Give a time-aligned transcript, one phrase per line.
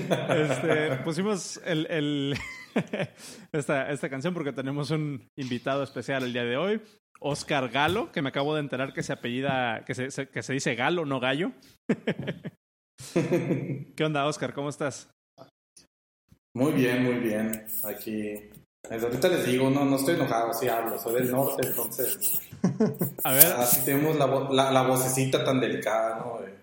[0.00, 2.36] Este, pusimos el, el
[3.52, 6.80] esta, esta canción porque tenemos un invitado especial el día de hoy,
[7.20, 10.52] Oscar Galo, que me acabo de enterar que se apellida, que se, se- que se
[10.52, 11.52] dice Galo, no Gallo.
[13.14, 14.52] ¿Qué onda, Oscar?
[14.54, 15.10] ¿Cómo estás?
[16.54, 17.64] Muy bien, muy bien.
[17.84, 18.34] Aquí.
[18.88, 22.40] Desde ahorita les digo, no, no estoy enojado, sí hablo, soy del norte, entonces.
[23.24, 26.40] A ver, Así tenemos la, la, la vocecita tan delicada, ¿no?
[26.40, 26.62] De-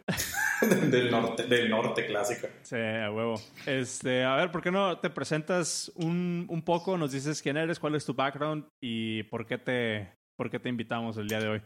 [0.89, 2.49] del norte, del norte clásica.
[2.63, 3.35] sí, a huevo.
[3.65, 6.97] Este, a ver, ¿por qué no te presentas un, un poco?
[6.97, 10.67] Nos dices quién eres, cuál es tu background y por qué te, por qué te
[10.69, 11.61] invitamos el día de hoy.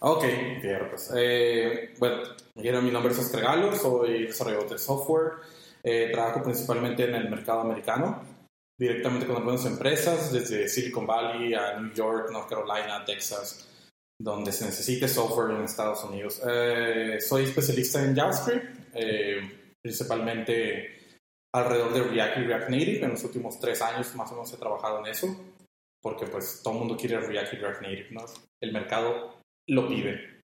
[0.00, 0.24] Ok,
[0.62, 1.12] bien, pues.
[1.14, 2.22] Eh, bueno,
[2.82, 5.32] mi nombre es Oscar Galo, soy desarrollador de software.
[5.84, 8.22] Eh, trabajo principalmente en el mercado americano,
[8.82, 13.68] directamente con algunas empresas, desde Silicon Valley a New York, North Carolina, Texas,
[14.20, 16.42] donde se necesite software en Estados Unidos.
[16.44, 20.98] Eh, soy especialista en JavaScript, eh, principalmente
[21.54, 23.04] alrededor de React y React Native.
[23.04, 25.28] En los últimos tres años más o menos he trabajado en eso,
[26.02, 28.24] porque pues todo el mundo quiere React y React Native, ¿no?
[28.60, 29.36] El mercado
[29.68, 30.42] lo pide.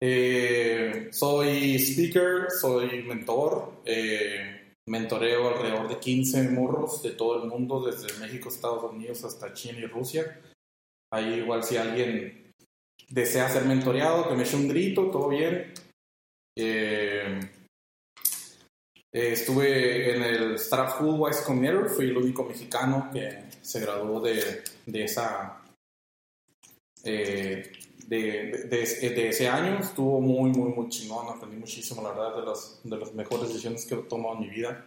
[0.00, 4.57] Eh, soy speaker, soy mentor, eh,
[4.88, 9.78] mentoreo alrededor de 15 morros de todo el mundo, desde México, Estados Unidos hasta China
[9.78, 10.40] y Rusia.
[11.12, 12.52] Ahí igual si alguien
[13.08, 15.72] desea ser mentoreado, que me eche un grito, todo bien.
[16.56, 17.40] Eh,
[19.12, 24.62] eh, estuve en el School Wise Combinator, fui el único mexicano que se graduó de,
[24.86, 25.62] de esa
[27.04, 27.72] eh,
[28.08, 29.78] de, de, de- ese año.
[29.78, 31.28] Estuvo muy, muy, muy chingón.
[31.28, 34.48] Aprendí muchísimo, la verdad, de las, de las mejores decisiones que he tomado en mi
[34.48, 34.84] vida.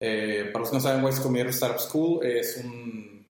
[0.00, 3.26] Eh, para los que no saben, Wise Combinator Startup School es, un,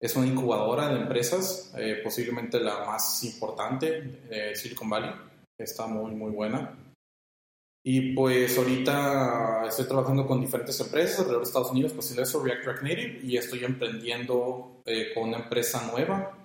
[0.00, 5.10] es una incubadora de empresas, eh, posiblemente la más importante de Silicon Valley.
[5.58, 6.76] Está muy, muy buena.
[7.84, 12.64] Y pues ahorita estoy trabajando con diferentes empresas alrededor de Estados Unidos, pues eso React
[12.64, 16.36] React Native, y estoy emprendiendo eh, con una empresa nueva,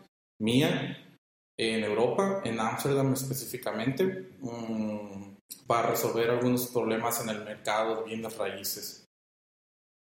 [0.42, 1.03] mía,
[1.58, 5.36] en Europa, en Ámsterdam específicamente, mm,
[5.68, 9.06] para resolver algunos problemas en el mercado de bienes raíces.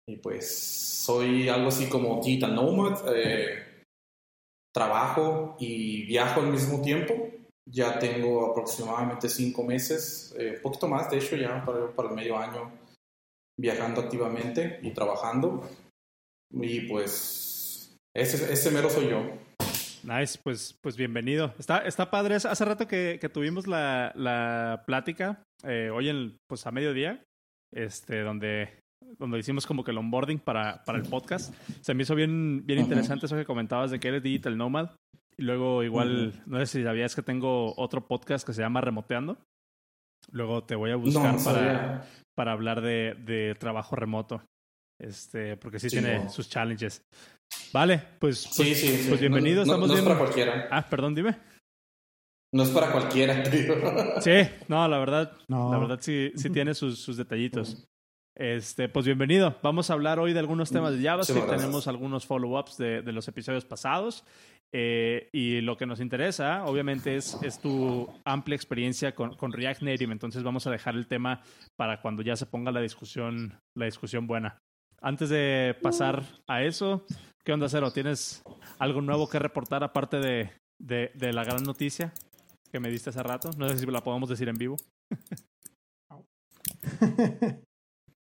[0.09, 3.85] Y pues soy algo así como digital nomad, eh,
[4.73, 7.15] trabajo y viajo al mismo tiempo.
[7.71, 12.15] Ya tengo aproximadamente cinco meses, eh, un poquito más, de hecho, ya para, para el
[12.15, 12.73] medio año
[13.59, 15.69] viajando activamente y trabajando.
[16.51, 19.48] Y pues ese, ese mero soy yo.
[20.05, 21.55] Nice, pues, pues bienvenido.
[21.59, 22.37] Está, está padre.
[22.37, 27.23] Hace rato que, que tuvimos la, la plática, eh, hoy en, pues a mediodía,
[27.75, 28.81] este, donde,
[29.19, 31.55] donde hicimos como que el onboarding para, para el podcast.
[31.81, 34.91] Se me hizo bien, bien interesante eso que comentabas de que eres digital nomad.
[35.37, 39.39] Y luego igual, no sé si sabías que tengo otro podcast que se llama Remoteando.
[40.33, 42.05] Luego te voy a buscar no para,
[42.37, 44.43] para hablar de, de trabajo remoto.
[45.01, 46.31] Este, porque sí Sí, tiene no.
[46.31, 47.03] sus challenges.
[47.73, 49.07] Vale, pues, Sí, pues, sí, sí.
[49.09, 49.65] pues bienvenido.
[49.65, 50.69] No, no- Estamos no es para cualquiera.
[50.71, 51.37] Ah, perdón, dime.
[52.55, 53.75] No es para cualquiera, digo.
[54.21, 54.33] Sí,
[54.69, 55.71] no, la verdad, No.
[55.73, 57.87] la verdad sí, sí tiene sus, sus detallitos.
[58.37, 59.59] Este, pues bienvenido.
[59.63, 61.49] Vamos a hablar hoy de algunos temas de JavaScript.
[61.51, 64.25] Tenemos algunos follow-ups de, de los episodios pasados.
[64.73, 69.83] Eh, y lo que nos interesa, obviamente, es, es tu amplia experiencia con, con React
[69.83, 70.13] Native.
[70.13, 71.43] Entonces vamos a dejar el tema
[71.77, 74.59] para cuando ya se ponga la discusión, la discusión buena.
[75.01, 77.05] Antes de pasar a eso,
[77.45, 77.93] ¿qué onda, Cero?
[77.93, 78.43] ¿Tienes
[78.79, 80.51] algo nuevo que reportar aparte de,
[80.81, 82.13] de, de la gran noticia
[82.71, 83.51] que me diste hace rato?
[83.57, 84.77] No sé si la podemos decir en vivo.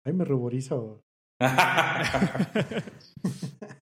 [0.06, 1.02] Ay, me ruborizo.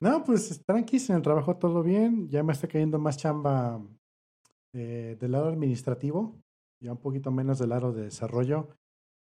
[0.00, 2.28] No, pues tranquis en el trabajo todo bien.
[2.28, 3.80] Ya me está cayendo más chamba
[4.74, 6.36] eh, del lado administrativo,
[6.82, 8.68] ya un poquito menos del lado de desarrollo.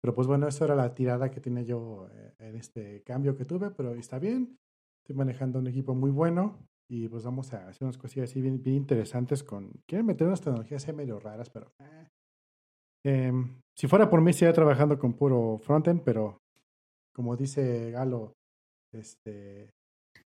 [0.03, 3.45] Pero pues bueno, eso era la tirada que tenía yo eh, en este cambio que
[3.45, 4.59] tuve, pero está bien.
[5.03, 6.59] Estoy manejando un equipo muy bueno
[6.91, 9.71] y pues vamos a hacer unas cosillas así bien, bien interesantes con...
[9.87, 11.73] Quieren meter unas tecnologías ahí medio raras, pero...
[11.81, 12.09] eh.
[13.05, 16.39] Em, si fuera por mí, estaría trabajando con puro frontend, pero
[17.15, 18.33] como dice Galo,
[18.93, 19.71] este,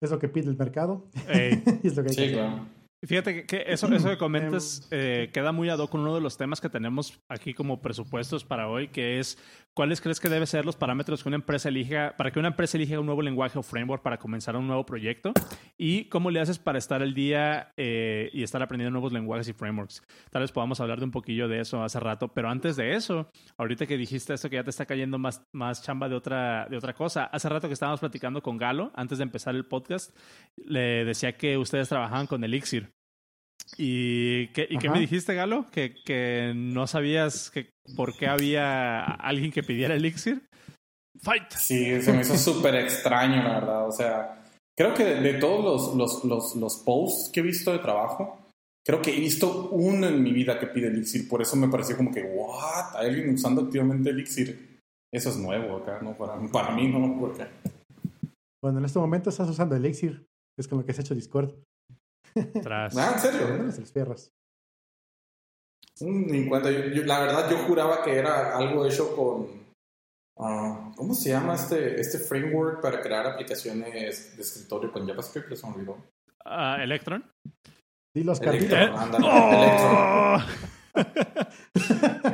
[0.02, 1.08] es lo que pide el mercado.
[1.28, 2.83] Ey, y es lo que hay que Sí, hacer.
[3.06, 6.20] Fíjate que, que eso, eso que comentas eh, queda muy ad hoc con uno de
[6.20, 9.38] los temas que tenemos aquí como presupuestos para hoy, que es
[9.74, 12.76] cuáles crees que deben ser los parámetros que una empresa elija, para que una empresa
[12.76, 15.32] elija un nuevo lenguaje o framework para comenzar un nuevo proyecto
[15.76, 19.52] y cómo le haces para estar al día eh, y estar aprendiendo nuevos lenguajes y
[19.52, 20.02] frameworks.
[20.30, 23.30] Tal vez podamos hablar de un poquillo de eso hace rato, pero antes de eso,
[23.58, 26.76] ahorita que dijiste esto que ya te está cayendo más, más chamba de otra, de
[26.76, 30.16] otra cosa, hace rato que estábamos platicando con Galo, antes de empezar el podcast,
[30.56, 32.93] le decía que ustedes trabajaban con Elixir.
[33.76, 35.66] ¿Y qué, y qué me dijiste, Galo?
[35.70, 40.48] ¿Que, que no sabías que, por qué había alguien que pidiera Elixir.
[41.20, 41.50] ¡Fight!
[41.50, 43.88] Sí, se me hizo súper extraño, la verdad.
[43.88, 44.42] O sea,
[44.76, 48.48] creo que de, de todos los, los, los, los posts que he visto de trabajo,
[48.84, 51.28] creo que he visto uno en mi vida que pide Elixir.
[51.28, 52.96] Por eso me pareció como que, ¿what?
[52.96, 54.80] ¿Hay alguien usando activamente Elixir?
[55.12, 56.16] Eso es nuevo acá, ¿no?
[56.16, 57.18] Para, para mí, ¿no?
[57.18, 57.46] Porque
[58.62, 61.14] Bueno, en este momento estás usando Elixir, que es con lo que se ha hecho
[61.14, 61.54] Discord.
[62.62, 62.96] Tras.
[62.96, 63.56] Ah, ¿en serio?
[63.62, 64.30] Los fierros.
[66.00, 66.70] Mm, cuenta.
[66.70, 69.46] Yo, yo- la verdad, yo juraba que era algo hecho con.
[70.38, 75.50] ah, ¿Cómo se llama este, este framework para crear aplicaciones de escritorio con JavaScript?
[75.62, 75.96] Me olvidó.
[76.44, 77.24] Ah, ¿Electron?
[78.14, 80.38] Di los Electron, ándale, ¡Oh!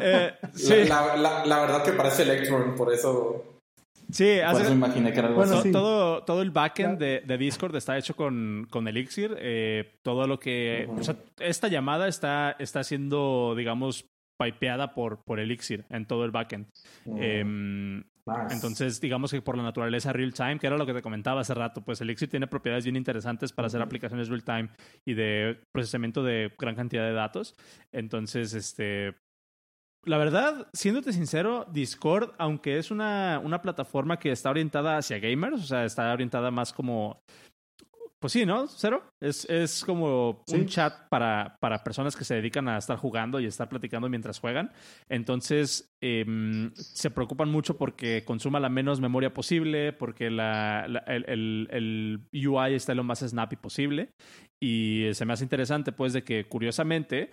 [0.02, 0.52] Eh, Electron.
[0.54, 3.59] sí, La, la, la, la verdad que parece Electron, por eso,
[4.12, 5.62] sí, por hace- eso me imaginé que era algo Bueno, así.
[5.62, 5.72] to- sí.
[5.72, 9.36] todo, todo el backend de, de Discord está hecho con, con Elixir.
[9.38, 10.86] eh, todo lo que.
[10.88, 11.00] Ujú.
[11.00, 14.06] O sea, esta llamada está, está siendo, digamos,
[14.40, 16.66] pipeada por, por Elixir en todo el backend.
[17.04, 18.04] Mm, Em.
[18.50, 21.52] Entonces, digamos que por la naturaleza real time, que era lo que te comentaba hace
[21.52, 24.68] rato, pues Elixir tiene propiedades bien interesantes para hacer aplicaciones real time
[25.04, 27.56] y de procesamiento de gran cantidad de datos.
[27.92, 29.14] Entonces, este.
[30.06, 35.56] La verdad, siéndote sincero, Discord, aunque es una, una plataforma que está orientada hacia gamers,
[35.62, 37.20] o sea, está orientada más como.
[38.18, 38.66] Pues sí, ¿no?
[38.66, 39.02] Cero.
[39.22, 40.56] Es, es como Sí.
[40.56, 44.38] un chat para, para personas que se dedican a estar jugando y estar platicando mientras
[44.40, 44.72] juegan.
[45.08, 51.24] Entonces, em, se preocupan mucho porque consuma la menos memoria posible, porque la, la- el,
[51.28, 51.68] el-
[52.32, 54.10] el UI esté lo más snappy posible.
[54.62, 57.30] Y se me hace interesante, pues, de que curiosamente,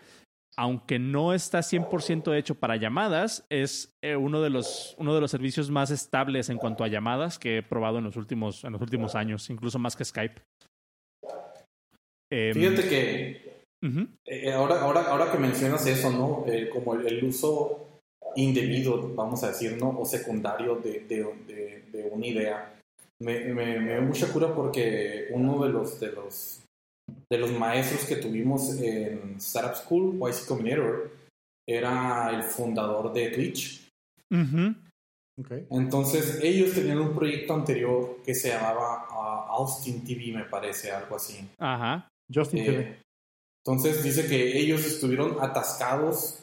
[0.57, 5.29] aunque no está 100% hecho para llamadas, es eh, uno, de los, uno de los
[5.29, 8.81] servicios más estables en cuanto a llamadas que he probado en los últimos, en los
[8.81, 10.41] últimos años, incluso más que Skype.
[12.31, 13.57] Em, Fíjate que
[14.25, 16.43] eh, ahora, ahora, ahora que mencionas eso, ¿no?
[16.51, 18.01] Eh, como el, el uso
[18.35, 19.99] indebido, vamos a decir, ¿no?
[19.99, 22.73] O secundario de, de, de, de una idea.
[23.19, 26.66] Me, me, me da mucha cura porque uno de los, de los
[27.29, 31.11] de los maestros que tuvimos en Startup School, YC Combinator,
[31.67, 33.87] era el fundador de Twitch.
[34.31, 34.75] Ujú.
[35.39, 35.51] Ok.
[35.69, 41.15] Entonces, ellos tenían un proyecto anterior que se llamaba ah, Austin TV, me parece, algo
[41.15, 41.47] así.
[41.59, 42.07] Ajá.
[42.33, 42.99] Justin Eh, TV.
[43.65, 46.39] entonces dice que ellos estuvieron atascados,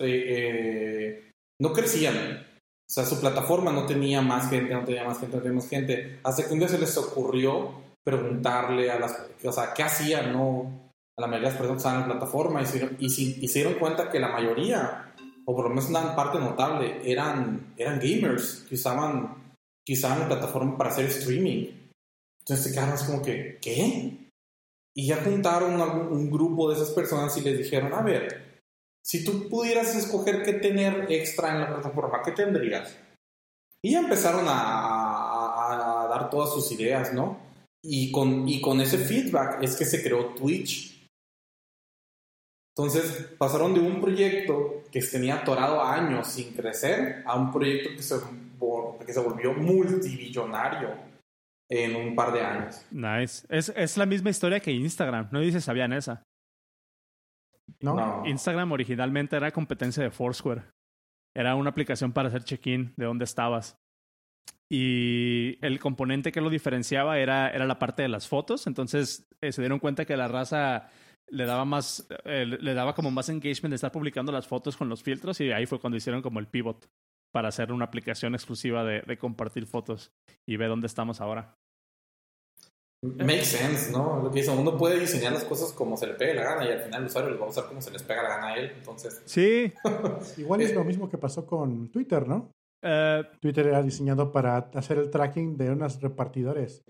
[0.00, 1.30] eh, eh,
[1.60, 2.46] no crecían.
[2.88, 5.68] O sea, su plataforma no tenía más gente, no tenía más gente, no tenía más
[5.68, 6.20] gente.
[6.22, 10.32] Hasta que un día se les ocurrió preguntarle a las, o sea, ¿qué hacían?
[10.32, 13.48] No, a la mayoría de las personas usaban la plataforma y se, y, si- y
[13.48, 15.12] se dieron cuenta que la mayoría,
[15.44, 19.52] o por lo menos una parte notable, eran, eran gamers que usaban,
[19.84, 21.66] que usaban la plataforma para hacer streaming.
[22.40, 24.30] Entonces se quedaron como que, ¿qué?
[24.94, 28.60] Y ya juntaron un, un grupo de esas personas y les dijeron, a ver,
[29.04, 32.96] si tú pudieras escoger qué tener extra en la plataforma, ¿qué tendrías?
[33.82, 37.45] Y ya empezaron a, a- a dar todas sus ideas, ¿no?
[37.88, 41.08] Y con, y con ese feedback es que se creó Twitch.
[42.76, 48.02] Entonces pasaron de un proyecto que tenía atorado años sin crecer a un proyecto que
[48.02, 48.16] se,
[49.06, 50.94] que se volvió multibillonario
[51.70, 52.84] en un par de años.
[52.90, 53.46] Nice.
[53.48, 55.28] Es, es la misma historia que Instagram.
[55.30, 56.22] No dices sabían esa.
[57.80, 57.94] ¿No?
[57.94, 58.26] No.
[58.26, 60.64] Instagram originalmente era competencia de Foursquare.
[61.34, 63.76] Era una aplicación para hacer check-in de dónde estabas.
[64.68, 68.66] Y el componente que lo diferenciaba era, era la parte de las fotos.
[68.66, 70.88] Entonces eh, se dieron cuenta que la raza
[71.28, 74.88] le daba más, eh, le daba como más engagement de estar publicando las fotos con
[74.88, 75.40] los filtros.
[75.40, 76.88] Y ahí fue cuando hicieron como el pivot
[77.32, 80.12] para hacer una aplicación exclusiva de, de compartir fotos.
[80.46, 81.54] Y ve dónde estamos ahora.
[83.02, 84.20] Make sense, ¿no?
[84.22, 86.72] Lo que dice, uno puede diseñar las cosas como se le pegue la gana y
[86.72, 88.56] al final el usuario lo va a usar como se les pega la gana a
[88.56, 88.72] él.
[88.74, 89.72] Entonces, Sí.
[90.38, 92.50] Igual es Eh, lo mismo que pasó con Twitter, ¿no?
[92.86, 96.82] Eh, Twitter era diseñado para hacer el tracking de unos repartidores.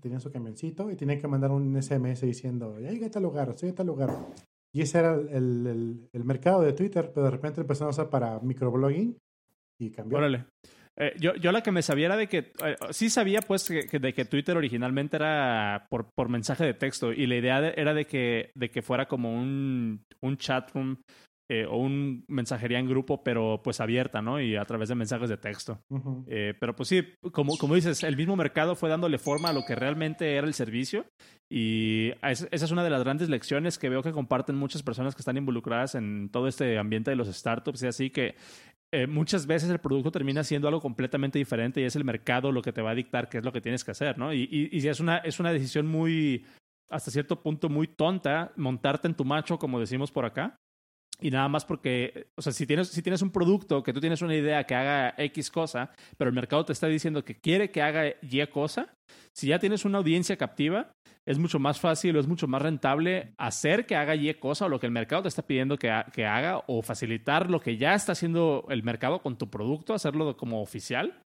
[0.00, 3.50] Tenían su camioncito y tenían que mandar un SMS diciendo, ya llegué a tal lugar,
[3.50, 4.10] estoy en tal lugar.
[4.72, 7.90] Y ese era el, el- el- el mercado de Twitter, pero de repente empezaron a
[7.90, 9.16] usar para microblogging
[9.78, 10.18] y cambió.
[10.18, 10.46] órale.
[10.96, 13.86] Eh, yo, yo la que me sabía era de que, eh, sí sabía pues que,
[13.86, 17.74] que de que Twitter originalmente era por, por mensaje de texto y la idea de-
[17.76, 21.00] era de que, de que fuera como un, un chat room
[21.52, 24.40] eh, o un mensajería en grupo, pero pues abierta, ¿no?
[24.40, 25.80] Y a través de mensajes de texto.
[25.88, 26.24] Ujú.
[26.28, 27.02] Eh, pero pues sí,
[27.32, 30.54] como, como dices, el mismo mercado fue dándole forma a lo que realmente era el
[30.54, 31.06] servicio
[31.50, 35.14] y es- esa es una de las grandes lecciones que veo que comparten muchas personas
[35.16, 38.36] que están involucradas en todo este ambiente de los startups y así que
[38.92, 42.62] eh, muchas veces el producto termina siendo algo completamente diferente y es el mercado lo
[42.62, 44.32] que te va a dictar qué es lo que tienes que hacer, ¿no?
[44.32, 46.44] Y, y, y es, una, es una decisión muy,
[46.88, 50.56] hasta cierto punto, muy tonta montarte en tu macho, como decimos por acá.
[51.20, 54.22] Y nada más porque, o sea, si tienes, si tienes un producto que tú tienes
[54.22, 57.82] una idea que haga X cosa, pero el mercado te está diciendo que quiere que
[57.82, 58.94] haga Y cosa,
[59.36, 60.92] si ya tienes una audiencia captiva,
[61.28, 64.68] es mucho más fácil o es mucho más rentable hacer que haga Y cosa o
[64.68, 67.94] lo que el mercado te está pidiendo que, que haga o facilitar lo que ya
[67.94, 71.20] está haciendo el mercado con tu producto, hacerlo como oficial.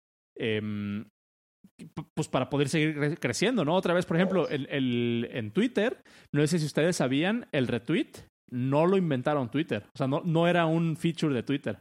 [1.78, 3.76] p- pues para poder seguir cre- creciendo, ¿no?
[3.76, 6.02] Otra vez, por ejemplo, el, el- en Twitter,
[6.34, 8.12] no sé si ustedes sabían, el retweet
[8.52, 9.84] no lo inventaron Twitter.
[9.94, 11.80] O sea, no, no era un feature de Twitter.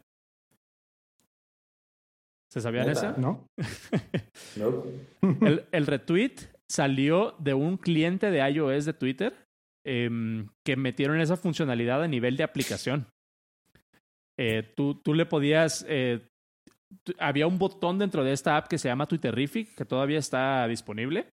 [2.52, 3.12] ¿Se sabían esa?
[3.16, 3.46] ¿No?
[4.56, 4.82] No.
[5.46, 6.34] El, el retweet
[6.68, 9.46] salió de un cliente de iOS de Twitter
[9.86, 13.06] em, que metieron esa funcionalidad a nivel de aplicación.
[14.38, 15.84] Eh, tú, tú le podías...
[15.88, 16.26] eh,
[17.18, 21.28] había un botón dentro de esta app que se llama Twitterific, que todavía está disponible.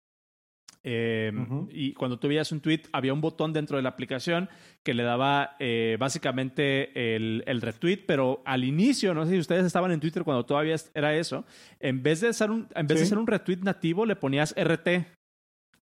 [0.89, 1.67] Em.
[1.69, 4.49] Y cuando tú veías un tweet, había un botón dentro de la aplicación
[4.85, 9.67] que le daba eh, básicamente el, el retweet, pero al inicio, no sé si ustedes
[9.67, 11.45] estaban en Twitter cuando todavía era eso,
[11.81, 15.09] en vez de hacer un, en vez de hacer un retweet nativo, le ponías RT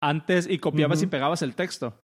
[0.04, 1.98] antes y copiabas y pegabas el texto.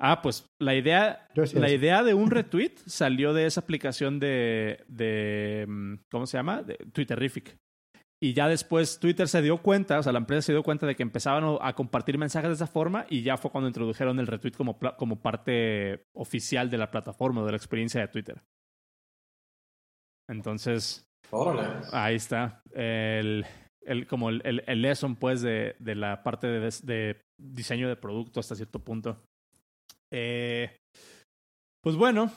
[0.00, 5.66] Ah, pues la idea, la idea de un retweet salió de esa aplicación de, de
[5.68, 6.62] mm, ¿cómo se llama?
[6.62, 7.56] De Twitterific.
[8.22, 10.96] Y ya después Twitter se dio cuenta, o sea, la empresa se dio cuenta de
[10.96, 14.52] que empezaban a compartir mensajes de esa forma y ya fue cuando introdujeron el retweet
[14.52, 18.42] como, como parte oficial de la plataforma, de la experiencia de Twitter.
[20.28, 21.84] Entonces, Órale.
[21.92, 22.62] ahí está.
[22.72, 23.44] El,
[23.82, 27.96] el, como el, el, el lesson, pues, de, de la parte de, de diseño de
[27.96, 29.22] producto hasta cierto punto.
[30.12, 30.74] Eh,
[31.82, 32.32] pues bueno,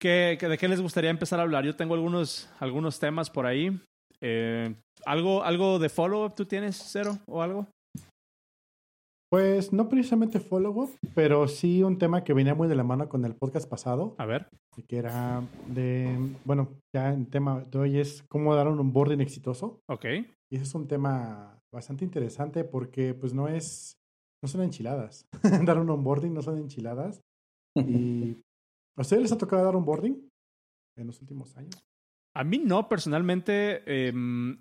[0.00, 1.64] ¿qué, qué- de qué les gustaría empezar a hablar?
[1.64, 3.80] Yo tengo algunos, algunos temas por ahí.
[4.22, 4.74] Eh,
[5.04, 7.66] ¿algo, ¿Algo de follow-up tú tienes, Cero, o algo?
[9.30, 13.24] Pues no precisamente follow-up, pero sí un tema que venía muy de la mano con
[13.24, 14.46] el podcast pasado, A ver.
[14.86, 19.80] que era de, bueno, ya el tema de hoy es cómo dar un onboarding exitoso.
[19.88, 20.04] Ok.
[20.50, 23.94] Y ese es un tema bastante interesante porque pues no es,
[24.42, 25.24] no son enchiladas.
[25.66, 27.20] dar un onboarding no son enchiladas.
[27.74, 28.36] Y
[28.98, 30.28] ¿a ustedes les ha tocado dar onboarding
[30.98, 31.82] en los últimos años?
[32.34, 33.82] A mí no, personalmente.
[34.08, 34.60] em,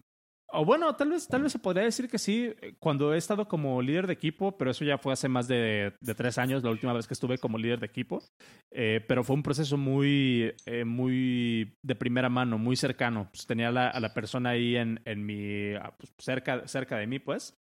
[0.53, 3.81] o bueno, tal vez, tal vez se podría decir que sí, cuando he estado como
[3.81, 7.07] líder de equipo, pero eso ya fue hace más de, tres años, la última vez
[7.07, 8.21] que estuve como líder de equipo.
[8.69, 13.29] Eh, pero fue un proceso muy, eh, muy de primera mano, muy cercano.
[13.31, 17.19] Pues tenía la- a la persona ahí en, mi, ah, pues, cerca, cerca de mí,
[17.19, 17.53] pues.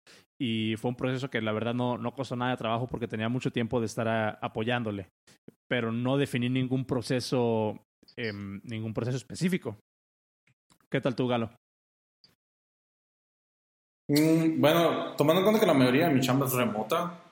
[0.41, 3.29] Y fue un proceso que la verdad no, no costó nada de trabajo porque tenía
[3.29, 5.09] mucho tiempo de estar apoyándole.
[5.69, 7.79] Pero no definí ningún proceso,
[8.17, 9.77] em, ningún proceso específico.
[10.91, 11.51] ¿Qué tal tú, Galo?
[14.09, 17.31] Mm, bueno, tomando en cuenta que la mayoría de mi chamba es remota,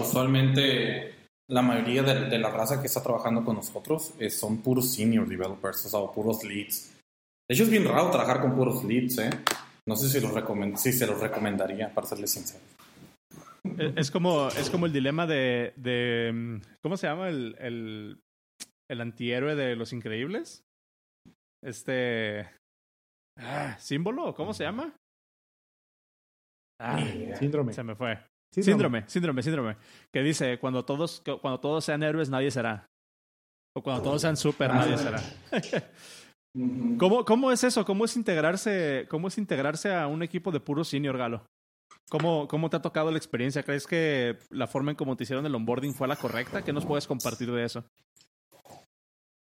[0.00, 1.14] usualmente
[1.50, 5.28] la mayoría de, de la raza que está trabajando con nosotros eh, son puros senior
[5.28, 6.98] developers, o sea, puros leads.
[7.48, 9.30] De hecho, es bien raro trabajar con puros leads, ¿eh?
[9.86, 12.64] No sé si, los si se los recomendaría, para serles sincero.
[13.78, 17.28] Eh, Es como, es como el dilema de, de mm, ¿cómo se llama?
[17.28, 18.20] El, el,
[18.88, 20.62] el antihéroe de los increíbles.
[21.62, 22.48] Este...
[23.38, 24.34] Ah, ¿Símbolo?
[24.34, 24.94] ¿Cómo se llama?
[26.80, 26.98] Ah,
[27.38, 27.72] Síndrome.
[27.72, 28.18] se me fue.
[28.52, 29.76] Síndrome, síndrome, síndrome.
[30.12, 32.86] Que dice, cuando todos, cuando todos sean héroes, nadie será.
[33.74, 35.22] O cuando todos sean super, Ah, nadie será.
[36.98, 37.84] ¿Cómo, ¿Cómo es eso?
[37.86, 41.46] ¿Cómo es integrarse, cómo es integrarse a un equipo de puro senior, Galo?
[42.10, 43.62] ¿Cómo, ¿Cómo te ha tocado la experiencia?
[43.62, 46.62] ¿Crees que la forma en cómo te hicieron el onboarding fue la correcta?
[46.62, 47.84] ¿Qué nos puedes compartir de eso?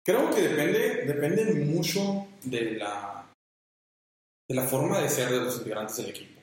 [0.03, 3.24] Creo que depende, depende mucho de la,
[4.49, 6.41] de la forma de ser de los integrantes del equipo,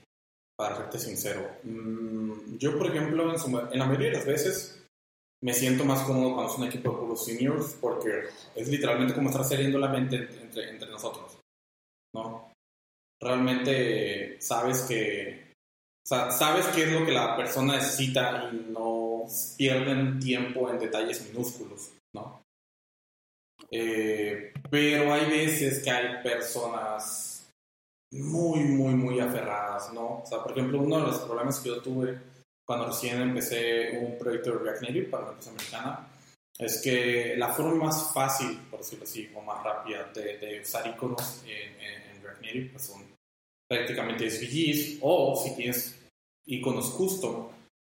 [0.56, 1.48] para serte sincero.
[1.62, 4.84] Mm, Yo, por ejemplo, en, su- en la mayoría de las veces
[5.42, 9.28] me siento más cómodo cuando es un equipo de puros seniors porque es literalmente como
[9.30, 11.38] estar saliendo la mente entre, entre nosotros,
[12.14, 12.52] ¿no?
[13.20, 15.52] Realmente sabes que,
[16.06, 19.24] sabes qué es lo que la persona necesita y no
[19.56, 22.42] pierden tiempo en detalles minúsculos, ¿no?
[23.70, 27.31] Eh, pero hay veces que hay personas
[28.12, 30.22] muy, muy, muy aferradas, ¿no?
[30.22, 32.18] O sea, por ejemplo, uno de los problemas que yo tuve
[32.64, 36.08] cuando recién empecé un proyecto de React Native para una empresa americana
[36.58, 40.86] es que la forma más fácil, por decirlo así, o más rápida de, de usar
[40.86, 43.02] iconos en, en, en React Native pues son
[43.68, 45.98] prácticamente SVGs o si tienes
[46.46, 47.48] iconos custom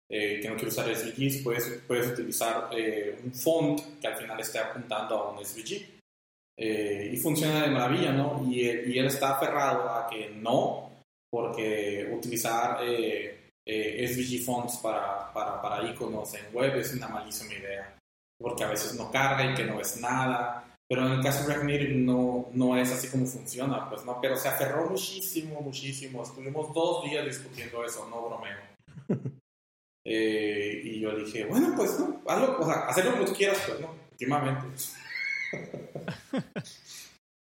[0.07, 4.39] eh, que no quieres usar SVGs, puedes, puedes utilizar eh, un font que al final
[4.39, 5.94] esté apuntando a un SVG.
[6.57, 8.41] Eh, y funciona de maravilla, ¿no?
[8.49, 10.89] Y, y, él está aferrado a que no,
[11.29, 17.53] porque utilizar eh, eh, SVG fonts para, para, para iconos en web es una malísima
[17.53, 17.97] idea,
[18.39, 20.61] porque a veces no carga y que no es nada.
[20.87, 24.21] Pero en el caso de React Native no, no es así como funciona, pues no,
[24.21, 26.23] pero se aferró muchísimo, muchísimo.
[26.23, 28.57] Estuvimos dos días discutiendo eso, no bromeo.
[30.07, 33.79] Eh, y yo dije, bueno, pues no, hazlo, o sea, hacer lo que quieras, pues
[33.79, 34.67] no, últimamente.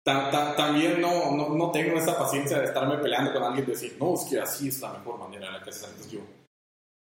[0.04, 3.70] Ta, ta, también no, no, no, tengo esa paciencia de estarme peleando con alguien y
[3.70, 6.10] decir, no, es que así es la mejor manera en la que se hace.
[6.10, 6.20] Yo,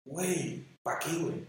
[0.06, 1.46] güey, ¿para qué, güey?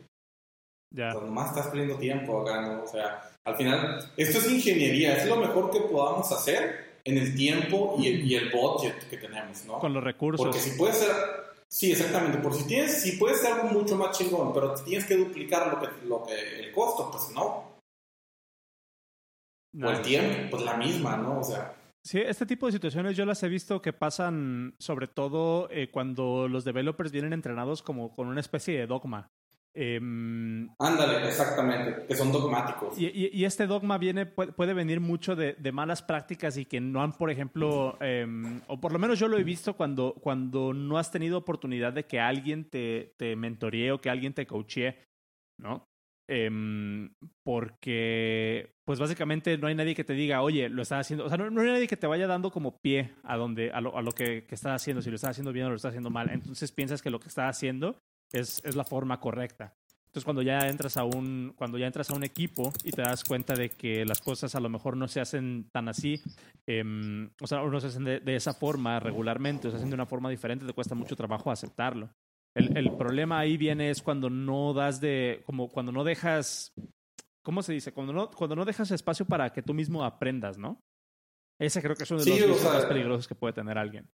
[0.95, 1.13] Ya.
[1.13, 2.85] Pues nomás estás perdiendo tiempo acá, ¿no?
[2.85, 7.35] O sea, al final, esto es ingeniería, es lo mejor que podamos hacer en el
[7.35, 9.79] tiempo y el, y el budget que tenemos, ¿no?
[9.79, 10.45] Con los recursos.
[10.45, 11.13] Porque si puede ser,
[11.69, 15.17] sí, exactamente, por si tienes, si puede ser algo mucho más chingón, pero tienes que
[15.17, 17.74] duplicar lo que, lo que, el costo, pues no.
[19.75, 19.89] No.
[19.89, 21.41] O el tiempo, pues la misma, ¿no?
[21.41, 21.75] O sea.
[22.05, 26.49] Sí, este tipo de situaciones yo las he visto que pasan sobre todo eh, cuando
[26.49, 29.31] los developers vienen entrenados como con una especie de dogma.
[29.77, 29.97] Eh,
[30.79, 32.97] Ándale, exactamente, que son dogmáticos.
[32.97, 36.65] Y, y, y este dogma viene, puede, puede venir mucho de, de, malas prácticas y
[36.65, 38.25] que no han, por ejemplo, eh,
[38.69, 42.07] o por lo menos yo lo he visto cuando, cuando no has tenido oportunidad de
[42.07, 44.97] que alguien te, te mentoree o que alguien te coachee,
[45.59, 45.89] ¿no?
[46.29, 47.11] Eh,
[47.43, 51.37] porque, pues básicamente no hay nadie que te diga, oye, lo estás haciendo, o sea,
[51.37, 54.03] no, no hay nadie que te vaya dando como pie a, donde, a, lo, a
[54.03, 56.31] lo que, que estás haciendo, si lo estás haciendo bien o lo estás haciendo mal.
[56.31, 57.99] Entonces piensas que lo que estás haciendo
[58.33, 59.75] es, es, la forma correcta.
[60.07, 63.25] Entonces cuando ya entras a un cuando ya entras a un equipo y te das
[63.25, 66.23] cuenta de que las cosas a lo mejor no se hacen tan así,
[66.69, 66.85] eh,
[67.41, 70.07] o sea, no se hacen de, de, esa forma regularmente, o se hacen de una
[70.07, 72.11] forma diferente, te cuesta mucho trabajo aceptarlo.
[72.57, 76.73] El, el, problema ahí viene es cuando no das de como cuando no dejas
[77.43, 77.93] ¿cómo se dice?
[77.93, 80.79] Cuando no cuando no dejas espacio para que tú mismo aprendas, ¿no?
[81.61, 84.09] Ese creo que es uno de sí, los sea, más peligrosos que puede tener alguien.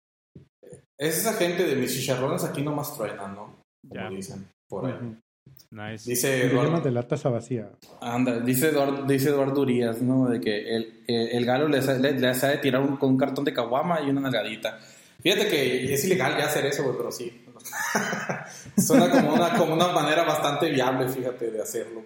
[0.98, 3.56] Es esa gente de mis chicharrones aquí nomás truenan, ¿no?
[3.88, 4.08] Como Ya.
[4.08, 4.92] dicen por ahí.
[4.94, 5.16] Ujú.
[5.70, 6.08] Nice.
[6.10, 7.70] Dice Eduardo, de la taza vacía.
[8.00, 10.28] anda, dice Eduardo, dice Eduardo Urias, ¿no?
[10.28, 13.44] De que el, el, el galo le, le, le sabe tirar un, con un cartón
[13.44, 14.78] de caguama y una nalgadita.
[15.22, 17.44] Fíjate que es ilegal ya hacer eso, güey, pero sí.
[18.78, 22.02] Suena como una, como una manera bastante viable, fíjate, de hacerlo.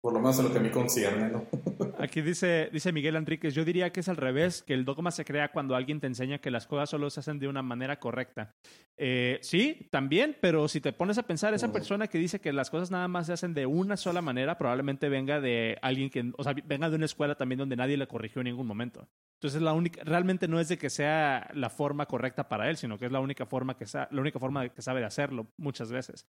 [0.00, 1.46] Por lo menos en lo que a mí concierne, ¿no?
[1.98, 5.24] Aquí dice, dice Miguel Enríquez, yo diría que es al revés, que el dogma se
[5.24, 8.54] crea cuando alguien te enseña que las cosas solo se hacen de una manera correcta.
[8.98, 12.68] Eh, sí, también, pero si te pones a pensar, esa persona que dice que las
[12.68, 16.44] cosas nada más se hacen de una sola manera, probablemente venga de alguien que, o
[16.44, 19.08] sea, venga de una escuela también donde nadie le corrigió en ningún momento.
[19.40, 22.98] Entonces, la única, realmente no es de que sea la forma correcta para él, sino
[22.98, 25.90] que es la única forma que, sa- la única forma que sabe de hacerlo muchas
[25.90, 26.26] veces.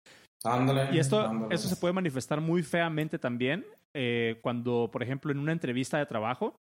[0.44, 0.88] Ándale.
[0.94, 1.54] Y esto, ándale.
[1.54, 6.06] eso se puede manifestar muy feamente también eh, cuando, por ejemplo, en una entrevista de
[6.06, 6.56] trabajo,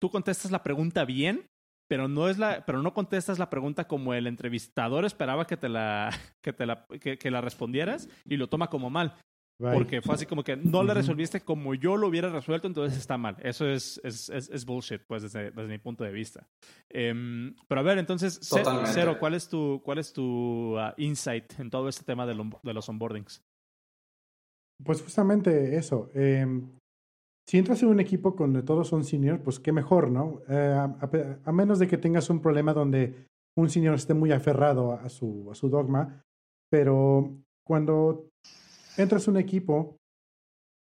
[0.00, 1.46] tú contestas la pregunta bien,
[1.88, 5.68] pero no es la, pero no contestas la pregunta como el entrevistador esperaba que te
[5.68, 6.10] la,
[6.42, 9.14] que te la, que, que la respondieras y lo toma como mal,
[9.60, 9.72] Bye.
[9.72, 10.92] porque fue así como que no Ujú.
[10.94, 13.36] resolviste como yo lo hubiera resuelto, entonces está mal.
[13.42, 16.46] Eso es, es, es, es bullshit, pues, desde, desde mi punto de vista.
[16.90, 18.92] Em, pero a ver, entonces, Ce- Totalmente.
[18.92, 22.60] Cero, ¿cuál es tu, cuál es tu ah, insight en todo este tema de, lo-
[22.62, 23.42] de los onboardings?
[24.82, 26.10] Pues justamente eso.
[26.14, 26.46] eh,
[27.46, 30.40] si entras en un equipo donde todos son senior, pues qué mejor, ¿no?
[30.48, 30.74] Eh,
[31.44, 35.48] a, menos de que tengas un problema donde un senior esté muy aferrado a su,
[35.50, 36.24] a su dogma,
[36.70, 38.30] pero cuando
[38.96, 39.96] entras a un equipo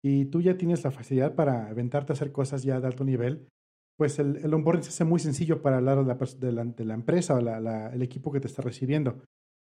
[0.05, 3.48] y tú ya tienes la facilidad para aventarte a hacer cosas ya de alto nivel,
[3.96, 8.03] pues el, el onboarding se hace muy sencillo para lado de la, empresa o el
[8.03, 9.22] equipo que te está recibiendo.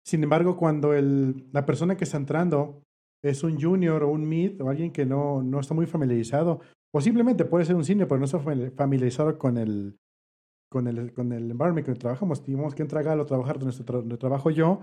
[0.04, 2.84] Sin embargo, cuando el, la persona que está entrando
[3.30, 6.62] es un junior o un mid o alguien que no, no está muy familiarizado,
[6.94, 9.98] o simplemente puede ser un senior, pero no está famili- familiarizado con el,
[10.72, 12.44] con el, con el que trabajamos.
[12.44, 14.82] Tuvimos que a trabajar donde, tra- donde trabajo yo,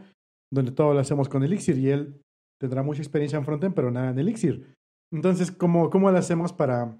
[0.52, 2.20] donde todo lo hacemos con Elixir y él
[2.60, 4.74] tendrá mucha experiencia en frontend, pero nada en Elixir.
[5.12, 6.98] Entonces, ¿cómo, cómo lo hacemos para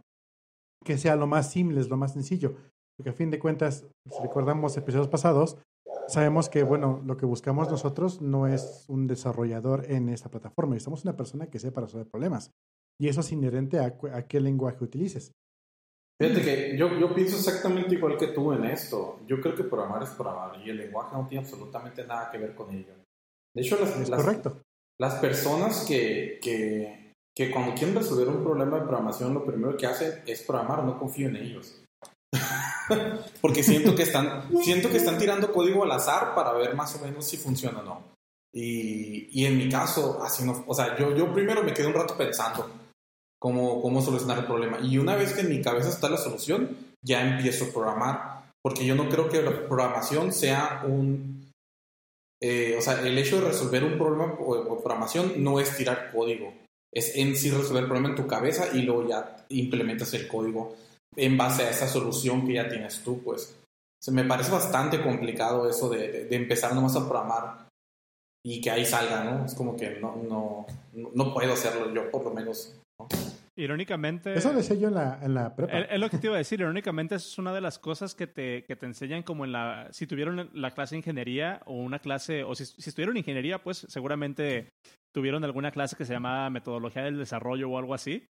[0.84, 2.54] que sea lo más simple, lo más sencillo?
[2.96, 5.58] Porque a fin de cuentas, si recordamos episodios pasados,
[6.08, 11.04] sabemos que, bueno, lo que buscamos nosotros no es un desarrollador en esta plataforma, necesitamos
[11.04, 12.50] una persona que sepa resolver problemas.
[13.00, 15.32] Y eso es inherente a, a qué lenguaje utilices.
[16.20, 19.18] Fíjate que yo, yo pienso exactamente igual que tú en esto.
[19.26, 22.54] Yo creo que programar es programar y el lenguaje no tiene absolutamente nada que ver
[22.54, 22.92] con ello.
[23.56, 24.60] De hecho, las, las- correcto.
[25.00, 29.86] las personas que, que, que cuando quieren resolver un problema de programación, lo primero que
[29.86, 31.82] hacen es programar, no confío en ellos.
[33.40, 37.04] Porque siento que, están, siento que están tirando código al azar para ver más o
[37.04, 38.12] menos si funciona o no.
[38.54, 41.94] Y, y en mi caso, así no, o sea, yo, yo primero me quedé un
[41.94, 42.68] rato pensando
[43.42, 44.78] cómo, cómo solucionar el problema.
[44.80, 48.42] Y una vez que en mi cabeza está la solución, ya empiezo a programar.
[48.62, 51.50] Porque yo no creo que la programación sea un...
[52.40, 56.54] eh, o sea, el hecho de resolver un problema o, programación no es tirar código.
[56.94, 60.76] Es en sí resolver el problema en tu cabeza y luego ya implementas el código
[61.16, 63.58] en base a esa solución que ya tienes tú, pues.
[64.02, 67.68] Se me parece bastante complicado eso de, de- de empezar nomás a programar
[68.44, 69.44] y que ahí salga, ¿no?
[69.46, 70.66] Es como que no, no,
[71.14, 72.76] no, puedo hacerlo yo, por lo menos.
[72.98, 73.06] ¿no?
[73.54, 74.34] Irónicamente...
[74.34, 75.78] Eso decía yo en la, en la prepa.
[75.78, 78.14] Es es lo que te iba a decir, irónicamente eso es una de las cosas
[78.14, 81.74] que te, que te enseñan como en la, si tuvieron la clase de ingeniería o
[81.74, 84.70] una clase, o si, si estuvieron ingeniería, pues seguramente
[85.14, 88.26] tuvieron alguna clase que se llamaba metodología del desarrollo o algo así,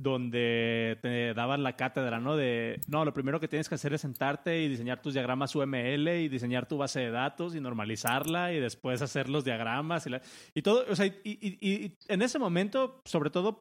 [0.00, 2.34] donde te daban la cátedra, ¿no?
[2.34, 6.08] De, no, lo primero que tienes que hacer es sentarte y diseñar tus diagramas UML
[6.08, 10.06] y diseñar tu base de datos y normalizarla y después hacer los diagramas
[10.54, 13.60] y, todo, o sea, y, en ese momento, sobre todo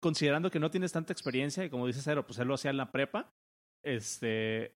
[0.00, 2.76] considerando que no tienes tanta experiencia y como dice Cero, pues él lo hacía en
[2.76, 3.30] la prepa,
[3.84, 4.74] este,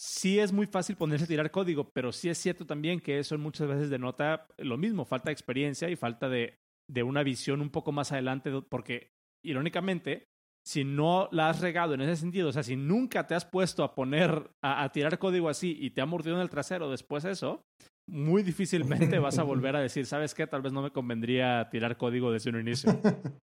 [0.00, 3.36] sí es muy fácil ponerse a tirar código, pero sí es cierto también que eso
[3.36, 6.56] muchas veces denota lo mismo, falta de experiencia y falta de,
[6.88, 9.10] de una visión un poco más adelante, porque
[9.44, 10.29] irónicamente,
[10.64, 13.82] si no la has regado en ese sentido, o sea, si nunca te has puesto
[13.82, 17.22] a poner, a, a tirar código así y te ha mordido en el trasero después
[17.22, 17.62] de eso,
[18.08, 20.46] muy difícilmente vas a volver a decir, ¿sabes qué?
[20.46, 22.90] Tal vez no me convendría tirar código desde un inicio.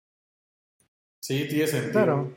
[1.23, 1.93] Sí, tiene sentido.
[1.93, 2.35] Claro.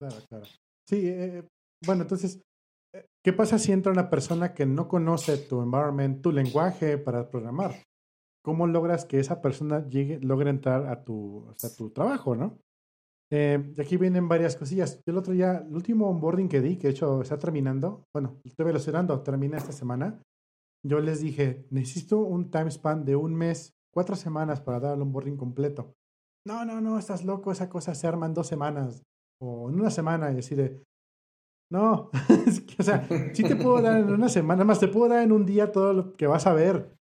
[0.00, 0.44] Claro, claro.
[0.88, 1.44] Sí, eh,
[1.86, 2.42] bueno, entonces,
[2.92, 7.30] eh, ¿qué pasa si entra una persona que no conoce tu environment, tu lenguaje para
[7.30, 7.84] programar?
[8.44, 12.58] ¿Cómo logras que esa persona llegue, logre entrar a tu, o sea, tu trabajo, no?
[13.32, 15.02] Eh, y aquí vienen varias cosillas.
[15.06, 18.38] Yo el otro día, el último onboarding que di, que de hecho está terminando, bueno,
[18.44, 20.22] estoy velocidando, termina esta semana.
[20.84, 25.02] Yo les dije, necesito un time span de un mes, cuatro semanas para dar el
[25.02, 25.94] onboarding completo.
[26.46, 29.02] No, no, no, estás loco, esa cosa se arma en dos semanas
[29.40, 30.82] o en una semana y así de,
[31.70, 32.10] no,
[32.46, 35.22] es que, o sea, sí te puedo dar en una semana, más te puedo dar
[35.22, 36.96] en un día todo lo que vas a ver,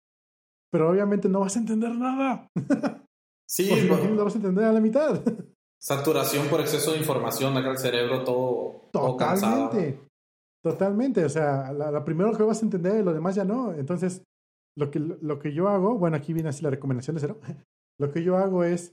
[0.70, 2.48] pero obviamente no vas a entender nada,
[3.48, 5.22] Sí, bueno, lo vas a entender a la mitad.
[5.80, 8.88] Saturación por exceso de información, acá el cerebro todo.
[8.92, 10.00] Totalmente,
[10.64, 13.72] totalmente, o sea, la, la primero que vas a entender y lo demás ya no,
[13.74, 14.22] entonces,
[14.76, 17.40] lo que, lo que yo hago, bueno, aquí viene así la recomendación de cero,
[18.00, 18.92] lo que yo hago es,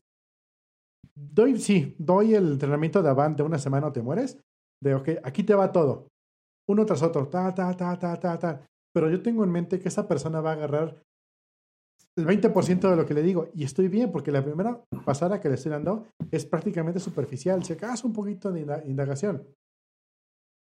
[1.16, 4.40] doy, sí, doy el entrenamiento de Avant de una semana o te mueres,
[4.84, 6.08] de, ok, aquí te va todo,
[6.70, 9.88] uno tras otro, ta, ta, ta, ta, ta, ta, pero yo tengo en mente que
[9.88, 11.02] esa persona va a agarrar
[12.18, 15.50] el 20% de lo que le digo, y estoy bien, porque la primera pasada que
[15.50, 19.44] le estoy dando es prácticamente superficial, si acaso un poquito de inda- indagación.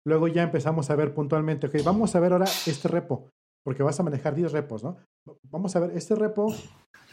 [0.07, 3.29] Luego ya empezamos a ver puntualmente, ok, vamos a ver ahora este repo,
[3.63, 4.97] porque vas a manejar 10 repos, ¿no?
[5.49, 6.53] Vamos a ver este repo,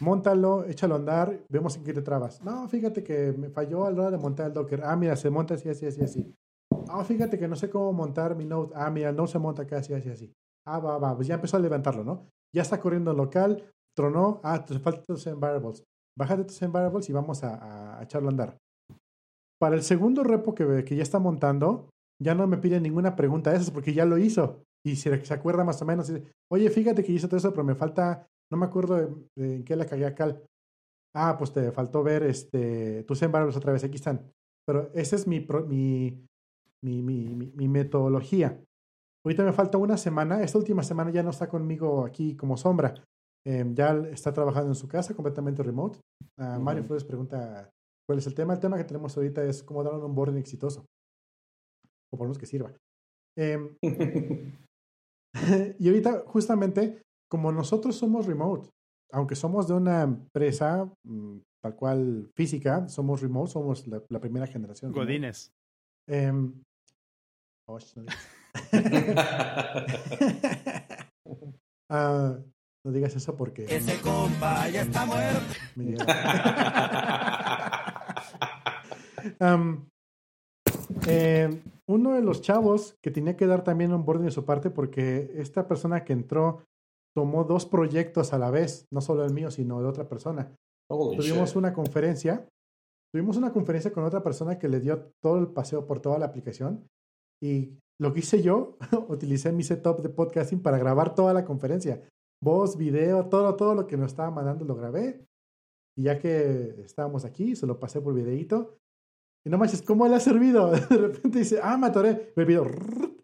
[0.01, 2.43] montalo, échalo a andar, vemos en qué te trabas.
[2.43, 4.83] No, fíjate que me falló a la hora de montar el Docker.
[4.85, 6.35] Ah, mira, se monta así, así, así, así.
[6.89, 8.73] Ah, fíjate que no sé cómo montar mi Node.
[8.75, 10.33] Ah, mira, no se monta acá, así, así, así.
[10.67, 12.29] Ah, va, va, pues ya empezó a levantarlo, ¿no?
[12.55, 13.65] Ya está corriendo en local,
[13.97, 15.83] tronó, ah, te faltan tus environments.
[16.19, 18.59] Bájate tus environments y vamos a, a echarlo a andar.
[19.61, 21.89] Para el segundo repo que, que ya está montando,
[22.21, 24.63] ya no me pide ninguna pregunta de esas porque ya lo hizo.
[24.85, 26.09] Y se, se acuerda más o menos.
[26.09, 29.77] dice, Oye, fíjate que hice todo eso, pero me falta, no me acuerdo en qué
[29.77, 30.45] la cagué a Cal.
[31.15, 34.31] Ah, pues te faltó ver este, tus environments otra vez, aquí están.
[34.67, 36.27] Pero esa es mi, pro- mi,
[36.83, 38.59] mi, mi- mi metodología.
[39.25, 40.43] Ahorita me falta una semana.
[40.43, 42.95] Esta última semana ya no está conmigo aquí como sombra.
[43.45, 45.99] Em, ya está trabajando en su casa completamente remote.
[46.39, 46.89] Ah, Mario Ujú.
[46.89, 47.71] Flores pregunta
[48.07, 48.55] cuál es el tema.
[48.55, 50.85] El tema que tenemos ahorita es cómo dar un onboarding exitoso.
[52.13, 52.73] O por lo menos que sirva.
[53.37, 53.77] Em,
[55.79, 58.69] y ahorita, justamente, como nosotros somos remote,
[59.11, 64.47] aunque somos de una empresa mm, tal cual física, somos remote, somos la, la primera
[64.47, 64.93] generación.
[64.93, 65.53] Godines.
[66.09, 66.63] Em,
[67.69, 67.95] oh, sh-
[72.85, 75.55] no digas- eso porque Ese compa ya está muerto.
[81.07, 84.71] eh, uno de los chavos que tenía que dar también un boarding de su parte
[84.71, 86.65] porque esta persona que entró
[87.15, 90.55] tomó dos proyectos a la vez, no solo el mío, sino de otra persona.
[90.91, 91.57] Holy Tuvimos shit.
[91.57, 92.47] una conferencia
[93.15, 96.25] tuvimos una conferencia con otra persona que le dio todo el paseo por toda la
[96.25, 96.89] aplicación
[97.43, 102.03] y lo que hice yo, utilicé mi setup de podcasting para grabar toda la conferencia.
[102.43, 105.25] Voz, video, todo, todo lo que nos estaba mandando lo grabé.
[105.97, 108.79] Y ya que estábamos aquí, se lo pasé por videíto.
[109.47, 110.71] Y no manches, ¿cómo le ha servido?
[110.91, 112.33] De repente dice, ah, me atoré.
[112.35, 112.67] El video,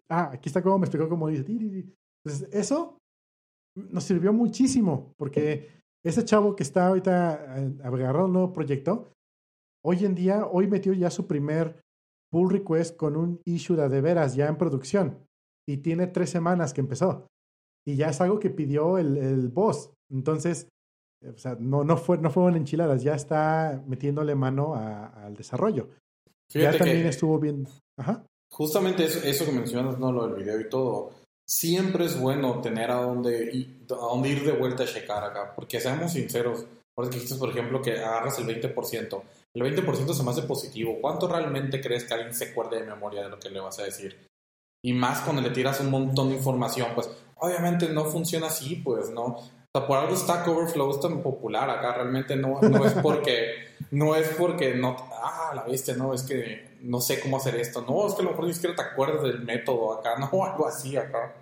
[0.09, 1.45] ah, aquí está como me explicó cómo dice.
[1.49, 2.99] Entonces, eso
[3.75, 5.69] nos sirvió muchísimo porque
[6.05, 9.13] ese chavo que está ahorita eh, agarrando un nuevo proyecto,
[9.85, 11.81] hoy en día, hoy metió ya su primer
[12.31, 15.27] pull request con un issue de, de veras ya en producción
[15.69, 17.27] y tiene tres semanas que empezó
[17.89, 19.91] y ya es algo que pidió el, el boss.
[20.13, 20.69] Entonces,
[21.25, 25.35] eh, o sea, no, no, fue, no fueron enchiladas, ya está metiéndole mano a- al
[25.35, 25.89] desarrollo.
[26.51, 27.67] Fíjate ya también que estuvo bien.
[27.99, 28.25] Ajá.
[28.53, 30.11] justamente eso, eso que mencionas, ¿no?
[30.13, 31.11] Lo del video y todo.
[31.47, 35.53] Siempre es bueno tener a dónde, ir- a dónde ir de vuelta a checar acá.
[35.55, 36.67] Porque seamos sinceros.
[36.97, 39.23] Ahora que dijiste, por ejemplo, que agarras el 20%.
[39.55, 40.99] El 20% se me hace positivo.
[41.01, 43.85] ¿Cuánto realmente crees que alguien se acuerde de memoria de lo que le vas a
[43.85, 44.27] decir?
[44.85, 47.09] Y más cuando le tiras un montón de información, pues
[47.41, 49.25] obviamente no funciona así, pues, ¿no?
[49.25, 53.69] O sea, por algo Stack Overflow es tan popular acá, realmente no, no es porque,
[53.91, 57.83] no es porque no, ah, la bestia, no, es que no sé cómo hacer esto,
[57.87, 60.67] no, es que a lo mejor ni siquiera te acuerdas del método acá, no, algo
[60.67, 61.35] así acá.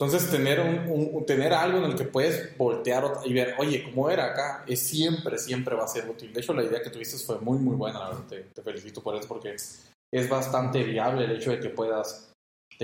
[0.00, 4.10] Entonces, tener, un, un- tener algo en el que puedes voltear y ver, oye, ¿cómo
[4.10, 4.64] era acá?
[4.66, 6.32] Es siempre, siempre va a ser útil.
[6.32, 9.00] De hecho, la idea que tuviste fue muy, muy buena, la verdad, te, te felicito
[9.00, 12.31] por eso, porque es bastante viable el hecho de que puedas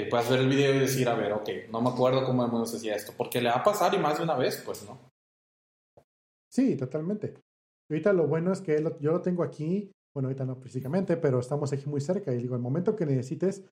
[0.04, 2.72] te puedas ver el video y decir, a ver, ok, no me acuerdo cómo demonios
[2.72, 5.10] hacía esto, porque le va a pasar y más de una vez, pues, ¿no?
[6.52, 7.34] Sí, totalmente.
[7.90, 11.72] Ahorita lo bueno es que yo lo tengo aquí, bueno, ahorita no físicamente, pero estamos
[11.72, 13.68] aquí muy cerca y digo, el momento que necesites,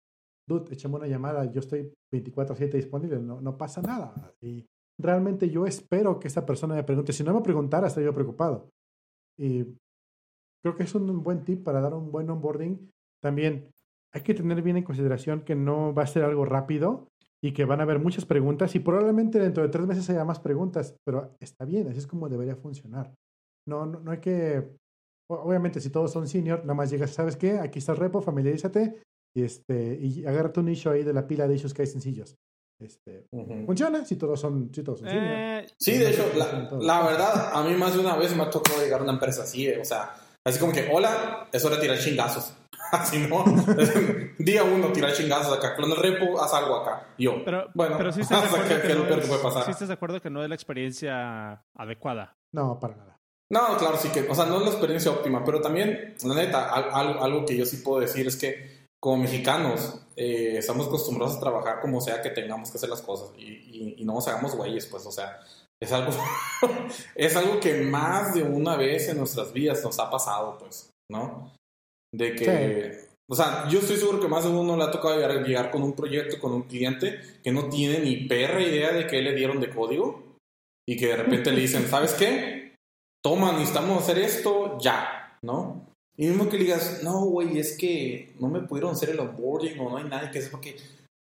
[0.48, 4.34] dude, échame una llamada, yo estoy 24/7 disponible, no, no pasa nada.
[4.40, 4.66] Y
[5.00, 8.68] realmente yo espero que esa persona me pregunte, si no me preguntara, estaría yo preocupado.
[9.38, 9.64] Y
[10.60, 12.90] creo que es un buen tip para dar un buen onboarding.
[13.22, 13.70] También
[14.16, 17.08] hay que tener bien en consideración que no va a ser algo rápido
[17.44, 20.40] y que van a haber muchas preguntas y probablemente dentro de tres meses haya más
[20.40, 23.14] preguntas, pero está bien, así es como debería funcionar.
[23.68, 24.70] No, no, no hay que,
[25.30, 27.58] obviamente si todos son senior, nada más llegas, ¿sabes qué?
[27.58, 29.02] Aquí está el repo, familiarízate
[29.36, 32.36] y, este, y agárrate un issue ahí de la pila de issues que hay sencillos.
[32.80, 33.66] Este, Ujú.
[33.66, 35.38] funciona si todos son, si todos son senior.
[35.38, 38.50] Eh, Sí, de hecho, la, la verdad, a mí más de una vez me ha
[38.50, 41.76] tocado llegar a una empresa así, eh, o sea, así como que, hola, es hora
[41.76, 42.54] de tirar chingazos.
[43.02, 43.44] Así, ¿no?
[44.38, 47.08] Día uno, tirar chingazos acá, con el repo, haz algo acá.
[47.18, 49.26] Yo, pero, bueno, pero sí estás de acuerdo ¿qué- que es lo no que es-
[49.28, 49.64] puede pasar?
[49.64, 52.36] sí estás de acuerdo que no es la experiencia adecuada.
[52.52, 53.16] No, para nada.
[53.50, 56.68] No, claro, sí que, o sea, no es la experiencia óptima, pero también, la neta,
[56.72, 61.36] al- al- algo que yo sí puedo decir es que como mexicanos eh, estamos acostumbrados
[61.36, 64.26] a trabajar como sea que tengamos que hacer las cosas y, y- y no nos
[64.26, 65.38] hagamos güeyes, pues, o sea,
[65.80, 66.10] es algo,
[67.14, 71.52] es algo que más de una vez en nuestras vidas nos ha pasado, pues, ¿no?
[72.12, 75.44] De que, o sea, yo estoy seguro que más de uno le ha tocado llegar,
[75.44, 79.20] llegar con un proyecto, con un cliente que no tiene ni perra idea de qué
[79.20, 80.36] le dieron de código
[80.88, 82.76] y que de repente le dicen, ¿sabes qué?
[83.22, 85.84] Toma, necesitamos hacer esto ya, ¿no?
[86.16, 89.78] Y mismo que le digas, no, güey, es que no me pudieron hacer el onboarding
[89.80, 90.76] o no hay nadie que sepa que,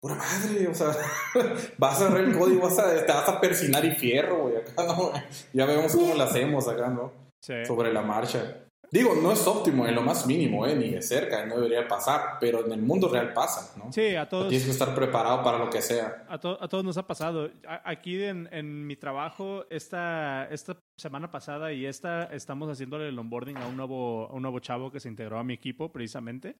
[0.01, 0.97] pura madre, o sea,
[1.77, 4.83] vas a ver el código, vas a, te vas a persinar y fierro, güey, acá,
[4.83, 5.11] ¿no?
[5.53, 7.11] Ya vemos cómo lo hacemos acá, ¿no?
[7.41, 7.63] Sí.
[7.65, 8.65] Sobre la marcha.
[8.89, 10.75] Digo, no es óptimo en lo más mínimo, ¿eh?
[10.75, 13.91] Ni de cerca, no debería pasar, pero en el mundo real pasa, ¿no?
[13.93, 14.49] Sí, a todos.
[14.49, 16.25] Tienes que estar preparado para lo que sea.
[16.27, 17.49] A, to- a todos nos ha pasado.
[17.65, 23.17] A- aquí en, en mi trabajo, esta, esta semana pasada y esta, estamos haciéndole el
[23.17, 26.57] onboarding a un nuevo, a un nuevo chavo que se integró a mi equipo precisamente.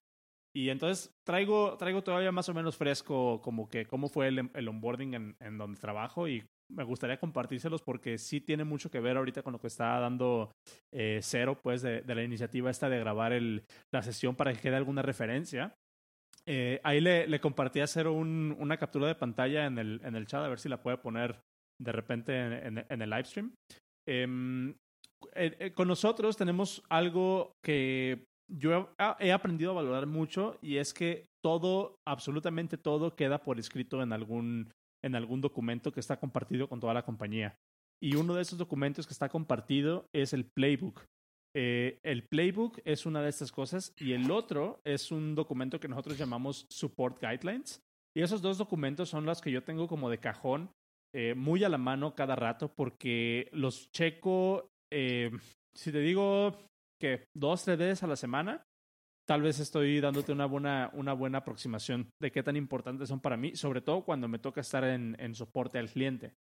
[0.54, 4.68] Y entonces traigo, traigo todavía más o menos fresco como que cómo fue el, el
[4.68, 9.16] onboarding en, en donde trabajo y me gustaría compartírselos porque sí tiene mucho que ver
[9.16, 10.52] ahorita con lo que está dando
[10.92, 14.60] eh, Cero, pues, de, de la iniciativa esta de grabar el, la sesión para que
[14.60, 15.74] quede alguna referencia.
[16.46, 20.16] Eh, ahí le, le compartí a Cero un- una captura de pantalla en el, en
[20.16, 21.40] el chat, a ver si la puede poner
[21.80, 23.54] de repente en, en- en el live stream.
[24.08, 24.70] Em,
[25.34, 30.58] eh, eh, con nosotros tenemos algo que yo he, ah, he aprendido a valorar mucho
[30.60, 36.00] y es que todo, absolutamente todo, queda por escrito en algún, en algún documento que
[36.00, 37.56] está compartido con toda la compañía.
[38.02, 41.04] Y uno de esos documentos que está compartido es el playbook.
[41.54, 45.88] Eh, el playbook es una de estas cosas y el otro es un documento que
[45.88, 47.80] nosotros llamamos support guidelines.
[48.16, 50.70] Y esos dos documentos son los que yo tengo como de cajón
[51.14, 55.30] eh, muy a la mano cada rato porque los checo, eh,
[55.74, 56.56] si te digo
[56.98, 58.64] que dos, tres veces a la semana,
[59.26, 63.36] tal vez estoy dándote una buena, una buena aproximación de qué tan importantes son para
[63.36, 66.34] mí, sobre todo cuando me toca estar en, en soporte al cliente.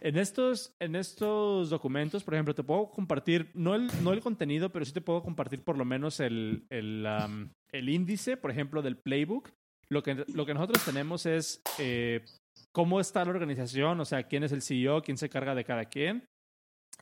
[0.00, 4.70] En estos, en estos documentos, por ejemplo, te puedo compartir, no el, no el contenido,
[4.70, 8.82] pero sí te puedo compartir por lo menos el, el, um, el índice, por ejemplo,
[8.82, 9.50] del playbook.
[9.90, 12.24] Lo que, lo que nosotros tenemos es eh,
[12.72, 15.86] cómo está la organización, o sea, quién es el CEO, quién se carga de cada
[15.86, 16.28] quien.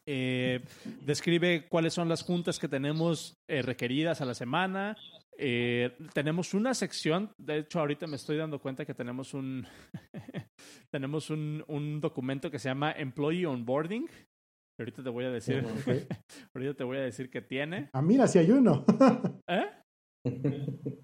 [0.07, 0.61] Eh,
[1.05, 4.97] describe cuáles son las juntas que tenemos eh, requeridas a la semana.
[5.39, 9.67] Eh, tenemos una sección, de hecho ahorita me estoy dando cuenta que tenemos un
[10.91, 14.09] tenemos un, un documento que se llama Employee Onboarding.
[14.79, 16.11] Ahorita te voy a decir, Ok.
[16.55, 17.91] ahorita te voy a decir que tiene.
[17.93, 18.85] Ah, mira, si hay uno.
[19.49, 19.67] ¿Eh?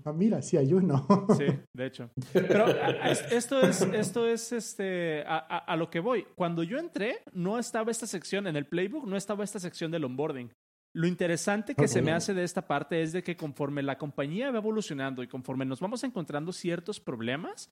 [0.04, 1.06] Ah, mira, si hay uno.
[1.38, 2.10] Sí, de hecho.
[2.32, 2.70] Pero a-
[3.04, 6.26] a- es- esto es, esto es este, a- a lo que voy.
[6.34, 10.04] Cuando yo entré, no estaba esta sección en el playbook, no estaba esta sección del
[10.04, 10.50] onboarding.
[10.94, 14.50] Lo interesante que se me hace de esta parte es de que conforme la compañía
[14.50, 17.70] va evolucionando y conforme nos vamos encontrando ciertos problemas,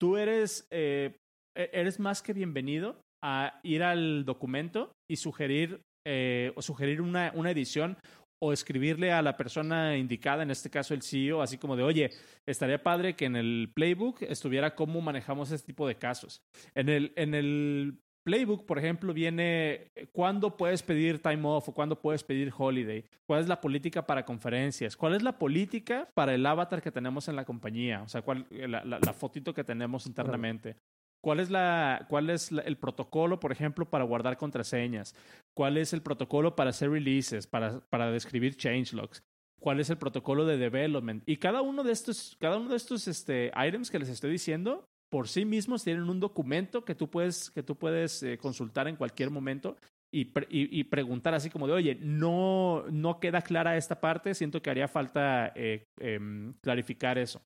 [0.00, 1.16] tú eres, eh,
[1.56, 7.30] e- eres más que bienvenido a ir al documento y sugerir, eh, o sugerir una,
[7.34, 7.98] una edición
[8.42, 12.10] o escribirle a la persona indicada, en este caso el CEO, así como de, oye,
[12.46, 16.42] estaría padre que en el playbook estuviera cómo manejamos este tipo de casos.
[16.74, 21.72] En el, en el playbook, por ejemplo, viene eh, cuándo puedes pedir time off o
[21.72, 26.34] cuándo puedes pedir holiday, cuál es la política para conferencias, cuál es la política para
[26.34, 29.62] el avatar que tenemos en la compañía, o sea, cuál, la, la- la fotito que
[29.62, 30.74] tenemos internamente.
[31.22, 35.14] ¿Cuál es, la, ¿Cuál es la- el protocolo, por ejemplo, para guardar contraseñas?
[35.54, 39.22] ¿Cuál es el protocolo para hacer releases, para, para describir changelogs?
[39.60, 41.22] ¿Cuál es el protocolo de development?
[41.26, 44.84] Y cada uno de estos, cada uno de estos este, items que les estoy diciendo,
[45.16, 48.96] por sí mismos tienen un documento que tú puedes, que tú puedes eh, consultar en
[48.96, 49.78] cualquier momento
[50.12, 54.68] y, y preguntar así como de, oye, no, no queda clara esta parte, siento que
[54.68, 57.40] haría falta eh, em, clarificar eso.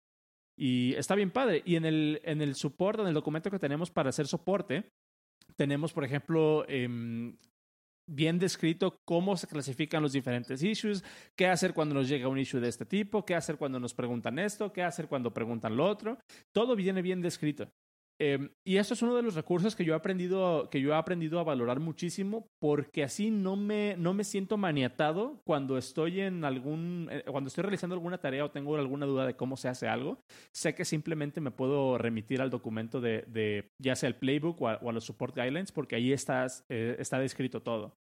[0.59, 1.63] Y está bien padre.
[1.65, 4.91] Y en el, en el support, en el documento que tenemos para hacer soporte,
[5.55, 7.37] tenemos, por ejemplo, em,
[8.11, 11.05] bien descrito cómo se clasifican los diferentes issues,
[11.37, 14.39] qué hacer cuando nos llega un issue de este tipo, qué hacer cuando nos preguntan
[14.39, 16.19] esto, qué hacer cuando preguntan lo otro.
[16.53, 17.71] Todo viene bien descrito.
[18.23, 20.95] Eh, y eso es uno de los recursos que yo he aprendido, que yo he
[20.95, 26.45] aprendido a valorar muchísimo, porque así no me, no me siento maniatado cuando estoy en
[26.45, 29.89] algún, eh, cuando estoy realizando alguna tarea o tengo alguna duda de cómo se hace
[29.89, 30.21] algo.
[30.55, 34.69] Sé que simplemente me puedo remitir al documento de, de ya sea el playbook o
[34.69, 37.95] a, los support guidelines, porque ahí estás, eh, está descrito todo.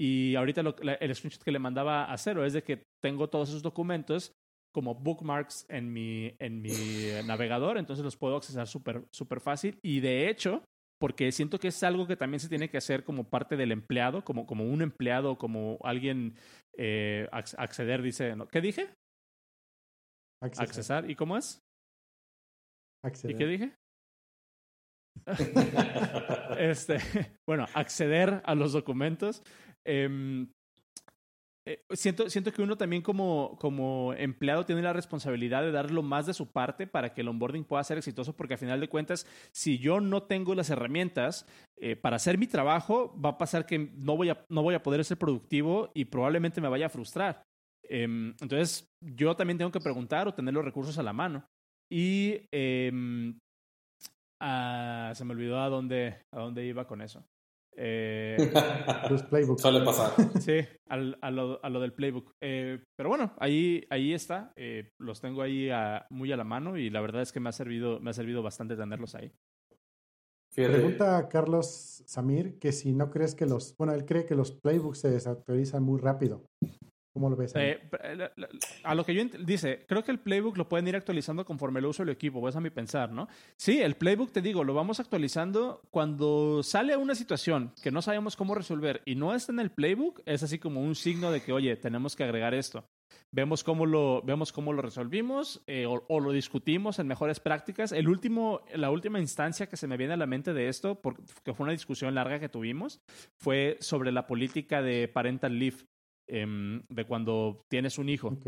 [0.00, 3.48] Y ahorita lo- el screenshot que le mandaba a Cero es de que tengo todos
[3.48, 4.32] esos documentos
[4.74, 6.72] como bookmarks en mi, en mi
[7.26, 9.78] navegador, entonces los puedo accesar súper súper fácil.
[9.82, 10.62] Y de hecho,
[11.00, 14.24] porque siento que es algo que también se tiene que hacer como parte del empleado,
[14.24, 16.34] como, como un empleado, como alguien
[16.76, 18.48] eh, ac- acceder, dice, ¿no?
[18.48, 18.88] ¿qué dije?
[20.42, 20.66] Accesar.
[20.66, 21.10] Accesar.
[21.10, 21.58] ¿Y cómo es?
[23.02, 23.36] ¿Y Acceder.
[23.36, 23.72] qué dije?
[26.58, 26.98] este,
[27.46, 29.42] bueno, acceder a los documentos.
[29.86, 30.50] Em,
[31.66, 36.02] eh, siento, siento que uno también como, como empleado tiene la responsabilidad de dar lo
[36.02, 38.88] más de su parte para que el onboarding pueda ser exitoso, porque a final de
[38.88, 41.46] cuentas, si yo no tengo las herramientas
[41.76, 44.82] eh, para hacer mi trabajo, va a pasar que no voy a, no voy a
[44.82, 47.42] poder ser productivo y probablemente me vaya a frustrar.
[47.82, 51.46] Em, entonces, yo también tengo que preguntar o tener los recursos a la mano.
[51.90, 53.38] Y em,
[54.40, 57.24] ah, se me olvidó a dónde, a dónde iba con eso.
[57.76, 58.36] Eh,
[59.10, 59.62] Los playbooks.
[59.62, 60.12] Suele pasar.
[60.40, 60.58] sí,
[60.88, 62.32] al- a, lo, a lo del playbook.
[62.40, 64.52] Eh, pero bueno, ahí, ahí está.
[64.56, 67.48] Eh, los tengo ahí a- muy a la mano y la verdad es que me
[67.48, 69.32] ha servido, me ha servido bastante tenerlos ahí.
[70.52, 74.36] Fíjate, Pregunta a Carlos Samir que si no crees que los, bueno, él cree que
[74.36, 76.44] los playbooks se desactualizan muy rápido.
[77.14, 77.52] ¿Cómo lo ves?
[77.54, 77.78] Eh,
[78.16, 78.32] la-
[78.82, 81.86] a lo que yo dice, creo que el playbook lo pueden ir actualizando conforme el
[81.86, 83.28] uso del equipo, es a mi pensar, ¿no?
[83.56, 88.34] Sí, el playbook, te digo, lo vamos actualizando cuando sale una situación que no sabemos
[88.34, 91.52] cómo resolver y no está en el playbook, es así como un signo de que,
[91.52, 92.84] oye, tenemos que agregar esto.
[93.30, 97.92] Vemos cómo lo, vemos cómo lo resolvimos eh, o, o lo discutimos en mejores prácticas.
[97.92, 101.22] El último, la última instancia que se me viene a la mente de esto, porque
[101.54, 103.00] fue una discusión larga que tuvimos,
[103.36, 105.78] fue sobre la política de parental leave,
[106.28, 108.28] em, de cuando tienes un hijo.
[108.28, 108.46] Ok.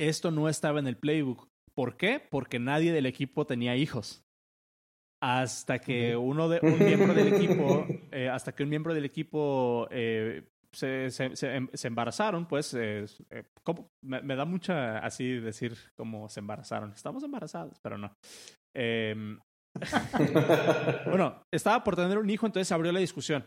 [0.00, 1.46] Esto no estaba en el playbook.
[1.74, 2.20] ¿Por qué?
[2.30, 4.22] Porque nadie del equipo tenía hijos.
[5.22, 9.86] Hasta que uno de, un miembro del equipo, eh, hasta que un miembro del equipo
[9.90, 13.44] eh, se, se- se em- se embarazaron, pues eh, eh.
[14.02, 16.92] Me, me da mucha así decir cómo se embarazaron.
[16.92, 18.14] Estamos embarazados, pero no.
[18.74, 19.38] Em,
[21.06, 23.44] bueno, estaba por tener un hijo, entonces se abrió la discusión.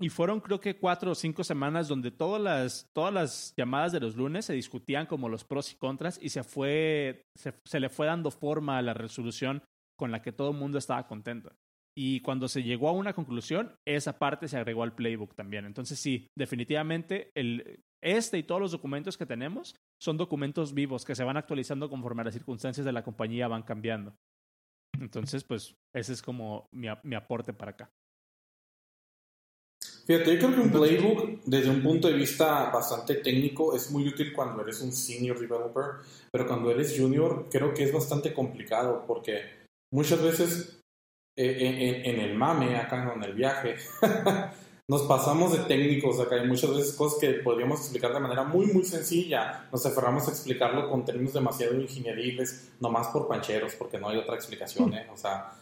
[0.00, 4.00] Y fueron creo que cuatro o cinco semanas donde todas las, todas las llamadas de
[4.00, 7.90] los lunes se discutían como los pros y contras y se fue, se, se le
[7.90, 9.62] fue dando forma a la resolución
[9.98, 11.52] con la que todo el mundo estaba contento.
[11.94, 15.66] y cuando se llegó a una conclusión, esa parte se agregó al playbook también.
[15.66, 21.14] Entonces sí, definitivamente el, este y todos los documentos que tenemos son documentos vivos que
[21.14, 24.14] se van actualizando conforme las circunstancias de la compañía van cambiando.
[24.98, 27.90] Entonces, pues ese es como mi, mi aporte para acá.
[30.10, 34.08] Fíjate, yo creo que un playbook, desde un punto de vista bastante técnico, es muy
[34.08, 39.04] útil cuando eres un senior developer, pero cuando eres junior, creo que es bastante complicado
[39.06, 40.80] porque muchas veces
[41.38, 43.76] eh, en, en, el mame, acá en el viaje,
[44.88, 46.40] nos pasamos de técnicos acá.
[46.40, 49.68] Hay muchas veces cosas que podríamos explicar de manera muy, muy sencilla.
[49.70, 54.34] Nos aferramos a explicarlo con términos demasiado ingenieriles, nomás por pancheros, porque no hay otra
[54.34, 55.06] explicación, ¿eh?
[55.14, 55.52] O sea,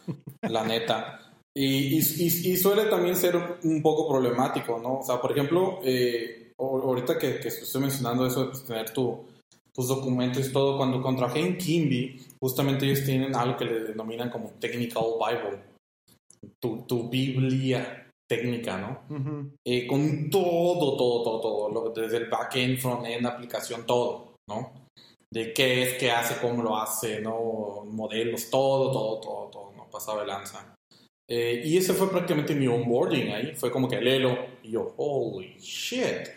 [0.41, 1.28] la neta.
[1.61, 3.35] Y, y, y, suele también ser
[3.65, 4.99] un poco problemático, ¿no?
[4.99, 9.25] O sea, por ejemplo, eh, ahorita que, que, estoy mencionando eso de pues, tener tu,
[9.73, 14.29] tus documentos y todo, cuando contraje en Kimby, justamente ellos tienen algo que le denominan
[14.29, 15.59] como Technical Bible,
[16.61, 19.01] tu, tu Biblia técnica, ¿no?
[19.13, 19.51] Uh -huh.
[19.67, 24.71] eh, con todo, todo, todo, todo, lo, desde el backend, frontend, aplicación, todo, ¿no?
[25.29, 27.83] De qué es, qué hace, cómo lo hace, ¿no?
[27.85, 29.89] Modelos, todo, todo, todo, todo, ¿no?
[29.89, 30.78] Pasaba de lanza.
[31.31, 33.55] Eh, y ese fue prácticamente mi onboarding ahí.
[33.55, 34.35] Fue como que lelo.
[34.63, 36.27] Y yo, holy shit.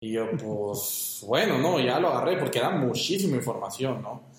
[0.00, 4.30] Y yo, pues, bueno, no, ya lo agarré porque era muchísima información, ¿no?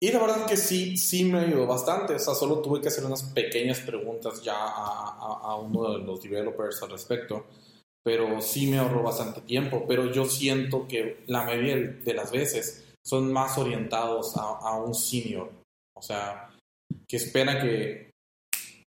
[0.00, 2.14] Y la verdad es que sí, sí me ayudó bastante.
[2.14, 6.04] O sea, solo tuve que hacer unas pequeñas preguntas ya a, a, a uno de
[6.04, 7.46] los developers al respecto.
[8.04, 9.86] Pero sí me ahorró bastante tiempo.
[9.88, 14.94] Pero yo siento que la mayoría de las veces son más orientados a, a un
[14.94, 15.50] senior.
[15.96, 16.50] O sea,
[17.08, 18.07] que espera que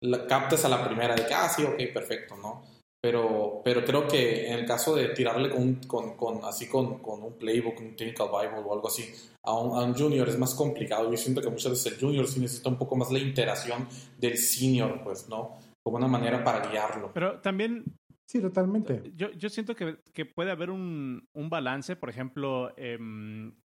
[0.03, 2.63] la, captes a la primera de que, ah, sí, ok, perfecto, ¿no?
[3.01, 7.23] Pero, pero creo que en el caso de tirarle con, con, con así con, con,
[7.23, 9.05] un playbook, un technical bible o algo así,
[9.45, 11.11] a un, a un, junior es más complicado.
[11.11, 13.87] Yo siento que muchas veces el junior sí necesita un poco más la interacción
[14.19, 15.57] del senior, pues, ¿no?
[15.85, 17.13] Como una manera para guiarlo.
[17.15, 17.85] Pero también...
[18.29, 19.13] Sí, totalmente.
[19.15, 22.99] Yo, yo siento que, que puede haber un, un balance, por ejemplo, eh,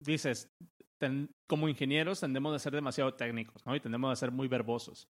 [0.01, 0.51] dices,
[0.99, 3.73] ten, como ingenieros tendemos a ser demasiado técnicos, ¿no?
[3.73, 5.07] Y tendemos a ser muy verbosos.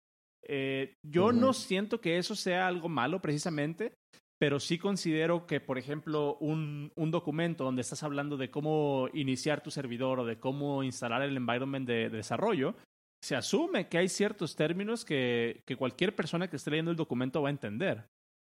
[0.48, 1.40] Eh, yo uh -huh.
[1.40, 3.94] no siento que eso sea algo malo precisamente,
[4.40, 9.64] pero sí considero que, por ejemplo, un, un, documento donde estás hablando de cómo iniciar
[9.64, 12.76] tu servidor o de cómo instalar el environment de, de desarrollo,
[13.24, 17.42] se asume que hay ciertos términos que, que, cualquier persona que esté leyendo el documento
[17.42, 18.06] va a entender,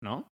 [0.02, 0.28] ¿no?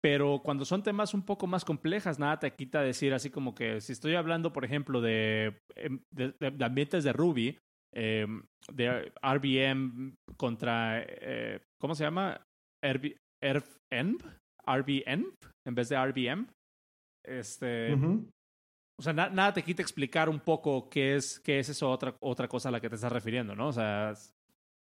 [0.00, 3.80] Pero cuando son temas un poco más complejas, nada te quita decir así como que
[3.80, 5.58] si estoy hablando, por ejemplo, de,
[6.10, 7.58] de, de ambientes de Ruby,
[7.94, 8.26] eh,
[8.72, 12.40] de RBM contra, eh, ¿cómo se llama?
[12.84, 13.16] RB,
[15.66, 16.46] en vez de RBM.
[17.24, 18.28] Este, uh -huh.
[18.98, 22.14] O sea, na nada te quita explicar un poco qué es, qué es eso otra,
[22.20, 23.68] otra cosa a la que te estás refiriendo, ¿no?
[23.68, 24.14] O sea,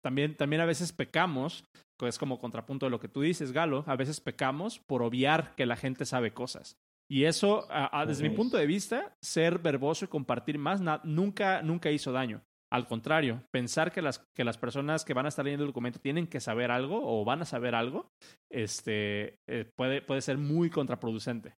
[0.03, 1.65] también, también a veces pecamos,
[1.99, 5.55] que es como contrapunto de lo que tú dices, Galo, a veces pecamos por obviar
[5.55, 6.77] que la gente sabe cosas.
[7.09, 11.61] Y eso, a, a, desde mi punto de vista, ser verboso y compartir más nunca,
[11.61, 12.41] nunca hizo daño.
[12.71, 15.99] Al contrario, pensar que las, que las personas que van a estar leyendo el documento
[15.99, 18.09] tienen que saber algo o van a saber algo,
[18.51, 21.53] este, eh, puede, puede ser muy contraproducente.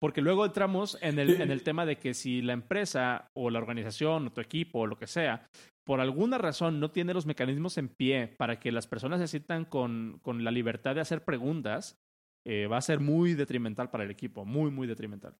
[0.00, 3.58] Porque luego entramos en el, en el tema de que si la empresa o la
[3.58, 5.48] organización o tu equipo o lo que sea,
[5.84, 9.64] por alguna razón no tiene los mecanismos en pie para que las personas se sientan
[9.64, 11.98] con, con la libertad de hacer preguntas,
[12.46, 15.34] eh, va a ser muy detrimental para el equipo, muy, muy detrimental.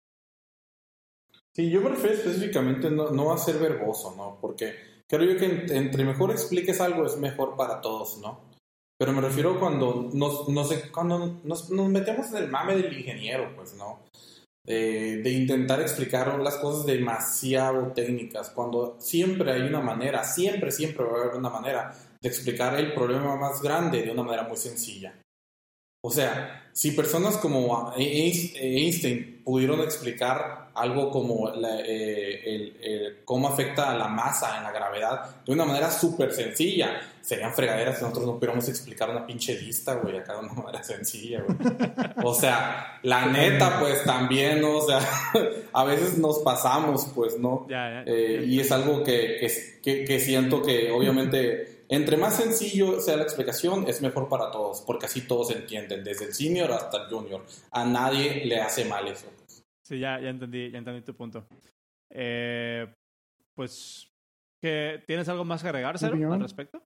[1.55, 4.39] Sí, yo me refiero específicamente no, no a ser verboso, ¿no?
[4.41, 4.75] Porque
[5.09, 8.41] creo yo que entre mejor expliques algo es mejor para todos, ¿no?
[8.99, 12.97] Pero me refiero cuando nos, no sé, cuando nos, nos, metemos en el mame del
[12.97, 14.01] ingeniero, pues, ¿no?
[14.67, 21.05] Eh, de intentar explicar las cosas demasiado técnicas, cuando siempre hay una manera, siempre, siempre
[21.05, 24.57] va a haber una manera de explicar el problema más grande de una manera muy
[24.57, 25.15] sencilla.
[26.05, 33.49] O sea, si personas como Einstein pudieron explicar algo como la, eh, el, el, cómo
[33.49, 38.03] afecta a la masa en la gravedad de una manera súper sencilla, serían fregaderas si
[38.03, 41.57] nosotros no pudiéramos explicar una pinche lista, güey, acá de una manera sencilla, güey.
[42.25, 44.79] O sea, la neta, pues también, ¿no?
[44.79, 45.01] O sea,
[45.73, 47.67] a veces nos pasamos, pues, ¿no?
[47.69, 49.47] Ya, ya, eh, y es algo que,
[49.83, 54.83] que, que siento que obviamente entre más sencillo sea la explicación, es mejor para todos,
[54.83, 57.45] porque así todos entienden, desde el senior hasta el junior.
[57.71, 59.27] A nadie le hace mal eso.
[59.89, 61.49] Sí, ya, ya, entendí, ya entendí tu punto.
[62.11, 62.87] Eh,
[63.55, 64.13] pues,
[64.63, 66.85] ¿qué, ¿tienes algo más que agregar, Cero, al respecto?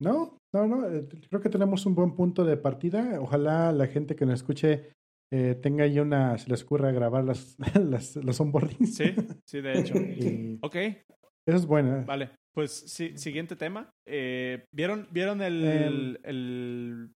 [0.00, 0.88] No, no, no.
[0.88, 3.20] Eh, creo que tenemos un buen punto de partida.
[3.20, 4.92] Ojalá la gente que nos escuche
[5.32, 8.94] eh, tenga ahí una, se les ocurra grabar las, las, los onboardings.
[8.94, 9.12] Sí,
[9.44, 9.94] sí, de hecho.
[9.98, 10.76] y, ok.
[10.76, 12.04] Eso es bueno.
[12.06, 12.30] Vale.
[12.54, 13.90] Pues sí, siguiente tema.
[14.06, 16.16] Eh, ¿Vieron, vieron el, Em.
[16.22, 17.12] el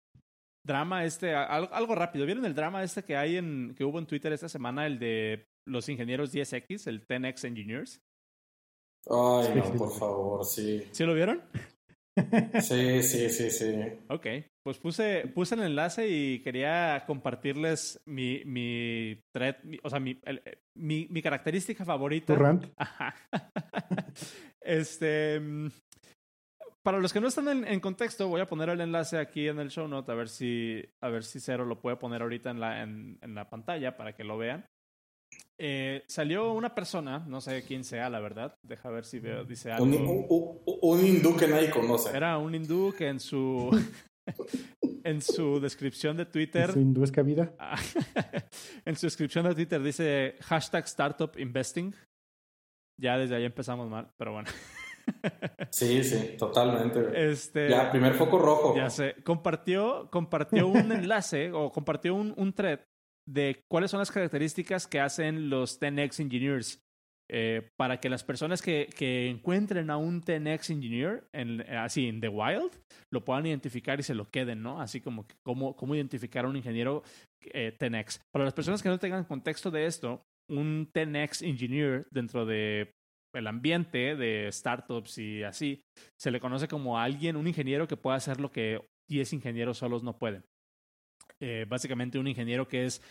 [0.66, 1.34] drama este?
[1.36, 2.26] Algo, algo rápido.
[2.26, 5.46] ¿Vieron el drama este que hay en que hubo en Twitter esta semana, el de
[5.68, 8.02] los ingenieros 10X, el 10X Engineers?
[9.10, 10.84] Ay, no, por favor, sí.
[10.92, 11.42] ¿Sí lo vieron?
[12.62, 13.74] Sí, sí, sí, sí.
[14.10, 14.28] Ok,
[14.64, 20.20] pues puse, puse el enlace y quería compartirles mi, mi thread, mi- o sea, mi,
[20.24, 20.42] el-
[20.78, 22.34] mi, mi característica favorita.
[22.78, 23.16] Ajá.
[24.62, 25.42] este.
[26.84, 29.60] Para los que no están en, en contexto, voy a poner el enlace aquí en
[29.60, 32.60] el show note a ver si, a ver si Cero lo puede poner ahorita en
[32.60, 34.66] la, en, en la pantalla para que lo vean.
[35.60, 38.56] Eh, salió una persona, no sé quién sea, la verdad.
[38.64, 39.86] Deja ver si veo, dice algo.
[39.86, 42.16] Un, un- un- un hindú que nadie conoce.
[42.18, 43.70] Era un hindú que en su
[45.04, 47.54] en su descripción de Twitter Su hindú es cabida.
[48.86, 51.94] en su descripción de Twitter dice hashtag startup investing.
[53.00, 54.50] Ya desde ahí empezamos mal, pero bueno.
[55.72, 57.32] Sí, sí, totalmente.
[57.32, 58.76] Este Ya, primer foco rojo.
[58.76, 59.16] ya sé.
[59.24, 62.80] Compartió, compartió un enlace o compartió un, un thread
[63.28, 66.80] de cuáles son las características que hacen los 10X Engineers.
[67.34, 72.20] eh, para que las personas que, que encuentren a un 10X Engineer en, así en
[72.20, 72.72] The Wild
[73.10, 74.82] lo puedan identificar y se lo queden, ¿no?
[74.82, 77.04] Así como cómo, cómo identificar a un ingeniero
[77.54, 78.20] eh, 10X.
[78.34, 82.92] Para las personas que no tengan contexto de esto, un 10X Engineer dentro de
[83.34, 85.82] el ambiente de startups y así,
[86.20, 90.04] se le conoce como alguien, un ingeniero que puede hacer lo que 10 ingenieros solos
[90.04, 90.44] no pueden.
[91.40, 93.02] Eh, básicamente un ingeniero que es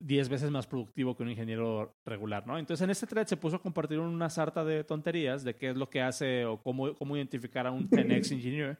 [0.00, 2.58] 10 veces más productivo que un ingeniero regular, ¿no?
[2.58, 5.76] Entonces en este thread se puso a compartir una sarta de tonterías de qué es
[5.76, 8.78] lo que hace o cómo, cómo identificar a un 10X engineer.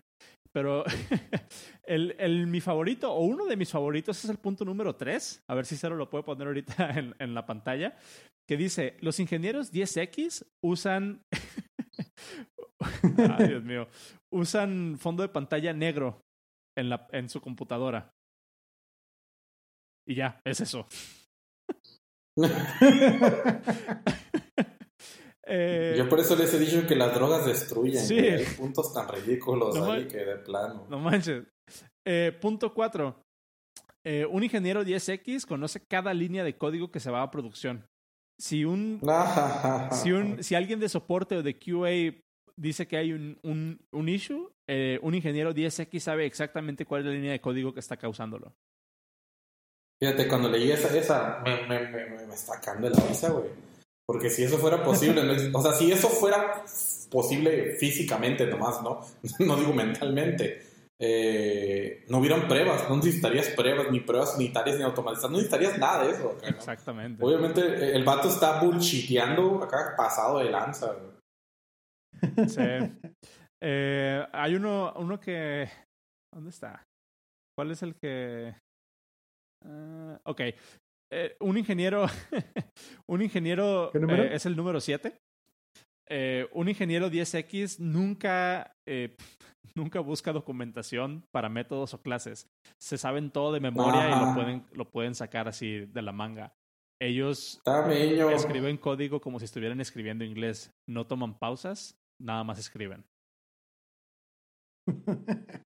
[0.52, 0.84] Pero
[1.84, 5.44] el, el, mi favorito, o uno de mis favoritos, es el punto número 3.
[5.46, 7.96] A ver si Cero lo puede poner ahorita en, en la pantalla.
[8.46, 11.24] Que dice, los ingenieros 10X usan...
[12.80, 13.88] Ay, Dios mío.
[14.30, 16.24] Usan fondo de pantalla negro
[16.76, 18.14] en, la, en su computadora.
[20.06, 20.86] Y ya, es eso.
[25.48, 28.04] Eh, Yo por eso les he dicho que las drogas destruyen.
[28.04, 28.18] Sí.
[28.18, 30.86] Hay puntos tan ridículos No ahí que de plano.
[30.88, 31.44] No manches.
[32.04, 33.24] Eh, punto 4.
[34.30, 37.86] un ingeniero 10X conoce cada línea de código que se va a producción.
[38.38, 39.00] Si un,
[39.92, 42.20] si, un, si alguien de soporte o de QA
[42.56, 47.06] dice que hay un, un, un issue, eh, un ingeniero 10X sabe exactamente cuál es
[47.06, 48.54] la línea de código que está causándolo.
[50.00, 53.50] Fíjate, cuando leí esa, esa me, me, me, me está sacando la risa, güey.
[54.08, 56.64] Porque si eso fuera posible, no o sea, si eso fuera
[57.10, 59.00] posible físicamente nomás, ¿no?
[59.46, 60.62] no digo mentalmente,
[60.98, 66.04] eh, no hubieran pruebas, no necesitarías pruebas, ni pruebas sanitarias, ni automatizadas, no necesitarías nada
[66.04, 66.30] de eso.
[66.30, 66.56] acá, ¿no?
[66.56, 67.22] Exactamente.
[67.22, 70.96] Obviamente eh, el vato está bullshiteando acá pasado de lanza.
[72.48, 73.12] Sí.
[73.60, 75.68] Eh, hay uno, uno que.
[76.32, 76.82] ¿Dónde está?
[77.56, 78.54] ¿Cuál es el que.?
[79.66, 80.40] Ah, ok.
[81.10, 82.06] Eh, un ingeniero.
[83.06, 83.90] un ingeniero.
[83.92, 84.24] ¿Qué número?
[84.24, 85.16] eh, es el número 7.
[86.52, 88.74] un ingeniero 10X nunca.
[88.86, 89.16] eh,
[89.74, 92.48] nunca busca documentación para métodos o clases.
[92.80, 96.52] Se saben todo de memoria y lo pueden, lo pueden sacar así de la manga.
[97.00, 97.62] Ellos
[98.34, 100.72] escriben código como si estuvieran escribiendo inglés.
[100.88, 103.04] No toman pausas, nada más escriben.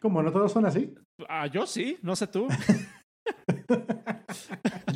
[0.00, 0.94] ¿Cómo no todos son así?
[1.28, 2.46] Ah, yo sí, no sé tú.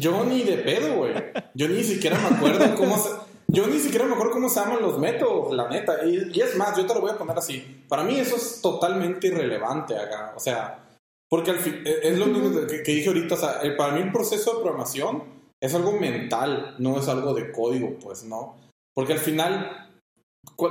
[0.01, 1.15] Yo ni de pedo, güey.
[1.55, 3.11] Yo ni siquiera me acuerdo cómo se...
[3.49, 6.05] Yo ni siquiera me acuerdo cómo se llaman los métodos, la neta.
[6.05, 7.85] Y, y es más, yo te lo voy a poner así.
[7.89, 10.33] Para mí eso es totalmente irrelevante acá.
[10.37, 10.89] O sea,
[11.29, 13.35] porque al fin, eh, es lo único que, que dije ahorita.
[13.35, 15.25] O sea, para mí el proceso de programación
[15.61, 18.57] es algo mental, no es algo de código, pues, ¿no?
[18.95, 19.90] Porque al final,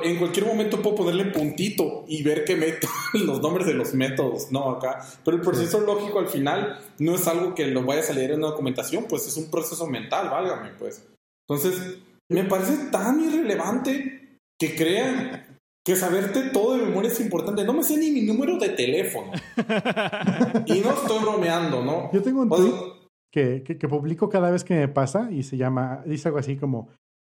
[0.04, 4.52] en cualquier momento puedo ponerle puntito y ver qué meto los nombres de los métodos,
[4.52, 4.70] ¿no?
[4.70, 5.06] Acá.
[5.24, 8.40] Pero el proceso lógico al final no es algo que lo vaya a salir en
[8.40, 11.08] una documentación, pues es un proceso mental, válgame, pues.
[11.48, 11.98] Entonces,
[12.32, 17.64] me parece tan irrelevante que crean que saberte todo de memoria es importante.
[17.64, 19.32] No me sé ni mi número de teléfono.
[20.66, 22.12] y no estoy bromeando, ¿no?
[22.12, 23.00] Yo tengo un O sea, tweet
[23.32, 26.58] que, que, que publico cada vez que me pasa y se llama, dice algo así
[26.58, 26.90] como,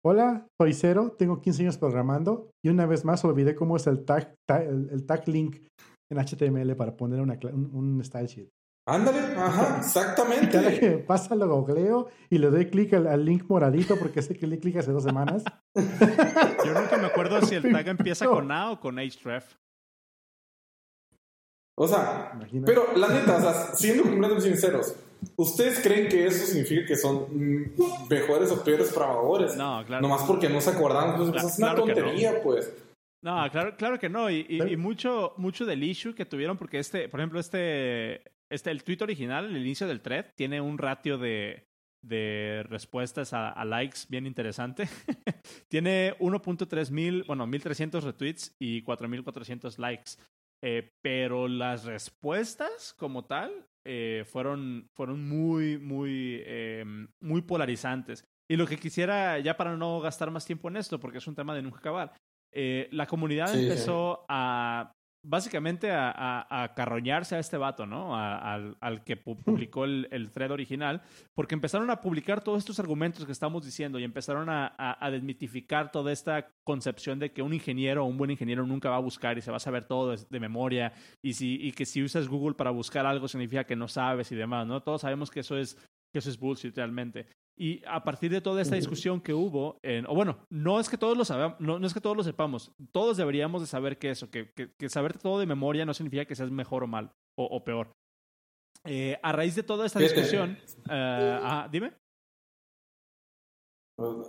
[0.05, 4.05] hola, soy Cero, tengo 15 años programando y una vez más olvidé cómo es el
[4.05, 5.57] tag, ta- el, el tag link
[6.11, 8.49] en HTML para poner una, un, un style sheet.
[8.87, 10.97] ándale, ajá, Y cada que exactamente.
[10.99, 14.59] pasa lo googleo y le doy clic al, al link moradito porque sé que le
[14.59, 15.43] clic hace dos semanas.
[15.75, 19.55] Yo nunca me acuerdo si el tag empieza con A o con href.
[21.77, 22.71] O sea, Imagínate.
[22.73, 24.95] pero la neta, o sea, siendo completamente sinceros,
[25.35, 27.73] ¿ustedes creen que eso significa que son mm,
[28.09, 29.55] mejores o peores programadores?
[29.55, 30.01] No, claro.
[30.01, 31.97] Nomás porque no se acordaban, pues, Cla- es una claro que no.
[32.01, 32.73] tontería, pues.
[33.23, 34.29] No, claro, claro que no.
[34.29, 38.69] Y, y- y mucho, mucho del issue que tuvieron, porque este, por ejemplo, este, este,
[38.71, 41.65] el tweet original, el inicio del thread, tiene un ratio de,
[42.03, 44.87] de respuestas a, a likes bien interesante.
[45.69, 50.11] tiene 1.3 mil, bueno, 1300 retweets y 4400 likes.
[50.63, 53.51] Eh, pero las respuestas como tal
[53.85, 56.83] eh, fueron, fueron muy, muy, eh,
[57.21, 58.23] muy polarizantes.
[58.49, 61.35] Y lo que quisiera, ya para no gastar más tiempo en esto, porque es un
[61.35, 62.13] tema de nunca acabar,
[62.51, 63.63] eh, la comunidad Sí, sí.
[63.63, 64.91] empezó a
[65.27, 66.73] básicamente a, a,
[67.35, 68.15] a este vato, ¿no?
[68.15, 71.01] Al, que pu- publicó el, el thread original,
[71.33, 76.11] porque empezaron a publicar todos estos argumentos que estamos diciendo y empezaron a desmitificar toda
[76.11, 79.41] esta concepción de que un ingeniero o un buen ingeniero nunca va a buscar y
[79.41, 82.55] se va a saber todo de, de memoria y, si, y que si usas Google
[82.55, 84.81] para buscar algo significa que no sabes y demás, ¿no?
[84.81, 85.77] Todos sabemos que eso es,
[86.15, 87.27] que eso es bullshit realmente.
[87.59, 90.97] Y a partir de toda esta discusión que hubo, en- o bueno, no es que
[90.97, 94.11] todos lo sabemos, no, no es que todos lo sepamos, todos deberíamos de saber que
[94.11, 97.11] eso, que, que, que saber todo de memoria no significa que seas mejor o mal,
[97.37, 97.91] o, o peor.
[98.85, 100.57] Eh, a raíz de toda esta discusión,
[100.89, 101.91] eh, ah, dime.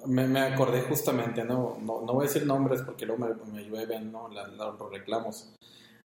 [0.07, 1.79] Me, me acordé justamente, ¿no?
[1.81, 4.29] No, no voy a decir nombres porque luego me, me llueven, ¿no?
[4.29, 5.55] Los reclamos.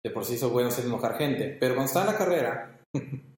[0.05, 1.57] De por sí son buenos hacer enojar gente.
[1.61, 2.81] Pero cuando estaba en la carrera,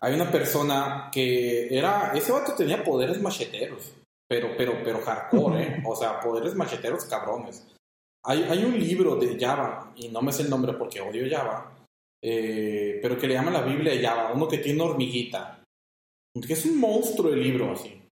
[0.00, 2.12] hay una persona que era.
[2.14, 3.94] Ese vato tenía poderes macheteros.
[4.28, 5.82] Pero, pero, pero hardcore, ¿eh?
[5.86, 7.66] O sea, poderes macheteros cabrones.
[8.24, 11.74] Hay, hay un libro de Java, y no me sé el nombre porque odio Java,
[12.22, 15.64] eh, pero que le llaman la Biblia de Java, uno que tiene una hormiguita.
[16.46, 18.02] Que es un monstruo el libro, así.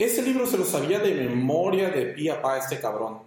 [0.00, 3.20] Ese libro se lo sabía de memoria de pi a pa este cabrón.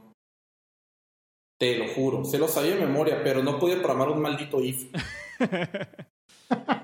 [1.60, 4.92] Te lo juro, se lo sabía de memoria, pero no podía programar un maldito if.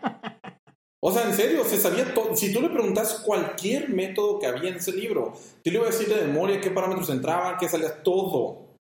[1.01, 2.35] O sea, en serio, se sabía todo.
[2.35, 5.33] Si tú le preguntas cualquier método que había en ese libro,
[5.63, 8.75] te le iba a decir de memoria qué parámetros entraban, qué salía todo.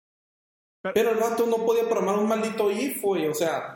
[0.82, 3.28] Pero- Pero el vato no podía programar un maldito if, güey.
[3.28, 3.74] O sea,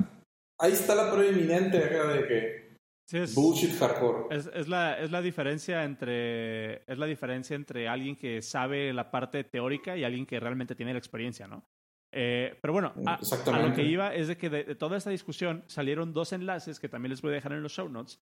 [0.59, 2.69] ahí está la prueba eminente acá de que
[3.09, 4.33] Sí, es, bullshit hardcore.
[4.35, 9.09] es, es la, es la diferencia entre es la diferencia entre alguien que sabe la
[9.09, 11.63] parte teórica y alguien que realmente tiene la experiencia, ¿no?
[12.12, 13.20] Eh, pero bueno, a,
[13.53, 16.80] a lo que iba es de que de, de toda esta discusión salieron dos enlaces
[16.80, 18.20] que también les voy a dejar en los show notes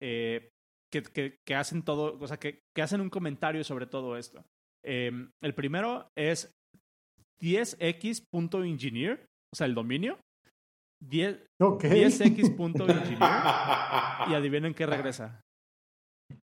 [0.00, 0.48] eh,
[0.90, 4.42] que, que, que hacen todo, o sea, que, que hacen un comentario sobre todo esto.
[4.84, 5.10] Eh,
[5.42, 6.50] el primero es
[7.42, 10.18] 10x.engineer, o sea, el dominio.
[11.04, 11.84] 10, Ok.
[11.84, 13.18] 10x.engineer
[14.30, 15.42] y adivinen qué regresa.
[16.30, 16.40] Un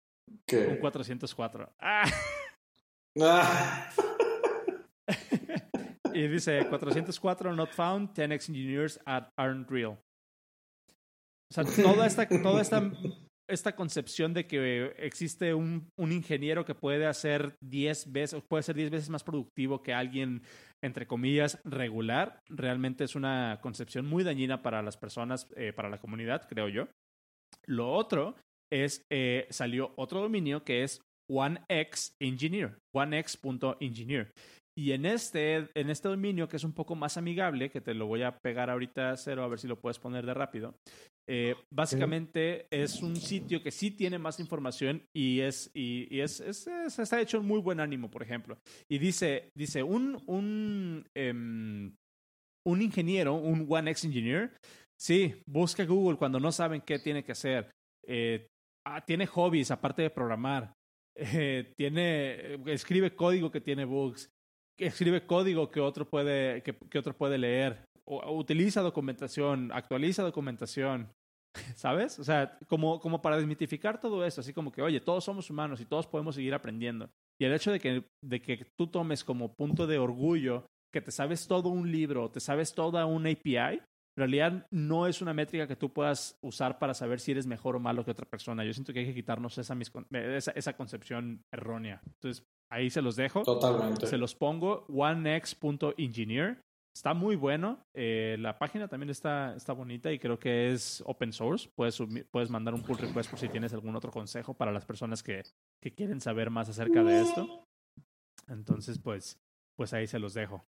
[0.46, 0.78] ¿Qué?
[0.80, 1.70] 404.
[1.80, 2.04] ¡Ah!
[3.20, 3.90] Ah.
[6.14, 9.98] Y dice 404 not found, 10x engineers at aren't real.
[11.50, 12.90] O sea, toda esta, toda esta,
[13.48, 18.76] esta concepción de que existe un, un ingeniero que puede hacer 10 veces, puede ser
[18.76, 20.42] 10 veces más productivo que alguien,
[20.84, 25.98] entre comillas, regular, realmente es una concepción muy dañina para las personas, eh, para la
[25.98, 26.88] comunidad, creo yo.
[27.66, 28.36] Lo otro
[28.70, 31.00] es, eh, salió otro dominio que es
[31.30, 34.32] OneX Engineer, onex.engineer.
[34.78, 38.06] Y en este, en este dominio, que es un poco más amigable, que te lo
[38.06, 40.76] voy a pegar ahorita a cero, a ver si lo puedes poner de rápido,
[41.28, 46.38] eh, básicamente es un sitio que sí tiene más información y, es, y, y es,
[46.40, 48.56] es- es- está hecho en muy buen ánimo, por ejemplo.
[48.88, 51.92] Y dice, dice un, un, em,
[52.66, 54.52] un ingeniero, un One X Engineer,
[55.00, 57.70] sí, busca Google cuando no saben qué tiene que hacer.
[58.06, 58.46] Eh,
[58.86, 60.72] ah, tiene hobbies aparte de programar.
[61.20, 64.30] Eh, tiene, escribe código que tiene bugs.
[64.78, 67.84] Escribe código que otro puede, que, que puede leer.
[68.06, 71.10] Utiliza documentación, actualiza documentación.
[71.74, 72.18] ¿Sabes?
[72.18, 75.80] O sea, como, como para desmitificar todo eso, así como que, oye, todos somos humanos
[75.80, 77.10] y todos podemos seguir aprendiendo.
[77.40, 81.10] Y el hecho de que, de que tú tomes como punto de orgullo que te
[81.10, 83.80] sabes todo un libro, te sabes toda una API, en
[84.16, 87.80] realidad no es una métrica que tú puedas usar para saber si eres mejor o
[87.80, 88.64] malo que otra persona.
[88.64, 92.00] Yo siento que hay que quitarnos esa, miscon- esa, esa concepción errónea.
[92.06, 93.42] Entonces, ahí se los dejo.
[93.42, 94.06] Totalmente.
[94.06, 96.60] Se los pongo, onex.engineer.
[96.94, 97.78] Está muy bueno.
[97.94, 101.68] Eh, la página también está, está bonita y creo que es open source.
[101.76, 104.84] Puedes, submi- puedes mandar un pull request por si tienes algún otro consejo para las
[104.84, 105.42] personas que,
[105.80, 107.64] que quieren saber más acerca de esto.
[108.48, 109.38] Entonces, pues,
[109.76, 110.64] pues ahí se los dejo.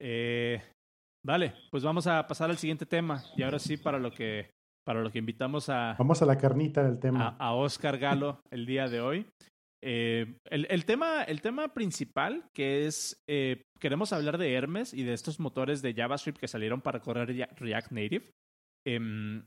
[0.00, 0.62] Eh,
[1.24, 3.22] vale, pues vamos a pasar al siguiente tema.
[3.36, 4.50] Y ahora sí, para lo que,
[4.86, 7.36] para lo que invitamos a, Vamos a la carnita del a, tema.
[7.38, 9.26] a Oscar Galo el día de hoy.
[9.88, 15.80] Eh, el, tema, principal que es, eh, queremos hablar de Hermes y de estos motores
[15.80, 18.32] de JavaScript que salieron para correr Rea- React Native.
[18.84, 19.46] Em,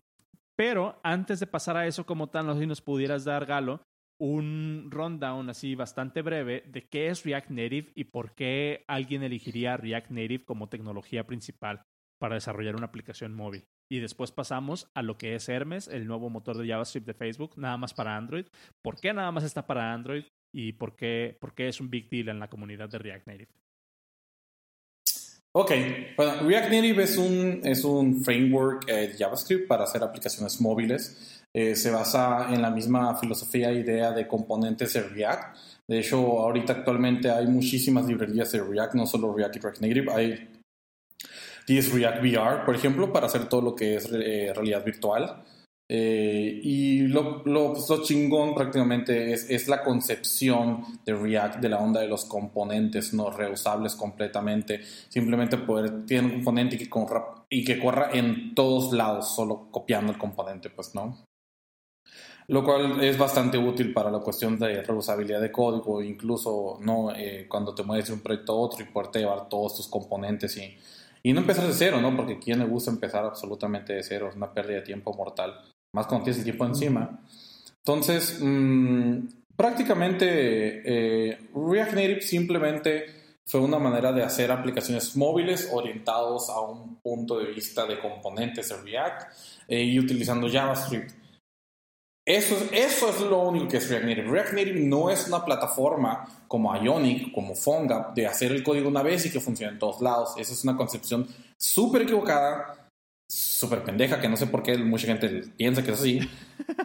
[0.57, 3.81] pero antes de pasar a eso como tal, no sé si nos pudieras dar, Galo,
[4.17, 9.75] un rundown así bastante breve de qué es React Native y por qué alguien elegiría
[9.75, 11.81] React Native como tecnología principal
[12.17, 13.65] para desarrollar una aplicación móvil.
[13.91, 17.53] Y después pasamos a lo que es Hermes, el nuevo motor de JavaScript de Facebook,
[17.57, 18.45] nada más para Android.
[18.83, 20.25] ¿Por qué nada más está para Android?
[20.53, 23.49] ¿Y por qué, por qué es un big deal en la comunidad de React Native?
[25.51, 25.71] Ok,
[26.15, 31.43] bueno, React Native es un, es un framework eh, de JavaScript para hacer aplicaciones móviles.
[31.51, 35.57] Eh, se basa en la misma filosofía e idea de componentes de React.
[35.87, 40.13] De hecho, ahorita actualmente hay muchísimas librerías de React, no solo React y React Native.
[40.13, 40.58] Hay
[41.69, 45.43] 10 React VR, por ejemplo, para hacer todo lo que es eh, realidad virtual.
[45.87, 51.69] Eh, y lo, lo, pues, lo, chingón prácticamente es, es, la concepción de React de
[51.69, 54.81] la onda de los componentes no reusables completamente.
[55.09, 60.11] Simplemente poder tener un componente que corra, y que corra en todos lados, solo copiando
[60.11, 61.23] el componente, pues no.
[62.47, 67.45] Lo cual es bastante útil para la cuestión de reusabilidad de código, incluso no eh,
[67.47, 70.75] cuando te mueves de un proyecto a otro y poder llevar todos tus componentes y,
[71.23, 72.15] y no empezar de cero, ¿no?
[72.15, 75.53] Porque a quien le gusta empezar absolutamente de cero, es una pérdida de tiempo mortal
[75.93, 77.19] más cuando tienes el tiempo encima.
[77.77, 80.27] Entonces, mmm, prácticamente
[80.85, 83.05] eh, React Native simplemente
[83.45, 88.69] fue una manera de hacer aplicaciones móviles orientados a un punto de vista de componentes
[88.69, 89.31] de React
[89.67, 91.18] eh, y utilizando JavaScript.
[92.29, 94.27] Eso, eso es lo único que es React Native.
[94.29, 99.01] React Native no es una plataforma como Ionic, como PhoneGap, de hacer el código una
[99.01, 100.35] vez y que funcione en todos lados.
[100.37, 101.27] Esa es una concepción
[101.57, 102.75] súper equivocada
[103.31, 106.19] súper pendeja, que no sé por qué mucha gente piensa que es así.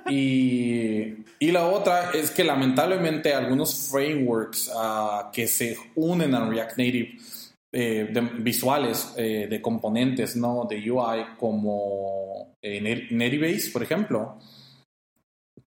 [0.08, 6.78] Y, y la otra es que lamentablemente algunos frameworks uh, que se unen a React
[6.78, 7.18] Native
[7.72, 10.66] eh, de, visuales, eh, de componentes, ¿no?
[10.68, 13.08] De UI, como eh,
[13.72, 14.38] por ejemplo,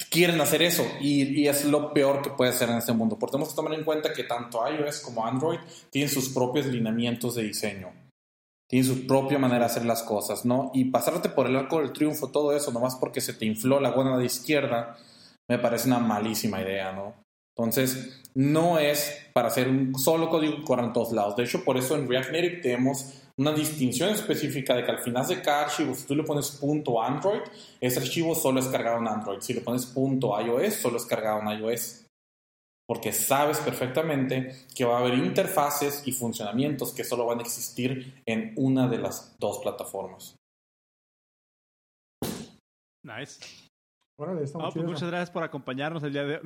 [0.09, 3.17] quieren hacer eso y, es lo peor que puede hacer en este mundo.
[3.17, 7.35] Porque tenemos que tomar en cuenta que tanto iOS como Android tienen sus propios lineamientos
[7.35, 8.05] de diseño
[8.67, 10.71] tiene su propia manera de hacer las cosas, ¿no?
[10.73, 13.91] Y pasarte por el arco del triunfo, todo eso, nomás porque se te infló la
[13.91, 14.97] buena de izquierda,
[15.47, 17.13] me parece una malísima idea, ¿no?
[17.55, 21.35] Entonces, no es para hacer un solo código que corra en todos lados.
[21.35, 25.27] De hecho, por eso en React Native tenemos una distinción específica de que al final
[25.27, 27.41] de cada archivo, si tú le pones punto Android,
[27.81, 29.41] ese archivo solo es cargado en Android.
[29.41, 32.05] Si le pones punto iOS, solo es cargado en iOS
[32.87, 38.21] porque sabes perfectamente que va a haber interfaces y funcionamientos que solo van a existir
[38.25, 40.35] en una de las dos plataformas.
[43.03, 43.39] Nice.
[44.17, 46.43] Órale, está pues muchas gracias por acompañarnos el día de hoy.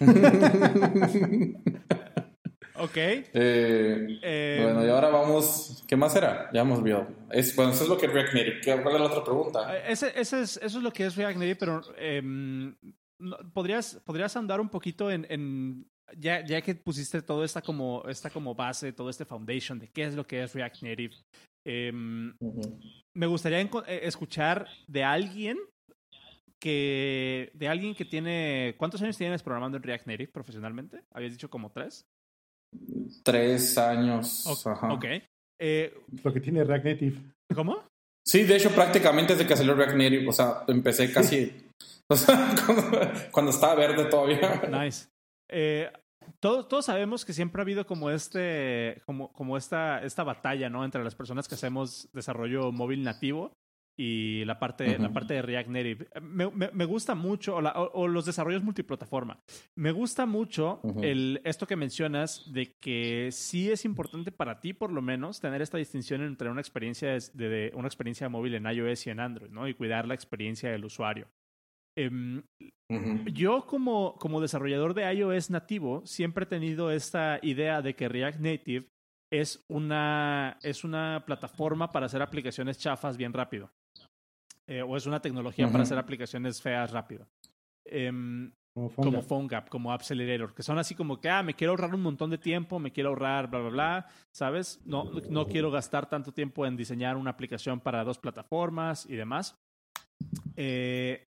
[2.80, 2.96] ok.
[2.96, 5.84] Eh, eh, bueno, y ahora vamos.
[5.86, 6.50] ¿Qué más era?
[6.52, 7.06] Ya hemos visto.
[7.30, 8.82] Es, bueno, eso es lo que es React Native.
[8.82, 9.78] ¿Cuál es la otra pregunta?
[9.86, 12.22] Ese, ese es, eso es lo que es React Native, pero eh,
[13.52, 15.86] ¿podrías, podrías andar un poquito en, en
[16.18, 20.04] ya, ya, que pusiste toda esta como, esta como base, todo este foundation de qué
[20.04, 21.14] es lo que es React Native,
[21.64, 22.80] eh, uh -huh.
[23.14, 23.60] me gustaría
[24.02, 25.58] escuchar de alguien
[26.60, 31.02] que, de alguien que tiene, ¿cuántos años tienes programando en React Native profesionalmente?
[31.10, 32.06] ¿Habías dicho como tres?
[33.22, 34.46] Tres años.
[34.46, 34.72] Okay.
[34.72, 34.92] Ajá.
[34.92, 35.04] ok.
[35.60, 37.16] Eh, lo que tiene React Native.
[37.54, 37.84] ¿Cómo?
[38.24, 41.70] Sí, de hecho, prácticamente desde que salió React Native, o sea, empecé casi
[42.10, 44.62] o sea, cuando, cuando, estaba verde todavía.
[44.68, 45.08] Nice.
[45.48, 45.90] Eh,
[46.40, 50.84] todos, todos sabemos que siempre ha habido como este, como, como esta, esta batalla, ¿no?
[50.84, 53.52] Entre las personas que hacemos desarrollo móvil nativo
[54.02, 54.98] y la parte, uh -huh.
[54.98, 56.06] la parte de React Native.
[56.22, 59.42] Me, me, me gusta mucho, o, la, o, o, los desarrollos multiplataforma.
[59.76, 61.04] Me gusta mucho uh -huh.
[61.04, 65.60] el, esto que mencionas de que sí es importante para ti, por lo menos, tener
[65.60, 69.50] esta distinción entre una experiencia, de, de una experiencia móvil en iOS y en Android,
[69.50, 69.68] ¿no?
[69.68, 71.26] Y cuidar la experiencia del usuario.
[71.98, 72.42] Um, uh
[72.88, 73.32] -huh.
[73.32, 78.40] Yo como, como desarrollador de iOS nativo siempre he tenido esta idea de que React
[78.40, 78.86] Native
[79.30, 83.70] es una, es una plataforma para hacer aplicaciones chafas bien rápido.
[84.70, 85.72] Eh, o es una tecnología uh -huh.
[85.72, 87.26] para hacer aplicaciones feas rápido.
[87.92, 89.68] Um, como, PhoneGap.
[89.68, 92.38] como como Accelerator, que son así como que, ah, me quiero ahorrar un montón de
[92.38, 94.80] tiempo, me quiero ahorrar, bla, bla, bla, ¿sabes?
[94.84, 99.58] No, no quiero gastar tanto tiempo en diseñar una aplicación para dos plataformas y demás.
[100.54, 101.26] Eh,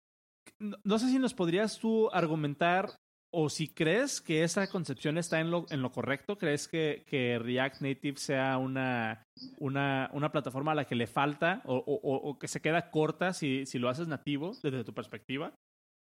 [0.60, 3.00] no sé si nos podrías tú argumentar
[3.34, 7.38] o si crees que esa concepción está en lo, en lo correcto, crees que, que,
[7.38, 9.26] React Native sea una,
[9.58, 13.32] una, una, plataforma a la que le falta o, o, o que se queda corta
[13.32, 15.52] si, si, lo haces nativo desde tu perspectiva.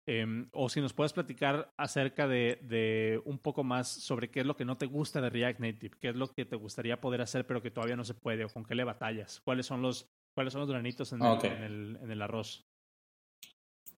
[0.08, 4.46] Eh, o si nos puedes platicar acerca de, de, un poco más sobre qué es
[4.48, 7.22] lo que no te gusta de React Native, qué es lo que te gustaría poder
[7.22, 10.10] hacer pero que todavía no se puede o con qué le batallas, cuáles son los,
[10.34, 11.52] cuáles son los granitos en, okay.
[11.52, 12.69] el, en, el, en el arroz.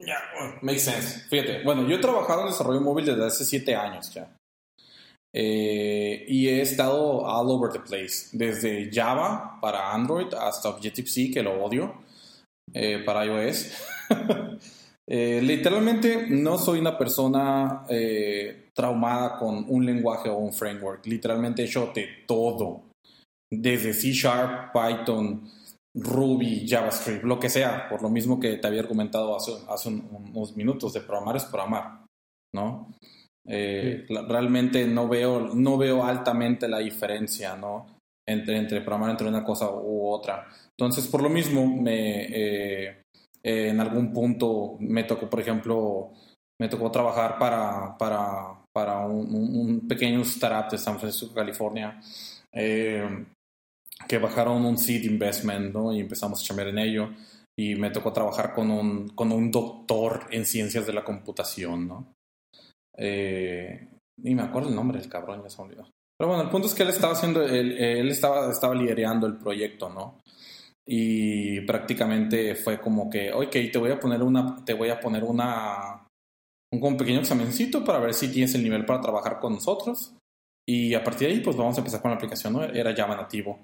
[0.06, 1.20] Ya, bueno, makes sense.
[1.30, 4.36] Fíjate, bueno, yo he trabajado en desarrollo móvil desde hace siete años ya.
[5.34, 11.42] Eh, y he estado all over the place, desde Java para Android hasta Objective-C, que
[11.42, 12.04] lo odio,
[12.74, 13.72] eh, para iOS.
[15.14, 21.06] Eh, literalmente no soy una persona eh, traumada con un lenguaje o un framework.
[21.06, 22.84] Literalmente he hecho de todo,
[23.52, 25.52] desde C Sharp, Python,
[25.94, 30.32] Ruby, JavaScript, lo que sea, por lo mismo que te había argumentado hace, hace un-
[30.34, 32.06] unos minutos, de programar es programar,
[32.56, 32.94] ¿no?
[33.46, 37.88] Eh, la- realmente no veo, no veo altamente la diferencia, ¿no?
[38.28, 40.48] Entre, entre programar entre una cosa u otra.
[40.80, 43.02] Entonces, por lo mismo, me, eh,
[43.44, 46.12] eh, en algún punto me tocó, por ejemplo,
[46.60, 52.00] me tocó trabajar para, para, para un, un- un pequeño startup de San Francisco, California,
[52.54, 53.26] eh,
[54.08, 55.94] que bajaron un seed investment, ¿no?
[55.94, 57.10] Y empezamos a chambear en ello.
[57.58, 62.14] Y me tocó trabajar con un, con un doctor en ciencias de la computación, ¿no?
[62.98, 63.90] Eh,
[64.22, 65.90] ni me acuerdo el nombre del cabrón, ya se me olvidó.
[66.18, 69.38] Pero bueno, el punto es que él estaba haciendo, él, él estaba, estaba liderando el
[69.38, 70.22] proyecto, ¿no?
[70.86, 75.24] Y prácticamente fue como que, ok, te voy a poner una, te voy a poner
[75.24, 76.08] una,
[76.72, 80.16] un, como pequeño examencito para ver si tienes el nivel para trabajar con nosotros.
[80.68, 82.64] Y a partir de ahí, pues vamos a empezar con la aplicación, ¿no?
[82.64, 83.60] Era Java nativo.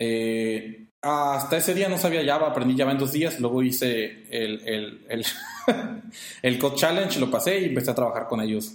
[0.00, 4.60] Eh, hasta ese día no sabía Java, aprendí Java en dos días, luego hice el,
[4.66, 5.24] el, el,
[6.42, 8.74] el Code Challenge, lo pasé y empecé a trabajar con ellos.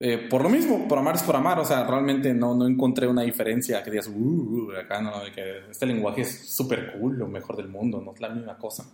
[0.00, 3.08] Eh, por lo mismo, por amar es por amar, o sea, realmente no, no encontré
[3.08, 7.26] una diferencia que digas, uh, uh, acá no, que este lenguaje es súper cool, lo
[7.26, 8.86] mejor del mundo, no es la misma cosa.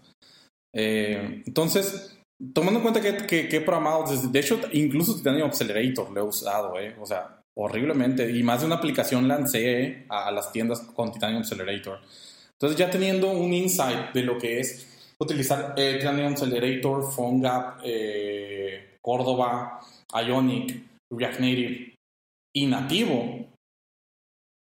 [0.74, 2.18] Eh, entonces,
[2.54, 6.20] tomando en cuenta que, que, que he programado, desde, de hecho, incluso Titanium Accelerator lo
[6.20, 10.52] he usado, eh, o sea, horriblemente, y más de una aplicación lancé a, a las
[10.52, 12.00] tiendas con Titanium Accelerator.
[12.52, 18.96] Entonces, ya teniendo un insight de lo que es utilizar eh, Titanium Accelerator, PhoneGap, eh,
[19.00, 19.80] Córdoba,
[20.14, 20.82] Ionic,
[21.12, 21.94] React Native
[22.54, 23.46] y nativo,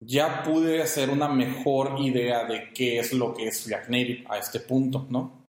[0.03, 4.37] ya pude hacer una mejor idea de qué es lo que es React Native a
[4.37, 5.45] este punto, ¿no?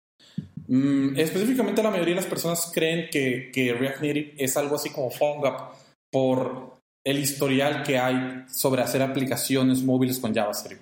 [0.67, 4.89] Mm, específicamente la mayoría de las personas creen que, que React Native es algo así
[4.89, 5.73] como PhoneGap
[6.11, 10.81] por el historial que hay sobre hacer aplicaciones móviles con JavaScript,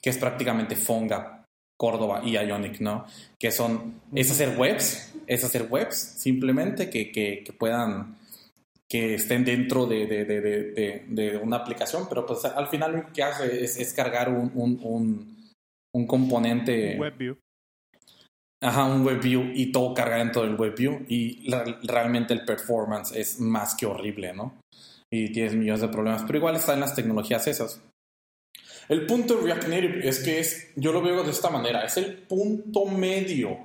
[0.00, 1.44] que es prácticamente PhoneGap,
[1.78, 3.06] Córdoba y Ionic, ¿no?
[3.38, 8.16] Que son, es hacer webs, es hacer webs simplemente que, que, que puedan
[8.90, 13.12] que estén dentro de, de, de, de, de una aplicación, pero pues al final lo
[13.12, 15.52] que hace es, es cargar un, un, un,
[15.94, 17.36] un componente, WebView.
[18.62, 23.38] ajá, un WebView y todo carga dentro del WebView y la, realmente el performance es
[23.40, 24.57] más que horrible, ¿no?
[25.10, 27.82] Y tienes millones de problemas, pero igual está en las tecnologías esas.
[28.88, 31.96] El punto de React Native es que es, yo lo veo de esta manera, es
[31.96, 33.58] el punto medio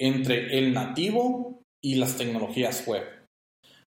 [0.00, 3.04] entre el nativo y las tecnologías web.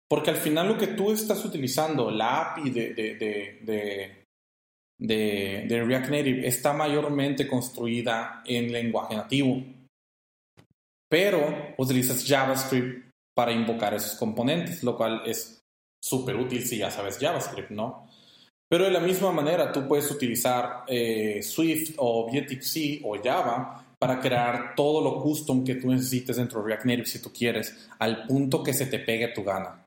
[0.09, 4.25] Porque al final lo que tú estás utilizando, la API de, de,
[4.99, 9.63] de, de React Native, está mayormente construida en lenguaje nativo.
[11.09, 15.60] Pero utilizas JavaScript para invocar esos componentes, lo cual es
[16.01, 18.07] súper útil si ya sabes JavaScript, ¿no?
[18.69, 24.19] Pero de la misma manera tú puedes utilizar eh, Swift o Objective-C o Java para
[24.19, 28.25] crear todo lo custom que tú necesites dentro de React Native si tú quieres, al
[28.25, 29.85] punto que se te pegue tu gana.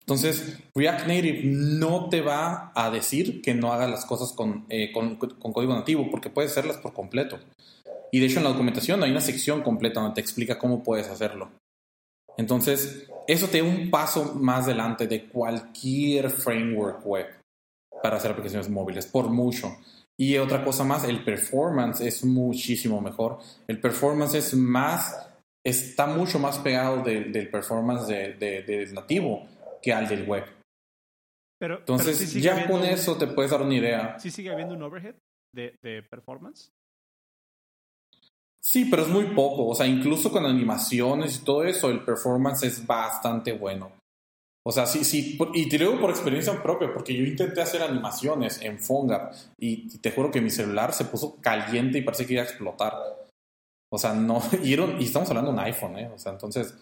[0.00, 4.92] Entonces, React Native no te va a decir que no hagas las cosas con, eh,
[4.92, 7.38] con, con, código nativo, porque puedes hacerlas por completo.
[8.10, 11.08] Y de hecho en la documentación hay una sección completa donde te explica cómo puedes
[11.08, 11.50] hacerlo.
[12.36, 17.26] Entonces, eso te da un paso más adelante de cualquier framework web
[18.02, 19.76] para hacer aplicaciones móviles, por mucho.
[20.18, 23.38] Y otra cosa más, el performance es muchísimo mejor.
[23.66, 25.28] El performance es más,
[25.64, 29.46] está mucho más pegado de, del performance del de, de, nativo
[29.80, 30.44] que al del web.
[31.58, 34.18] Pero, Entonces, pero sí ya con eso te puedes dar una idea.
[34.18, 35.14] ¿Sí sigue habiendo un overhead
[35.54, 36.72] de, de performance?
[38.64, 39.66] Sí, pero es muy poco.
[39.66, 43.90] O sea, incluso con animaciones y todo eso, el performance es bastante bueno.
[44.64, 48.60] O sea, sí, sí, y te digo por experiencia propia, porque yo intenté hacer animaciones
[48.62, 52.42] en PhoneGap y te juro que mi celular se puso caliente y parece que iba
[52.42, 52.94] a explotar.
[53.90, 56.10] O sea, no, y estamos hablando de un iPhone, ¿eh?
[56.14, 56.76] O sea, entonces,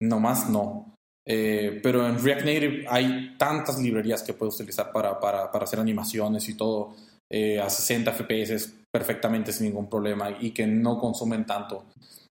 [0.00, 0.94] nomás no.
[1.26, 5.80] Eh, pero en React Native hay tantas librerías que puedes utilizar para, para, para hacer
[5.80, 6.94] animaciones y todo
[7.30, 11.86] eh, a 60 FPS perfectamente sin ningún problema y que no consumen tanto.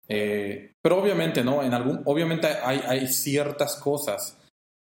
[0.08, 1.62] Eh, pero obviamente, ¿no?
[1.62, 4.38] En algún, obviamente hay, hay ciertas cosas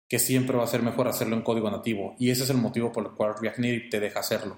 [0.09, 2.17] que siempre va a ser mejor hacerlo en código nativo.
[2.19, 4.57] Y ese es el motivo por el cual React Native te deja hacerlo.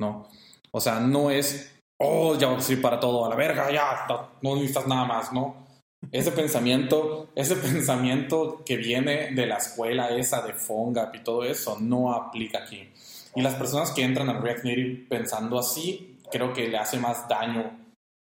[0.00, 0.28] ¿No?
[0.72, 4.06] O sea, no es, oh, JavaScript para todo, a la verga, ya,
[4.42, 5.66] no, necesitas nada más, ¿no?
[6.12, 11.78] ese pensamiento, ese pensamiento que viene de la escuela esa de PhoneGap y todo eso
[11.80, 12.90] no aplica aquí.
[13.36, 17.28] Y las personas que entran a React Native pensando así, creo que le hace más
[17.28, 17.70] daño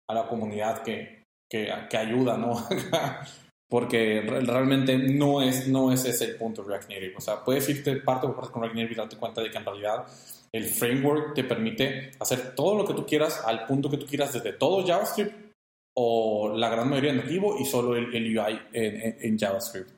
[0.08, 2.66] a la comunidad que, que, que ayuda, ¿no?
[3.68, 7.14] Porque re- realmente no es, no es ese el punto de React Native.
[7.16, 9.58] O sea, puedes irte parte por parte con React Native y darte cuenta de que
[9.58, 10.06] en realidad
[10.52, 14.32] el framework te permite hacer todo lo que tú quieras al punto que tú quieras
[14.32, 15.32] desde todo JavaScript
[15.96, 19.90] o la gran mayoría en nativo y solo el, el UI en, en- en JavaScript.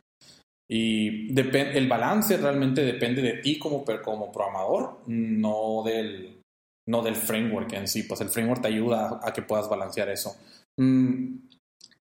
[0.74, 6.40] Y el balance realmente depende de ti como, como programador, no del,
[6.88, 8.04] no del framework en sí.
[8.04, 10.34] Pues el framework te ayuda a, que puedas balancear eso.
[10.80, 11.36] Mm,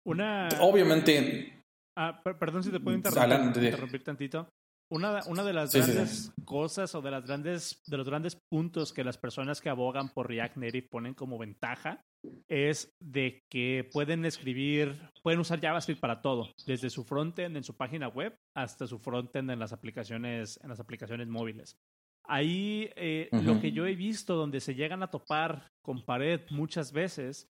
[0.05, 0.47] Una.
[0.61, 1.57] obviamente,
[1.97, 4.47] Ah, per- perdón si te puedo interrumpir, interrumpir tantito.
[4.89, 5.91] Una, una de las Sí, sí, sí.
[5.93, 10.07] grandes cosas o de las grandes de los grandes puntos que las personas que abogan
[10.13, 12.01] por React Native ponen como ventaja
[12.47, 17.75] es de que pueden escribir, pueden usar JavaScript para todo, desde su frontend en su
[17.75, 21.77] página web hasta su frontend en las aplicaciones en las aplicaciones móviles.
[22.23, 26.91] Ahí eh, lo que yo he visto donde se llegan a topar con pared muchas
[26.91, 27.49] veces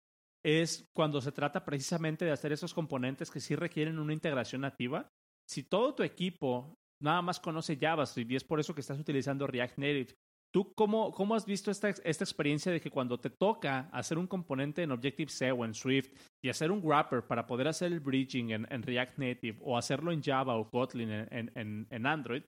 [0.43, 5.07] es cuando se trata precisamente de hacer esos componentes que sí requieren una integración nativa.
[5.47, 9.47] Si todo tu equipo nada más conoce JavaScript y es por eso que estás utilizando
[9.47, 10.16] React Native,
[10.56, 14.26] ¿tú cómo, cómo has visto esta, esta experiencia de que cuando te toca hacer un
[14.26, 18.51] componente en Objective-C o en Swift y hacer un wrapper para poder hacer el bridging
[18.51, 22.43] en, en React Native o hacerlo en Java o Kotlin en, en- en- Android,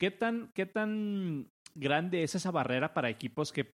[0.00, 3.70] ¿qué tan, qué tan grande es esa barrera para equipos que,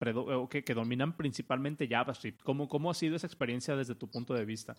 [0.48, 2.40] que, que dominan principalmente JavaScript?
[2.42, 4.78] ¿Cómo, ¿Cómo ha sido esa experiencia desde tu punto de vista?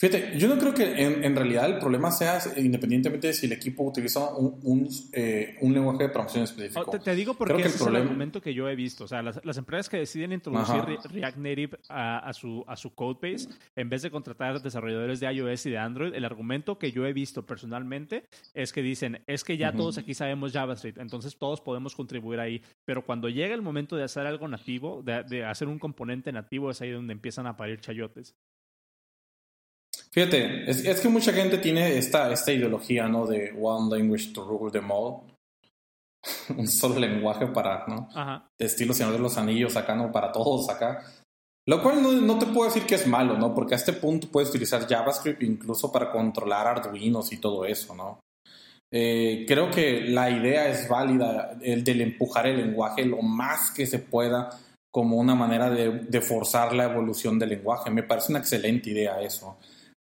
[0.00, 3.52] Fíjate, yo no creo que en, en realidad el problema sea independientemente de si el
[3.52, 6.84] equipo utiliza un, un, eh, un lenguaje de programación específico.
[6.86, 8.76] Oh, te, te digo porque Creo que ese el es el argumento que yo he
[8.76, 9.02] visto.
[9.02, 10.82] O sea, las, las empresas que deciden introducir.
[10.84, 15.32] Re- React Native a, a su, a su codebase, en vez de contratar desarrolladores de
[15.32, 18.22] iOS y de Android, el argumento que yo he visto personalmente
[18.54, 19.78] es que dicen, es que ya Ujú.
[19.78, 22.62] todos aquí sabemos JavaScript, entonces todos podemos contribuir ahí.
[22.84, 26.70] Pero cuando llega el momento de hacer algo nativo, de, de hacer un componente nativo,
[26.70, 28.36] es ahí donde empiezan a parir chayotes.
[30.10, 33.26] Fíjate, es, es que mucha gente tiene esta, esta ideología, ¿no?
[33.26, 35.22] De one language to rule them all.
[36.56, 38.08] un solo lenguaje para, ¿no?
[38.14, 38.48] Ajá.
[38.58, 40.10] de estilo Señor de los Anillos acá, ¿no?
[40.10, 41.04] Para todos acá.
[41.66, 43.54] Lo cual no, no te puedo decir que es malo, ¿no?
[43.54, 48.20] Porque a este punto puedes utilizar JavaScript incluso para controlar Arduinos y todo eso, ¿no?
[48.90, 53.86] Eh, creo que la idea es válida, el del empujar el lenguaje lo más que
[53.86, 54.48] se pueda
[54.90, 57.90] como una manera de, de forzar la evolución del lenguaje.
[57.90, 59.58] Me parece una excelente idea eso.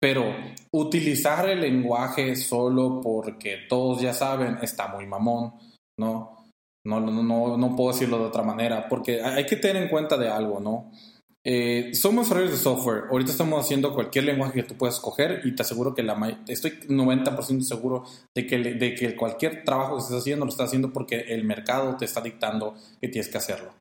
[0.01, 0.25] Pero
[0.73, 5.55] utilizar el lenguaje solo porque todos ya saben está muy mamón,
[5.99, 6.37] ¿no?
[6.85, 10.17] No, no, no, no puedo decirlo de otra manera, porque hay que tener en cuenta
[10.17, 10.93] de algo, ¿no?
[11.49, 13.05] Eh, somos desarrolladores de software.
[13.09, 16.73] Ahorita estamos haciendo cualquier lenguaje que tú puedas escoger y te aseguro que la estoy
[16.89, 18.03] 90% seguro
[18.35, 21.97] de que, de que cualquier trabajo que estés haciendo lo estás haciendo porque el mercado
[21.97, 23.73] te está dictando que tienes que hacerlo.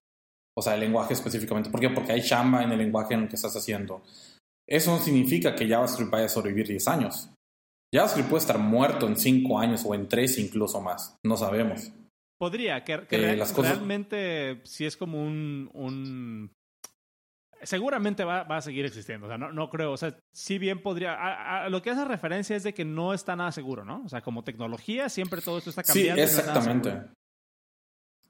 [0.55, 1.72] O sea, el lenguaje específicamente.
[1.72, 1.89] ¿Por qué?
[1.89, 4.03] Porque hay chamba en el lenguaje en el que estás haciendo.
[4.68, 7.30] Eso no significa que JavaScript vaya a sobrevivir 10 años.
[7.93, 11.16] JavaScript puede estar muerto en 5 años o en 3 incluso más.
[11.26, 11.91] No sabemos.
[12.39, 15.70] Podría, que, que Eh, real- las cosas- realmente sí es como un...
[15.74, 16.51] un-
[17.61, 20.84] Seguramente va, va a seguir existiendo, o sea, no, no creo, o sea, si bien
[20.84, 24.03] podría, a, a lo que hace referencia es de que no está nada seguro, ¿no?
[24.05, 26.22] O sea, como tecnología siempre todo esto está Sí, cambiando.
[26.22, 26.89] nada exactamente.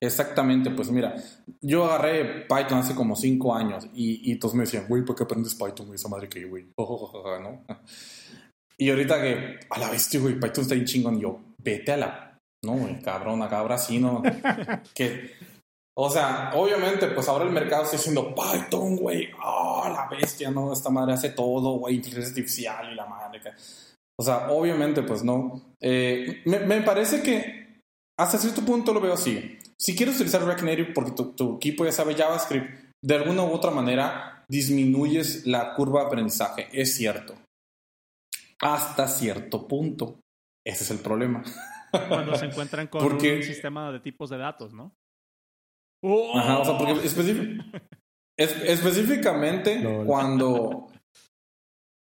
[0.02, 1.16] Exactamente, pues mira,
[1.62, 5.24] yo agarré Python hace como 5 años y, y todos me decían, güey, ¿por qué
[5.24, 5.96] aprendes Python, güey?
[5.96, 7.66] Esa madre que, güey, ¿no?
[8.78, 11.98] Y ahorita que, a la bestia, güey, Python está bien chingón, y yo, vete a
[11.98, 14.22] la, no, güey, cabrón, acá ahora sí, ¿no?
[14.94, 15.32] que,
[15.98, 20.74] o sea, obviamente, pues ahora el mercado está diciendo, Python, güey, oh, la bestia, ¿no?
[20.74, 23.40] Esta madre hace todo, güey, inteligencia artificial y la madre.
[23.40, 23.54] que-".
[24.20, 25.76] O sea, obviamente, pues no.
[25.82, 27.82] Eh, me, me parece que
[28.18, 29.55] hasta cierto punto lo veo así.
[29.80, 33.52] Si quieres utilizar React Native porque tu, tu equipo ya sabe JavaScript, de alguna u
[33.52, 36.70] otra manera disminuyes la curva de aprendizaje.
[36.72, 37.36] Es cierto.
[38.62, 40.20] Hasta cierto punto.
[40.66, 41.44] Ese es el problema.
[42.08, 44.94] Cuando se encuentran con Porque- un sistema de tipos de datos, ¿no?
[46.36, 47.82] Ajá, o sea, porque específic-
[48.38, 50.06] es- específicamente Lol.
[50.06, 50.88] cuando...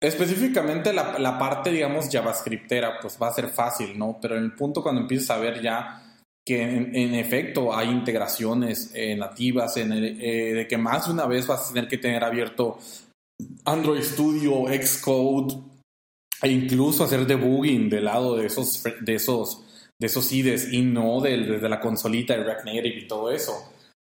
[0.01, 4.17] Específicamente la, la parte, digamos, JavaScriptera, pues va a ser fácil, ¿no?
[4.21, 6.02] Pero en el punto cuando empiezas a ver ya
[6.45, 11.25] que en, efecto hay integraciones eh, nativas, en el- eh, de que más de una
[11.25, 12.77] vez vas a tener que tener abierto
[13.65, 15.55] Android Studio, Xcode,
[16.41, 19.63] e incluso hacer debugging del lado de esos, de esos,
[19.99, 23.53] de esos IDEs y no del- la consolita de React Native y todo eso.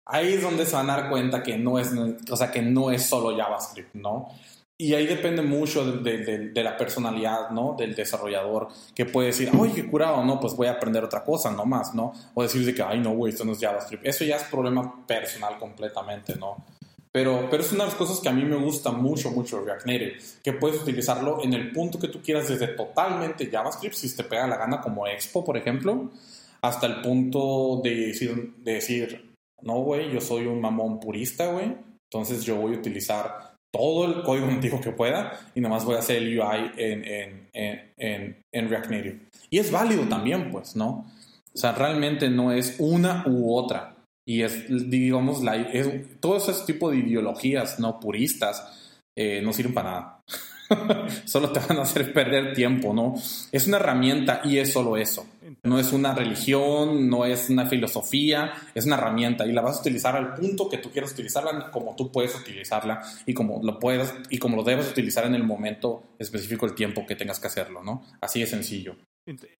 [0.08, 1.90] Ahí es donde se van a dar cuenta que no es,
[2.30, 4.28] o sea, que no es solo JavaScript, ¿no?
[4.78, 6.18] Y ahí depende mucho de,
[6.52, 7.74] de- la personalidad, ¿no?
[7.78, 11.50] Del desarrollador, que puede decir, oye, qué curado, no, pues voy a aprender otra cosa,
[11.50, 12.12] no más, ¿no?
[12.34, 14.06] O decir de que, ay, no, güey, esto no es JavaScript.
[14.06, 16.64] Eso ya es problema personal completamente, ¿no?
[17.10, 19.86] Pero, pero es una de las cosas que a mí me gusta mucho, mucho React
[19.86, 24.24] Native, que puedes utilizarlo en el punto que tú quieras, desde totalmente JavaScript, si te
[24.24, 26.10] pega la gana, como Expo, por ejemplo,
[26.60, 31.74] hasta el punto de decir, de decir no, güey, yo soy un mamón purista, güey,
[32.10, 33.45] entonces yo voy a utilizar
[33.76, 37.48] todo el código nativo que pueda y nomás voy a hacer el UI en, en,
[37.52, 39.20] en, en, en React Native.
[39.50, 41.06] Y es válido también, pues, ¿no?
[41.54, 43.96] O sea, realmente no es una u otra.
[44.26, 45.88] Y es, digamos, la, es,
[46.20, 50.22] todo ese tipo de ideologías no puristas eh, no sirven para nada.
[51.24, 53.14] solo te van a hacer perder tiempo, ¿no?
[53.52, 55.26] Es una herramienta y es solo eso.
[55.62, 59.80] No es una religión, no es una filosofía, es una herramienta y la vas a
[59.80, 64.14] utilizar al punto que tú quieras utilizarla, como tú puedes utilizarla y como lo puedas
[64.30, 67.82] y como lo debes utilizar en el momento específico, el tiempo que tengas que hacerlo,
[67.82, 68.04] ¿no?
[68.20, 68.96] Así de sencillo.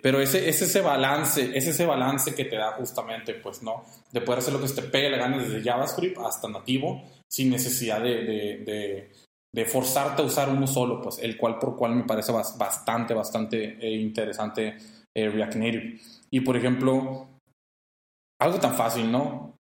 [0.01, 3.85] Pero ese es ese balance, es ese balance que te da justamente, pues, ¿no?
[4.13, 8.01] De poder hacer lo que te pegue la gana desde JavaScript hasta nativo, sin necesidad
[8.01, 8.23] de,
[8.65, 9.13] de,
[9.55, 13.15] de forzarte a usar uno solo, pues, el cual por cual me parece bas- bastante,
[13.15, 14.77] bastante eh, interesante
[15.17, 16.01] eh, React Native.
[16.31, 17.29] Y, por ejemplo,
[18.41, 19.57] algo tan fácil, ¿no?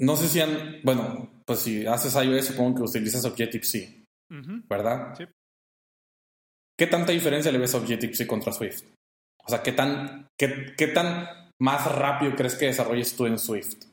[0.00, 4.04] No sé si han, bueno, pues si haces iOS, supongo que utilizas Objective-C.
[4.68, 5.14] ¿verdad?
[5.16, 5.24] Sí.
[6.78, 8.84] ¿Qué tanta diferencia le ves a Objective-C contra Swift?
[9.44, 11.26] O sea, ¿qué tan, qué, qué tan
[11.60, 13.86] más rápido crees que desarrolles tú en Swift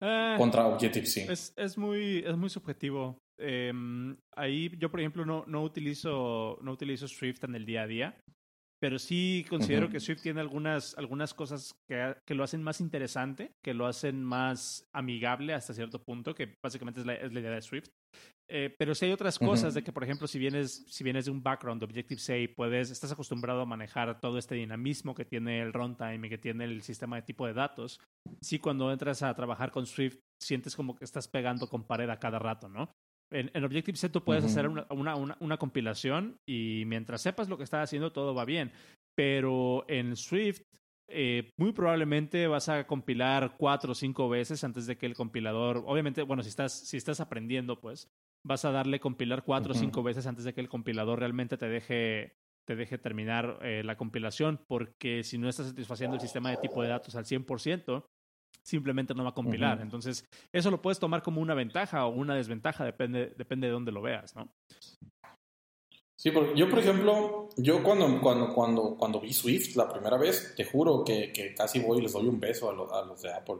[0.00, 1.32] Ah, contra Objective-C?
[1.32, 3.18] Es, es muy, es muy subjetivo.
[3.38, 7.86] Em, ahí yo, por ejemplo, no, no, utilizo, no utilizo Swift en el día a
[7.86, 8.20] día,
[8.80, 9.92] pero sí considero Ujú.
[9.92, 14.22] que Swift tiene algunas, algunas cosas que, que lo hacen más interesante, que lo hacen
[14.22, 17.88] más amigable hasta cierto punto, que básicamente es la, es la idea de Swift.
[18.50, 21.30] Eh, pero sí hay otras cosas de que, por ejemplo, si vienes, si vienes de
[21.30, 25.72] un background de Objective-C, puedes, estás acostumbrado a manejar todo este dinamismo que tiene el
[25.72, 28.00] runtime y que tiene el sistema de tipo de datos.
[28.40, 32.18] Sí, cuando entras a trabajar con Swift, sientes como que estás pegando con pared a
[32.18, 32.90] cada rato, ¿no?
[33.30, 37.58] En, en Objective-C tú puedes hacer una, una, una, una compilación y mientras sepas lo
[37.58, 38.72] que estás haciendo, todo va bien.
[39.14, 40.62] Pero en Swift,
[41.10, 45.82] eh, muy probablemente vas a compilar cuatro o cinco veces antes de que el compilador,
[45.86, 48.08] obviamente, bueno, si estás, si estás aprendiendo, pues
[48.46, 51.68] vas a darle compilar cuatro o cinco veces antes de que el compilador realmente te
[51.68, 56.58] deje, te deje terminar eh, la compilación, porque si no estás satisfaciendo el sistema de
[56.58, 58.04] tipo de datos al 100%,
[58.68, 59.78] simplemente no va a compilar.
[59.82, 63.92] Entonces, eso lo puedes tomar como una ventaja o una desventaja, depende, depende de dónde
[63.92, 64.48] lo veas, ¿no?
[66.20, 70.52] Sí, porque yo, por ejemplo, yo cuando, cuando, cuando, cuando vi Swift la primera vez,
[70.56, 73.22] te juro que, que casi voy y les doy un beso a, lo- a los
[73.22, 73.56] de Apple.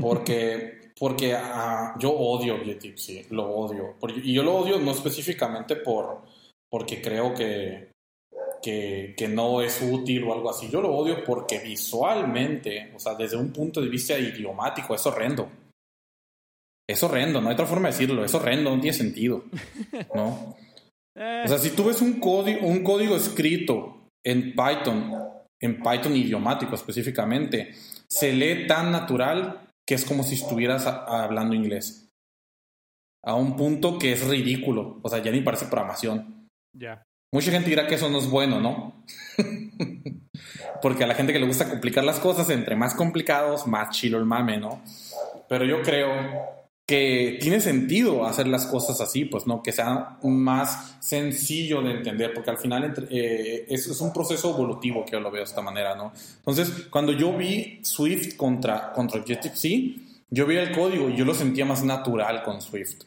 [0.00, 3.94] Porque, porque ah, yo odio Objective-C, lo odio.
[4.00, 6.22] Porque- y yo lo odio no específicamente por,
[6.70, 7.89] porque creo que,
[8.62, 10.68] que, no es útil o algo así.
[10.68, 15.50] Yo lo odio porque visualmente, o sea, desde un punto de vista idiomático, es horrendo.
[16.88, 19.44] Es horrendo, no hay otra forma de decirlo, es horrendo, no tiene sentido.
[20.14, 20.56] ¿No?
[21.14, 25.12] O sea, si tú ves un código, un código escrito en Python,
[25.60, 27.74] en Python idiomático específicamente,
[28.08, 32.08] se lee tan natural que es como si estuvieras hablando inglés.
[33.24, 34.98] A un punto que es ridículo.
[35.02, 36.48] O sea, ya ni parece programación.
[36.72, 37.02] ya.
[37.32, 39.04] Mucha gente dirá que eso no es bueno, ¿no?
[40.82, 44.18] Porque a la gente que le gusta complicar las cosas, entre más complicados, más chilo
[44.18, 44.82] el mame, ¿no?
[45.48, 46.10] Pero yo creo
[46.86, 49.62] que tiene sentido hacer las cosas así, pues, ¿no?
[49.62, 55.04] Que sea más sencillo de entender, porque al final eh, es, es un proceso evolutivo
[55.04, 56.12] que yo lo veo de esta manera, ¿no?
[56.38, 59.94] Entonces, cuando yo vi Swift contra, contra Objective-C,
[60.30, 63.04] yo vi el código y yo lo sentía más natural con Swift.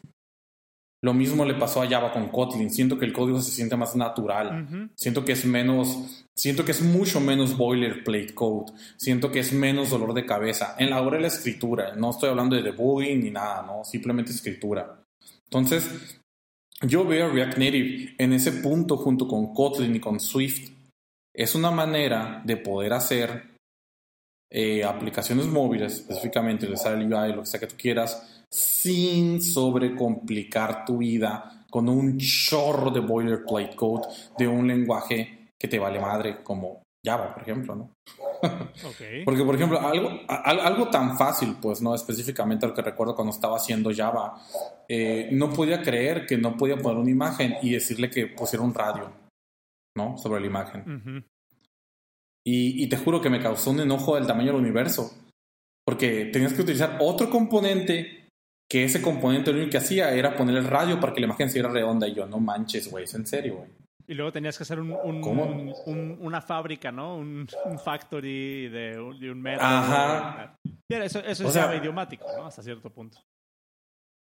[1.04, 2.72] Lo mismo le pasó a Java con Kotlin.
[2.72, 4.90] Siento que el código se siente más natural.
[4.96, 8.72] Siento que es menos, siento que es mucho menos boilerplate code.
[8.96, 10.76] Siento que es menos dolor de cabeza.
[10.80, 14.32] En la hora de la escritura, no estoy hablando de debugging ni nada, no, simplemente
[14.32, 15.04] escritura.
[15.44, 16.22] Entonces,
[16.82, 20.72] yo veo React Native en ese punto junto con Kotlin y con Swift.
[21.36, 23.53] Es una manera de poder hacer
[24.56, 31.00] eh, aplicaciones móviles, específicamente el UI, lo que sea que tú quieras, sin sobrecomplicar tu
[31.00, 34.08] vida con un chorro de boilerplate code
[34.38, 37.90] de un lenguaje que te vale madre como Java, por ejemplo, ¿no?
[38.44, 39.26] Ok.
[39.26, 41.96] Porque, por ejemplo, algo, algo tan fácil, pues, ¿no?
[41.96, 44.40] Específicamente lo que recuerdo cuando estaba haciendo Java,
[44.88, 48.74] eh, no podía creer que no podía poner una imagen y decirle que pusiera un
[48.74, 49.12] radio,
[49.98, 50.18] ¿no?
[50.18, 50.82] Sobre la imagen.
[50.82, 51.33] Ujú.
[52.46, 55.12] Y, y te juro que me causó un enojo del tamaño del universo.
[55.86, 58.28] Porque tenías que utilizar otro componente
[58.70, 61.50] que ese componente lo único que hacía era poner el radio para que la imagen
[61.50, 62.08] se viera redonda.
[62.08, 63.70] Y yo, no manches, güey, es en serio, güey.
[64.06, 65.46] Y luego tenías que hacer un, un- ¿Cómo?
[65.46, 67.16] un- un- una fábrica, ¿no?
[67.18, 67.48] Un,
[67.84, 69.66] factory de, un- de un metro.
[69.66, 70.56] Ajá.
[70.90, 72.46] Eso, eso es idiomático, ¿no?
[72.46, 73.20] Hasta cierto punto.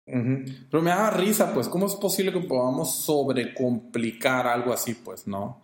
[0.04, 5.62] Pero me daba risa, pues, ¿cómo es posible que podamos sobrecomplicar algo así, pues, no?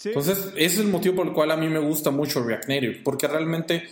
[0.00, 0.08] Sí.
[0.08, 3.00] Entonces, ese es el motivo por el cual a mí me gusta mucho React Native,
[3.04, 3.86] porque realmente,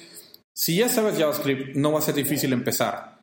[0.55, 3.21] si ya sabes JavaScript, no va a ser difícil empezar.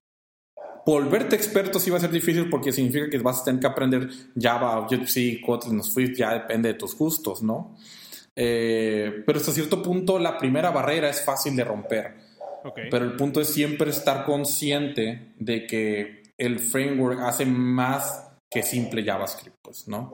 [0.85, 4.07] Volverte experto sí va a ser difícil porque significa que vas a tener que aprender
[4.39, 7.75] Java, Objective-C, Kotlin, Swift, ya depende de tus gustos, ¿no?
[8.35, 12.13] Eh, pero hasta cierto punto la primera barrera es fácil de romper.
[12.63, 12.81] Ok.
[12.91, 19.03] Pero el punto es siempre estar consciente de que el framework hace más que simple
[19.03, 20.13] JavaScript, pues, ¿no?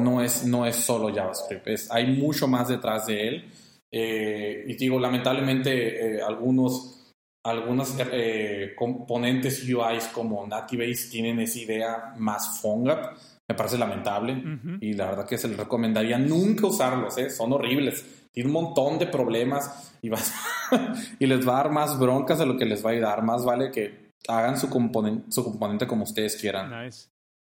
[0.00, 3.52] No es, no es solo JavaScript, es, hay mucho más detrás de él.
[3.92, 7.12] Eh, y digo, lamentablemente, eh, algunos,
[7.44, 13.16] algunos eh, componentes UIs como Nativebase tienen esa idea más PhoneGap.
[13.48, 14.40] Me parece lamentable
[14.80, 17.30] y la verdad que se les recomendaría nunca usarlos, ¿eh?
[17.30, 18.04] son horribles.
[18.32, 20.32] Tienen un montón de problemas y, vas-
[21.18, 23.22] y les va a dar más broncas de lo que les va a ayudar.
[23.24, 26.84] Más vale que hagan su, componen- su componente como ustedes quieran.
[26.84, 27.08] Nice.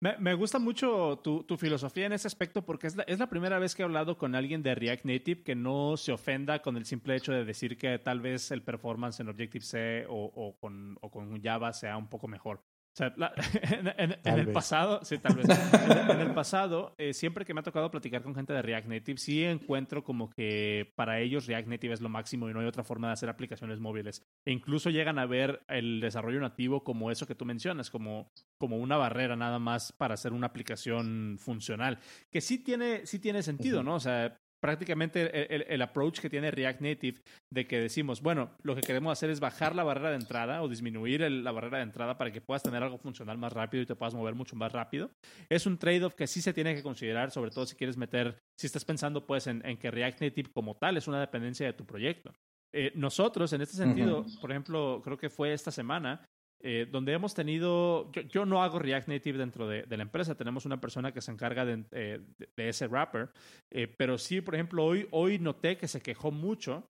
[0.02, 3.60] Me, me gusta mucho tu, filosofía en ese aspecto porque es la, es la primera
[3.60, 6.86] vez que he hablado con alguien de React Native que no se ofenda con el
[6.86, 11.40] simple hecho de decir que tal vez el performance en Objective-C o con, o con
[11.40, 12.64] Java sea un poco mejor.
[12.94, 13.32] O sea, la-
[13.62, 15.46] en, en- en Tal el pasado, sí, tal vez.
[15.48, 18.88] En, en el pasado, eh, siempre que me ha tocado platicar con gente de React
[18.88, 22.66] Native, sí encuentro como que para ellos React Native es lo máximo y no hay
[22.66, 24.22] otra forma de hacer aplicaciones móviles.
[24.46, 28.28] E incluso llegan a ver el desarrollo nativo como eso que tú mencionas, como,
[28.58, 31.98] como una barrera nada más para hacer una aplicación funcional.
[32.30, 33.82] Que sí tiene, sí tiene sentido.
[33.82, 33.94] ¿no?
[33.94, 37.20] O sea, prácticamente el, el- el approach que tiene React Native
[37.52, 40.68] de que decimos, bueno, lo que queremos hacer es bajar la barrera de entrada o
[40.68, 43.86] disminuir el- la barrera de entrada para que puedas tener algo funcional más rápido y
[43.86, 45.10] te puedas mover mucho más rápido.
[45.48, 48.66] Es un trade-off que sí se tiene que considerar, sobre todo si quieres meter, si
[48.66, 51.84] estás pensando pues en, en que React Native como tal es una dependencia de tu
[51.84, 52.32] proyecto.
[52.74, 56.24] Eh, nosotros, en este sentido, por ejemplo, creo que fue esta semana,
[56.62, 60.36] eh, donde hemos tenido, yo, yo no hago React Native dentro de, de la empresa,
[60.36, 63.30] tenemos una persona que se encarga de, eh, de- de ese wrapper,
[63.70, 66.86] eh, pero sí, por ejemplo, hoy, hoy noté que se quejó mucho.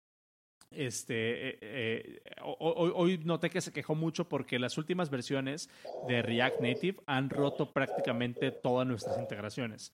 [0.70, 5.68] Este, eh, eh, ho- hoy, hoy noté que se quejó mucho porque las últimas versiones
[6.06, 9.92] de React Native han roto prácticamente todas nuestras integraciones.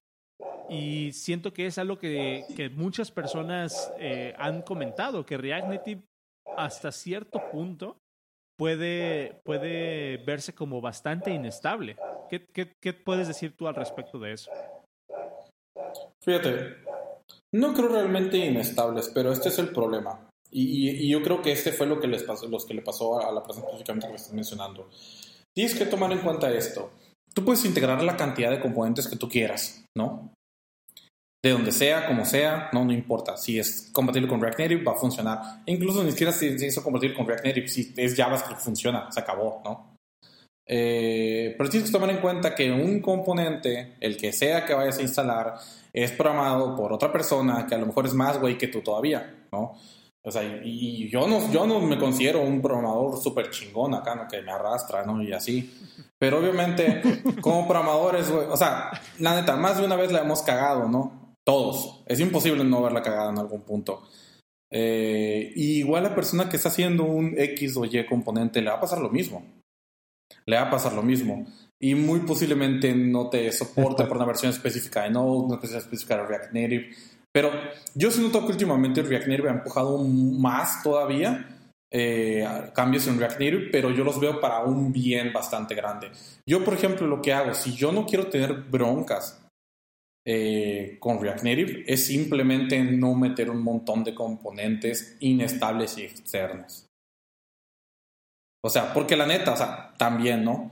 [0.69, 3.93] Y siento que es algo que, que muchas personas
[4.37, 6.03] han comentado, que React Native
[6.57, 7.97] hasta cierto punto
[8.59, 11.97] puede, puede verse como bastante inestable.
[12.28, 12.44] ¿Qué,
[12.80, 14.51] qué, puedes decir tú al respecto de eso?
[16.22, 16.76] Fíjate,
[17.55, 20.28] no creo realmente inestables, pero este es el problema.
[20.51, 23.20] Y, y- yo creo que este fue lo que les pasó, los que le pasó
[23.20, 24.90] a la persona específicamente que me estás mencionando.
[25.55, 26.90] Tienes que tomar en cuenta esto.
[27.35, 30.32] Tú puedes integrar la cantidad de componentes que tú quieras, ¿no?
[31.43, 33.36] De donde sea, como sea, no, no importa.
[33.36, 35.39] Si es compatible con React Native, va a funcionar.
[35.66, 39.62] Incluso ni siquiera si es compatible con React Native, si es JavaScript, funciona, se acabó,
[39.65, 39.98] ¿no?
[40.70, 44.98] Eh, pero tienes que tomar en cuenta que un componente, el que sea que vayas
[44.98, 45.55] a instalar,
[45.93, 49.47] es programado por otra persona que a lo mejor es más güey que tú todavía,
[49.51, 49.78] ¿no?
[50.23, 54.15] O sea, y, y yo no, yo no me considero un programador súper chingón acá,
[54.15, 54.28] ¿no?
[54.28, 55.23] Que me arrastra, ¿no?
[55.23, 55.73] Y así.
[56.19, 57.01] Pero obviamente,
[57.40, 58.90] como programadores, güey, o sea,
[59.20, 61.28] la neta, más de una vez la hemos cagado, ¿no?
[61.49, 62.03] Todos.
[62.05, 64.07] Es imposible no haberla cagado en algún punto.
[64.70, 68.81] Eh, igual la persona que está haciendo un X o Y componente le va a
[68.81, 69.43] pasar lo mismo.
[70.45, 71.47] Le va a pasar lo mismo.
[71.81, 76.19] Y muy posiblemente no te soporte por una versión específica de Node, una versión específica
[76.19, 76.91] de React Native.
[77.33, 77.51] Pero
[77.95, 81.49] yo sí noto que últimamente React Native ha empujado más todavía
[81.91, 86.11] eh, cambios en React Native, pero yo los veo para un bien bastante grande.
[86.47, 89.38] Yo, por ejemplo, lo que hago, si yo no quiero tener broncas
[90.31, 96.87] eh, con React Native, es simplemente no meter un montón de componentes inestables y externos.
[98.63, 100.71] O sea, porque la neta, o sea, también, ¿no?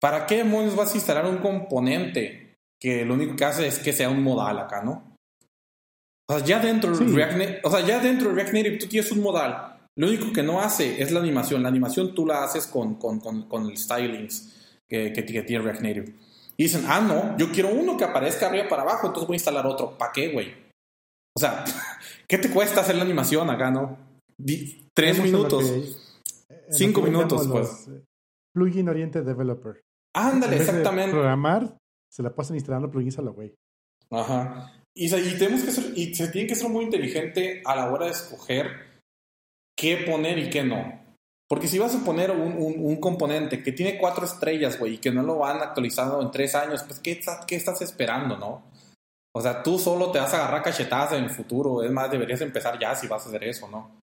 [0.00, 3.92] ¿Para qué demonios vas a instalar un componente que lo único que hace es que
[3.92, 5.16] sea un modal acá, ¿no?
[6.30, 7.04] O sea, ya dentro de.
[7.04, 9.76] React Native, o sea, ya dentro de React Native tú tienes un modal.
[9.96, 11.64] Lo único que no hace es la animación.
[11.64, 15.64] La animación tú la haces con, con, con, con el stylings que, que, que tiene
[15.64, 16.27] React Native.
[16.58, 19.38] Y dicen, ah, no, yo quiero uno que aparezca arriba para abajo, entonces voy a
[19.38, 19.96] instalar otro.
[19.96, 20.54] ¿Para qué, güey?
[21.36, 21.64] O sea,
[22.28, 23.96] ¿qué te cuesta hacer la animación acá, no?
[24.36, 25.62] Di- tres minutos.
[25.62, 27.88] lo Cinco minutos, pues.
[27.88, 28.04] eh,
[28.54, 29.80] Plugin Oriented Developer.
[30.16, 31.12] Ándale, exactamente.
[31.12, 31.76] programar,
[32.10, 33.54] se la pasan instalando plugins a la güey.
[34.10, 34.72] Ajá.
[34.96, 38.06] Y, y tenemos que ser, y se tiene que ser muy inteligente a la hora
[38.06, 38.66] de escoger
[39.76, 40.97] qué poner y qué no.
[41.48, 44.98] Porque si vas a poner un, un, un componente que tiene cuatro estrellas, güey, y
[44.98, 48.62] que no lo van actualizando en tres años, pues ¿qué, estás- qué estás esperando, no?
[49.34, 51.82] O sea, tú solo te vas a agarrar cachetadas en el futuro.
[51.82, 53.98] Es más, deberías empezar ya si vas a hacer eso, ¿no?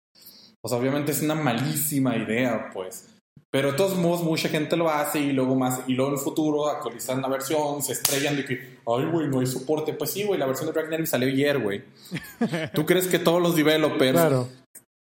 [0.63, 3.09] O sea, obviamente es una malísima idea, pues.
[3.51, 6.23] Pero de todos modos, mucha gente lo hace y luego más, y luego en el
[6.23, 9.93] futuro actualizan la versión, se estrellan de que, ay, güey, no hay soporte.
[9.93, 11.83] Pues sí, güey, la versión de Native salió ayer, güey.
[12.73, 14.47] ¿Tú crees que todos los developers Claro.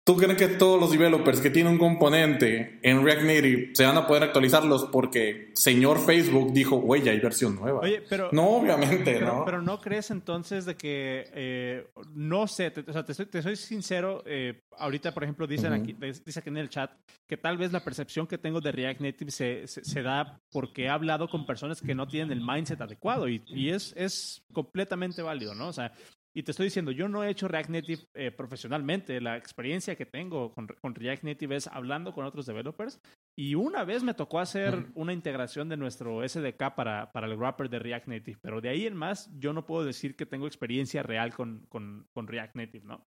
[0.08, 3.98] ¿Tú crees que todos los developers que tienen un componente en React Native se van
[3.98, 7.80] a poder actualizarlos porque señor Facebook dijo, güey, ya hay versión nueva?
[7.80, 8.30] Oye, pero...
[8.32, 9.44] no, obviamente, Pero, ¿no?
[9.44, 13.42] pero no crees entonces de que, eh, no sé, te, o sea, te, soy, te
[13.42, 15.94] soy sincero, eh, ahorita por ejemplo dicen aquí,
[16.24, 16.90] dice aquí en el chat
[17.26, 20.84] que tal vez la percepción que tengo de React Native se, se, se da porque
[20.84, 25.20] he hablado con personas que no tienen el mindset adecuado y, y es, es completamente
[25.20, 25.68] válido, ¿no?
[25.68, 25.92] O sea,
[26.34, 30.06] y te estoy diciendo, yo no he hecho React Native eh, profesionalmente, la experiencia que
[30.06, 33.00] tengo con, con React Native es hablando con otros developers
[33.36, 37.68] y una vez me tocó hacer una integración de nuestro SDK para, para el wrapper
[37.68, 41.02] de React Native, pero de ahí en más yo no puedo decir que tengo experiencia
[41.02, 43.06] real con, con, con React Native, ¿no?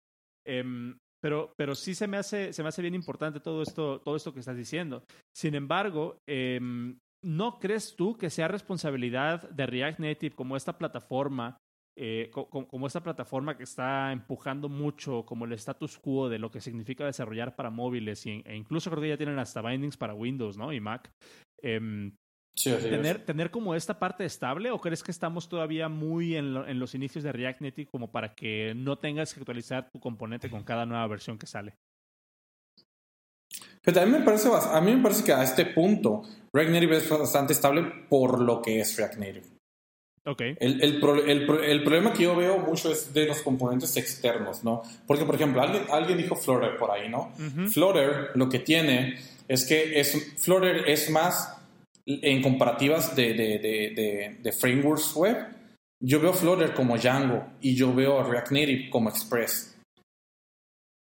[0.46, 4.16] Em, pero, pero sí se me, hace, se me hace bien importante todo esto, todo
[4.16, 5.04] esto que estás diciendo.
[5.36, 11.58] Sin embargo, em, ¿no crees tú que sea responsabilidad de React Native como esta plataforma
[11.98, 16.40] eh, co- co- como esta plataforma que está empujando mucho como el status quo de
[16.40, 19.96] lo que significa desarrollar para móviles y- e incluso creo que ya tienen hasta bindings
[19.98, 20.74] para Windows, ¿no?
[20.74, 21.10] Y Mac.
[21.62, 22.16] Em,
[22.58, 22.92] Sí, así es.
[22.92, 26.96] tener, como esta parte estable o crees que estamos todavía muy en, lo- en los
[26.96, 30.86] inicios de React Native como para que no tengas que actualizar tu componente con cada
[30.86, 31.76] nueva versión que sale?
[33.82, 36.24] Pero mí, me parece, a mí me parece que a este punto
[36.54, 39.55] React Native es bastante estable por lo que es React Native.
[40.26, 40.42] Ok.
[40.60, 44.64] El, el, pro- el el problema que yo veo mucho es de los componentes externos,
[44.64, 44.82] ¿no?
[45.06, 47.32] Porque, por ejemplo, alguien, alguien dijo Flutter por ahí, ¿no?
[47.38, 47.68] Ujú.
[47.70, 51.58] Flutter lo que tiene es que es, Flutter es más
[52.08, 55.38] en comparativas de, de, de, de, frameworks web.
[56.04, 59.78] Yo veo Flutter como Django y yo veo React Native como Express.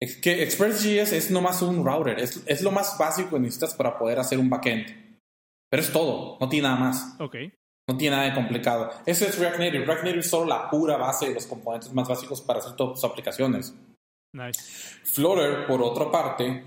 [0.00, 3.98] Es que ExpressJS es nomás un router, es, es lo más básico que necesitas para
[3.98, 4.86] poder hacer un backend.
[5.70, 7.14] Pero es todo, no tiene nada más.
[7.18, 7.36] Ok.
[7.88, 8.90] No tiene nada de complicado.
[9.06, 9.84] Eso es React Native.
[9.84, 12.94] React Native es solo la pura base de los componentes más básicos para hacer todas
[13.00, 13.74] tus aplicaciones.
[14.34, 14.60] Nice.
[15.04, 16.64] Flutter, por otra parte,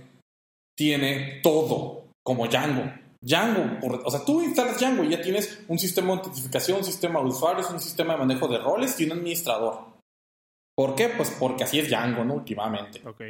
[0.78, 2.84] tiene todo, como Django.
[3.22, 6.84] Django, por- o sea, tú instalas Django y ya tienes un sistema de autentificación, un
[6.86, 9.90] sistema de usuarios, un sistema de manejo de roles y un administrador.
[10.74, 11.10] ¿Por qué?
[11.10, 12.36] Pues porque así es Django, ¿no?
[12.36, 13.06] Últimamente.
[13.06, 13.22] Ok.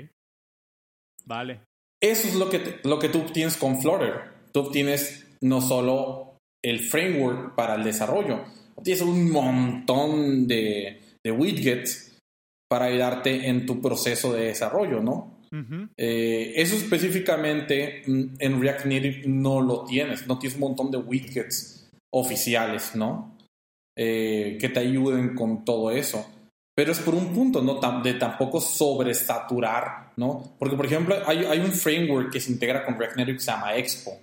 [1.25, 1.61] Vale.
[2.01, 4.31] Eso es lo que, te- lo que tú tienes con Flutter.
[4.53, 6.28] Tú tienes no solo
[6.63, 8.43] el framework para el desarrollo,
[8.83, 12.17] tienes un montón de, de widgets
[12.69, 15.39] para ayudarte en tu proceso de desarrollo, ¿no?
[15.97, 20.99] Eh, eso específicamente mm, en React Native no lo tienes, no tienes un montón de
[20.99, 23.35] widgets oficiales, ¿no?
[23.97, 26.25] Eh, que te ayuden con todo eso.
[26.79, 27.81] Pero es por un punto, ¿no?
[28.01, 30.55] De tampoco sobresaturar, ¿no?
[30.57, 33.51] Porque, por ejemplo, hay, hay un framework que se integra con React Native que se
[33.51, 34.17] llama Expo,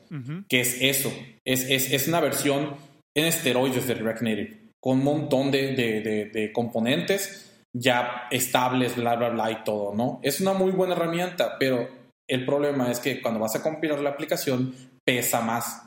[0.49, 1.13] que es eso,
[1.45, 2.77] es, es, es una versión
[3.15, 7.43] en esteroides de React Native, con un montón de, de, de- de componentes
[7.77, 10.19] ya estables, bla, bla, bla y todo, ¿no?
[10.23, 11.87] Es una muy buena herramienta, pero
[12.27, 14.75] el problema es que cuando vas a compilar la aplicación,
[15.05, 15.83] pesa más,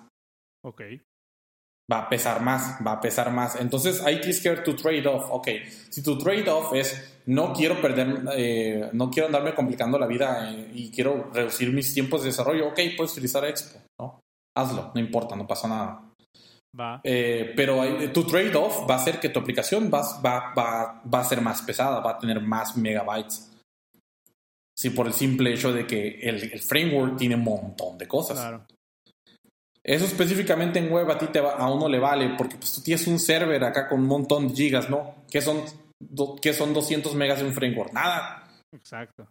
[0.63, 0.81] Ok.
[1.91, 3.55] Va a pesar más, va a pesar más.
[3.55, 5.25] Entonces ahí tienes que ver tu trade-off.
[5.31, 5.47] Ok,
[5.89, 10.71] si tu trade-off es no quiero perder, eh, no quiero andarme complicando la vida eh,
[10.73, 14.19] y quiero reducir mis tiempos de desarrollo, ok, puedes utilizar Expo, ¿no?
[14.57, 16.01] Hazlo, no importa, no pasa nada.
[16.79, 17.01] Va.
[17.03, 21.19] Eh, pero hay- tu trade-off va a ser que tu aplicación va, va, va, va
[21.19, 23.51] a ser más pesada, va a tener más megabytes.
[24.77, 28.37] Sí, por el simple hecho de que el, el framework tiene un montón de cosas.
[28.39, 28.65] Claro.
[29.83, 32.81] Eso específicamente en web a ti te va- a uno le vale porque pues tú
[32.81, 35.15] tienes un server acá con un montón de gigas, ¿no?
[35.31, 35.61] ¿Qué son,
[35.99, 37.93] do- qué son 200 megas de un framework?
[37.93, 38.47] Nada.
[38.73, 39.27] Exacto.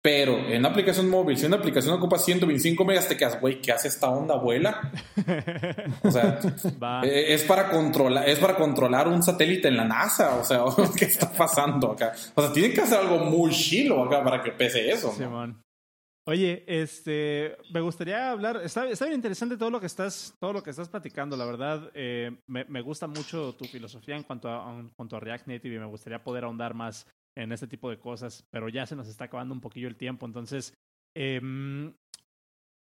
[0.00, 3.72] Pero en una aplicación móvil, si una aplicación ocupa 125 megas, te quedas, güey, ¿qué
[3.72, 4.92] hace esta onda, abuela?
[6.04, 6.38] O sea,
[6.80, 7.02] Va.
[7.04, 10.62] eh, es para controlar, es para controlar un satélite en la NASA, o sea,
[10.96, 12.12] ¿qué está pasando acá?
[12.36, 15.12] O sea, tiene que hacer algo muy chilo acá para que pese eso.
[16.28, 20.62] Oye, este, me gustaría hablar, está, está bien interesante todo lo que estás, todo lo
[20.62, 24.90] que estás platicando, la verdad, eh, me, gusta mucho tu filosofía en cuanto, a, en
[24.90, 28.46] cuanto a React Native y me gustaría poder ahondar más en este tipo de cosas,
[28.50, 30.74] pero ya se nos está acabando un poquillo el tiempo, entonces,
[31.16, 31.94] em,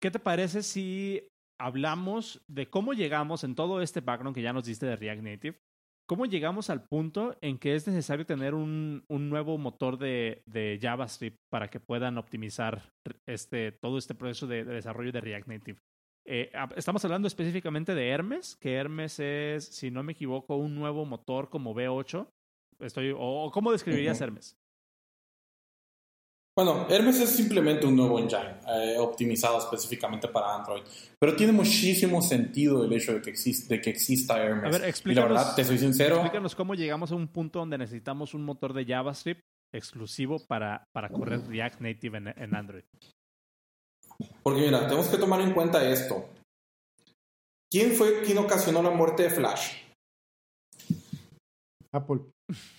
[0.02, 1.28] ¿qué te parece si
[1.60, 5.58] hablamos de cómo llegamos en todo este background que ya nos diste de React Native?
[6.06, 10.80] ¿Cómo llegamos al punto en que es necesario tener un, un nuevo motor de, de
[10.82, 12.92] JavaScript para que puedan optimizar
[13.28, 15.80] este, todo este proceso de, de desarrollo de React Native?
[16.26, 21.06] Eh, estamos hablando específicamente de Hermes, que Hermes es, si no me equivoco, un nuevo
[21.06, 22.28] motor como V8.
[22.80, 24.22] Estoy, o, ¿Cómo describirías.
[24.22, 24.58] Hermes?
[26.56, 30.84] Bueno, Hermes es simplemente un nuevo engine eh, optimizado específicamente para Android.
[31.20, 34.66] Pero tiene muchísimo sentido el hecho de que, existe, de que exista Hermes.
[34.66, 37.58] A ver, y la explícanos- verdad, te soy sincero, Explícanos cómo llegamos a un punto
[37.60, 39.42] donde necesitamos un motor de JavaScript
[39.74, 42.84] exclusivo para, para correr React Native en, en Android.
[44.44, 46.30] porque mira, tenemos que tomar en cuenta esto.
[47.72, 49.72] ¿Quién fue quien ocasionó la muerte de Flash?
[51.92, 52.20] Apple.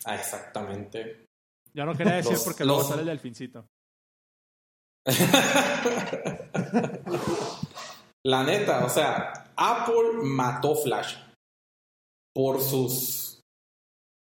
[0.04, 1.23] Ah, exactamente.
[1.76, 3.66] Ya no quería decir Los- porque luego los- sale el delfincito.
[8.26, 11.16] La neta, o sea, Apple mató Flash
[12.34, 13.40] por sus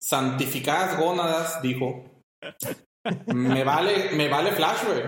[0.03, 2.05] santificadas gónadas, dijo.
[3.27, 5.03] Me vale, me vale Flash, güey.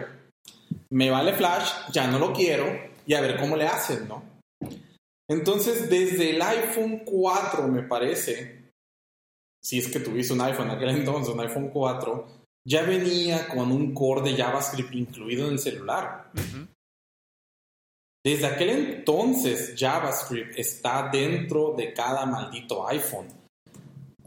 [0.91, 2.67] Me vale Flash, ya no lo quiero
[3.07, 4.23] y a ver cómo le hacen, ¿no?
[5.29, 8.64] Entonces, desde el iPhone 4, me parece,
[9.65, 12.27] si es que tuviste un iPhone en aquel entonces, un iPhone 4,
[12.67, 16.31] ya venía con un core de JavaScript incluido en el celular.
[18.25, 23.29] Desde aquel entonces, JavaScript está dentro de cada maldito iPhone.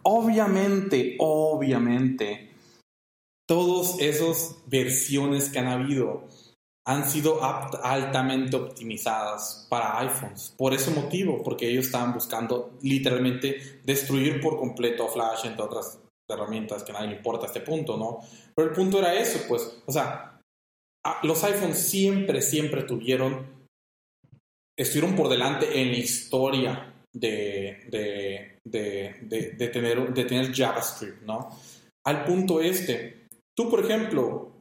[0.03, 2.51] Obviamente, obviamente,
[3.47, 6.27] todas esas versiones que han habido
[6.88, 7.41] han sido
[7.84, 10.53] altamente optimizadas para iPhones.
[10.57, 15.99] Por ese motivo, porque ellos estaban buscando literalmente destruir por completo Flash, entre otras
[16.30, 18.19] herramientas que a nadie le importa a este punto, ¿no?
[18.55, 20.39] Pero el punto era eso, pues, o sea,
[21.23, 23.57] los iPhones siempre, siempre tuvieron
[24.80, 31.49] estuvieron por delante en la historia de, de, de, de tener, de tener JavaScript, ¿no?
[32.05, 33.27] Al punto este,
[33.57, 34.57] tú, por ejemplo,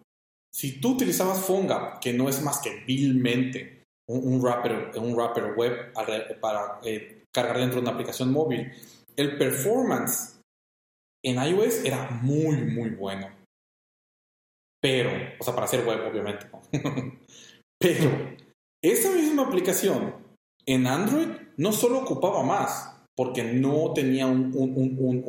[0.52, 5.92] si tú utilizabas PhoneGap, que no es más que vilmente un, wrapper, un wrapper web
[6.40, 8.72] para eh, cargar dentro de una aplicación móvil,
[9.16, 10.40] el performance
[11.24, 13.28] en iOS era muy, muy bueno.
[14.80, 16.46] Pero, o sea, para hacer web, obviamente.
[17.80, 18.36] Pero
[18.82, 20.14] esa misma aplicación
[20.66, 25.24] en Android no solo ocupaba más, porque no tenía un- un- un-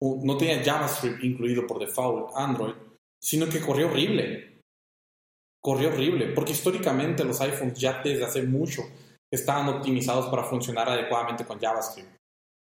[0.00, 2.74] un- no tenía JavaScript incluido por default Android,
[3.22, 4.60] sino que corrió horrible.
[5.62, 8.82] Corrió horrible, porque históricamente los iPhones ya desde hace mucho
[9.32, 12.16] estaban optimizados para funcionar adecuadamente con JavaScript.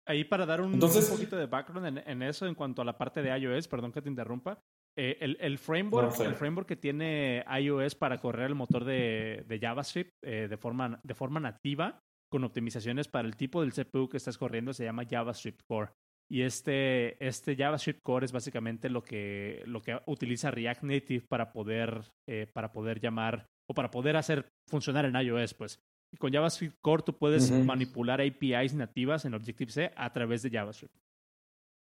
[0.06, 2.84] Ahí para dar un, Entonces- un poquito de background en, en eso en cuanto a
[2.84, 4.60] la parte de iOS, perdón que te interrumpa.
[4.98, 6.24] eh, el, el framework, No sé.
[6.24, 10.98] el framework que tiene iOS para correr el motor de, de JavaScript eh, de, forma,
[11.04, 15.04] de forma nativa con optimizaciones para el tipo del CPU que estás corriendo se llama
[15.08, 15.92] JavaScript Core.
[16.30, 21.52] Y este, este JavaScript Core es básicamente lo que, lo que utiliza React Native para
[21.52, 25.80] poder, eh, para poder llamar o para poder hacer funcionar en iOS, pues.
[26.12, 30.94] Y con JavaScript Core tú puedes manipular APIs nativas en Objective-C a través de JavaScript.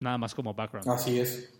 [0.01, 0.89] Nada más como background.
[0.89, 1.59] Así es.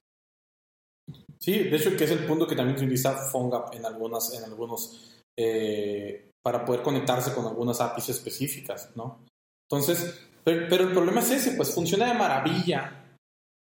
[1.40, 5.22] Sí, de hecho que es el punto que también utiliza PhoneGap en algunas, en algunos,
[5.38, 9.26] eh, para poder conectarse con algunas APIs específicas, ¿no?
[9.72, 13.00] Entonces, pero, pero el problema es ese, pues funciona de maravilla,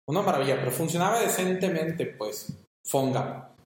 [0.07, 2.51] una maravilla, pero funcionaba decentemente, pues,
[2.89, 3.60] PhoneGap.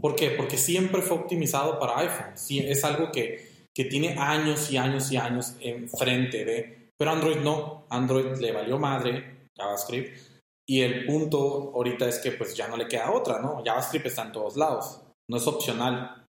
[0.00, 0.30] ¿Por qué?
[0.30, 2.36] Porque siempre fue optimizado para iPhone.
[2.36, 6.90] Sí, es algo que, que tiene años y años y años enfrente de...
[6.96, 7.86] Pero Android no.
[7.90, 10.16] Android le valió madre, JavaScript.
[10.68, 13.62] Y el punto ahorita es que pues ya no le queda otra, ¿no?
[13.64, 15.00] JavaScript está en todos lados.
[15.28, 16.26] No es opcional.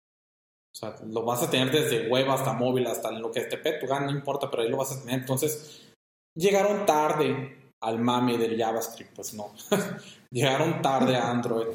[0.75, 3.81] O sea, lo vas a tener desde web hasta móvil, hasta lo que te pegue
[3.81, 5.21] tu gana, no importa, pero ahí lo vas a tener.
[5.21, 5.88] Entonces,
[6.37, 9.53] llegaron tarde al mame del JavaScript, pues no.
[10.31, 11.69] llegaron tarde a Android.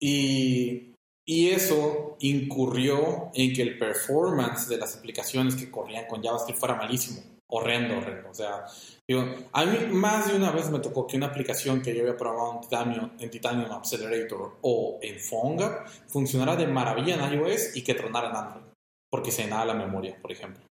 [0.00, 0.94] Y,
[1.26, 6.74] y eso incurrió en que el performance de las aplicaciones que corrían con JavaScript fuera
[6.74, 7.22] malísimo.
[7.48, 8.30] Horrendo, horrendo.
[8.30, 8.64] O sea,
[9.08, 12.16] digo, a mí más de una vez me tocó que una aplicación que yo había
[12.16, 17.84] probado en Titanium, en Titanium Accelerator o en PhoneGap funcionara de maravilla en iOS y
[17.84, 18.64] que tronara en Android.
[19.08, 20.64] Porque se llenaba la memoria, por ejemplo.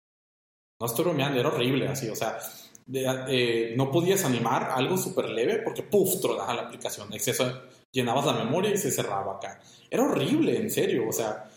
[0.81, 2.09] No estoy bromeando, era horrible así.
[2.09, 2.37] O sea,
[2.85, 7.11] de- eh, no podías animar algo súper leve porque puff, tronaba la aplicación.
[7.13, 9.59] Exceso, llenabas la memoria y se cerraba acá.
[9.89, 11.07] Era horrible, en serio.
[11.07, 11.49] O sea,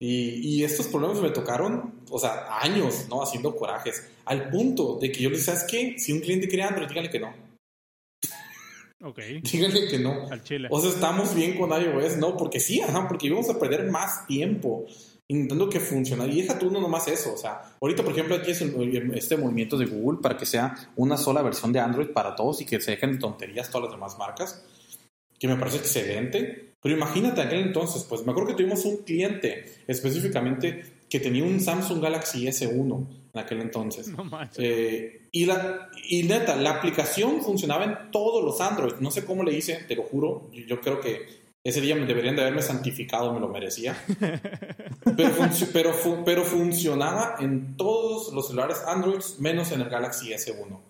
[0.00, 3.22] y, y estos problemas me tocaron, o sea, años, ¿no?
[3.22, 4.08] Haciendo corajes.
[4.24, 5.98] Al punto de que yo le decía, ¿sabes qué?
[5.98, 7.32] Si un cliente quiere Android, dígale que no.
[9.04, 9.18] Ok.
[9.42, 10.28] Dígale que no.
[10.30, 10.68] Al chile.
[10.70, 12.36] O sea, estamos bien con iOS, ¿no?
[12.36, 14.84] Porque sí, ajá, porque íbamos a perder más tiempo
[15.32, 16.26] intentando que funcione.
[16.26, 19.36] Y deja tú no nomás eso, o sea, ahorita por ejemplo aquí es el- este
[19.36, 22.80] movimiento de Google para que sea una sola versión de Android para todos y que
[22.80, 24.64] se dejen de tonterías todas las demás marcas,
[25.38, 26.74] que me parece excelente.
[26.82, 31.60] Pero imagínate aquel entonces, pues me acuerdo que tuvimos un cliente específicamente que tenía un
[31.60, 34.08] Samsung Galaxy S1 en aquel entonces.
[34.08, 34.24] No.
[34.56, 38.94] Eh, y, la, y neta, la aplicación funcionaba en todos los Android.
[39.00, 40.48] No sé cómo le hice, te lo juro.
[40.52, 43.96] Yo, yo creo que ese día me deberían de haberme santificado, me lo merecía.
[45.16, 50.32] Pero, func- pero, fu- pero funcionaba en todos los celulares Android, menos en el Galaxy
[50.32, 50.80] S1.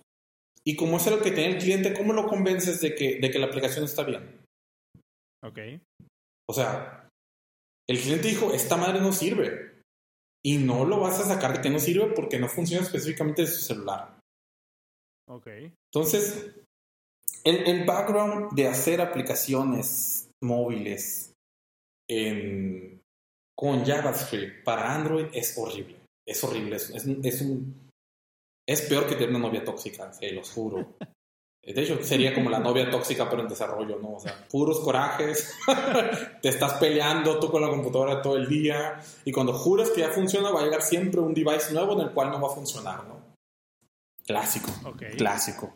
[0.64, 3.38] Y como es lo que tenía el cliente, ¿cómo lo convences de que, de que
[3.38, 4.40] la aplicación está bien?
[5.44, 5.58] Ok.
[6.48, 7.08] O sea,
[7.88, 9.72] el cliente dijo, esta madre no sirve.
[10.44, 13.48] Y no lo vas a sacar de que no sirve porque no funciona específicamente de
[13.48, 14.18] su celular.
[15.28, 15.46] Ok.
[15.92, 16.52] Entonces,
[17.44, 21.32] el, el background de hacer aplicaciones móviles
[22.08, 23.00] en-
[23.56, 25.96] con JavaScript para Android es horrible.
[26.26, 26.76] Es horrible.
[26.76, 27.90] Es, es, es un,
[28.68, 30.94] es peor que tener una novia tóxica, se los juro.
[31.64, 34.14] De hecho, sería como la novia tóxica, pero en desarrollo, ¿no?
[34.14, 35.54] O sea, puros corajes.
[36.42, 39.00] Te estás peleando tú con la computadora todo el día.
[39.24, 42.10] Y cuando juras que ya funciona, va a llegar siempre un device nuevo en el
[42.12, 43.22] cual no va a funcionar, ¿no?
[44.26, 44.72] Clásico.
[44.84, 45.02] Ok.
[45.16, 45.72] Clásico.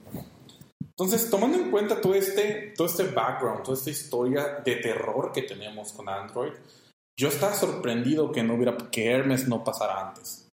[0.99, 5.43] Entonces, tomando en cuenta todo este, todo este background, toda esta historia de terror que
[5.43, 6.53] tenemos con Android,
[7.19, 10.49] yo estaba sorprendido que no hubiera, que Hermes no pasara antes.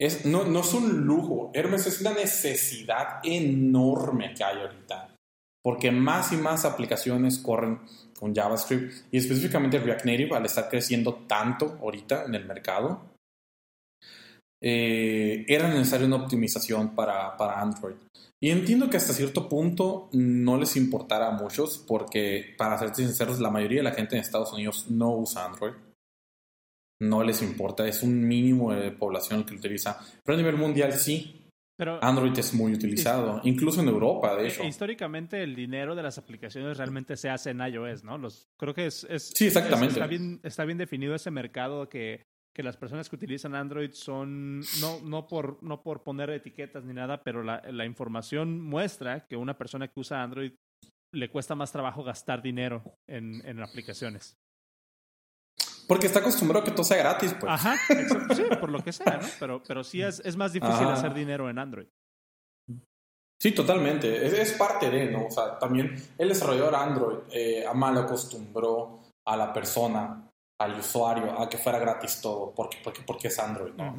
[0.00, 5.14] Es, no, no es un lujo, Hermes es una necesidad enorme que hay ahorita,
[5.62, 7.80] porque más y más aplicaciones corren
[8.18, 13.16] con JavaScript y específicamente React Native al estar creciendo tanto ahorita en el mercado,
[14.60, 17.96] eh, era necesaria una optimización para, para Android.
[18.42, 23.40] Y entiendo que hasta cierto punto no les importará a muchos, porque para ser sinceros,
[23.40, 25.72] la mayoría de la gente en Estados Unidos no usa Android.
[27.00, 29.98] No les importa, es un mínimo de población que lo utiliza.
[30.24, 31.42] Pero a nivel mundial sí,
[31.78, 34.64] Pero Android es muy utilizado, incluso en Europa, de hecho.
[34.64, 38.16] históricamente el dinero de las aplicaciones realmente se hace en iOS, ¿no?
[38.16, 39.88] Los, creo que es, es- Sí, exactamente.
[39.88, 42.22] es- está, bien, está bien definido ese mercado que,
[42.56, 46.94] que las personas que utilizan Android son, no, no, por, no por poner etiquetas ni
[46.94, 50.54] nada, pero la, la información muestra que una persona que usa Android
[51.12, 54.38] le cuesta más trabajo gastar dinero en, en aplicaciones.
[55.86, 57.52] Porque está acostumbrado a que todo sea gratis, pues.
[57.52, 59.28] Ajá, exacto, sí, por lo que sea, ¿no?
[59.38, 60.94] Pero, pero sí es, es más difícil Ajá.
[60.94, 61.88] hacer dinero en Android.
[63.38, 64.26] Sí, totalmente.
[64.26, 65.26] Es, es parte de, ¿no?
[65.26, 70.26] O sea, también el desarrollador Android eh, mal acostumbró a la persona,
[70.58, 73.94] al usuario, a que fuera gratis todo, porque, porque, porque es Android, ¿no?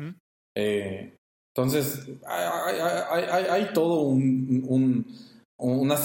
[0.56, 1.16] Eh,
[1.56, 2.80] entonces, hay, hay-
[3.12, 5.06] hay- hay- hay todo un, un,
[5.60, 5.96] una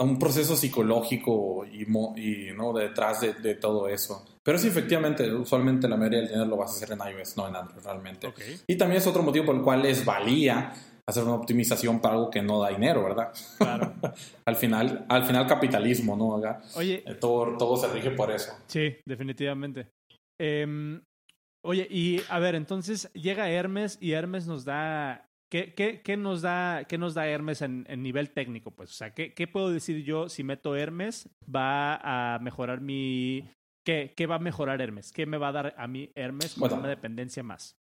[0.00, 2.72] un proceso psicológico y, y, ¿no?
[2.72, 4.24] detrás de, de todo eso.
[4.42, 7.48] Pero sí, efectivamente, usualmente la mayoría del dinero lo vas a hacer en iOS, no
[7.48, 8.32] en Android realmente.
[8.66, 10.72] Y también es otro motivo por el cual les valía
[11.06, 13.32] hacer una optimización para algo que no da dinero, ¿verdad?
[13.58, 13.92] Claro.
[14.46, 16.40] al final, al final capitalismo, ¿no?
[16.74, 18.52] Oye, eh, todo, todo se rige por eso.
[18.66, 19.88] Sí, definitivamente.
[20.44, 21.00] Em,
[21.64, 25.28] oye, y a ver, entonces llega Hermes y Hermes nos da.
[25.48, 28.72] ¿Qué, qué, qué nos da qué nos da Hermes en, en nivel técnico?
[28.72, 31.28] Pues, o sea, ¿qué, qué puedo decir yo si meto Hermes?
[31.44, 33.48] ¿Va a mejorar mi.
[33.86, 35.12] ¿Qué, qué va a mejorar Hermes?
[35.12, 36.76] ¿Qué me va a dar a mí Hermes Bueno.
[36.76, 37.76] una dependencia más?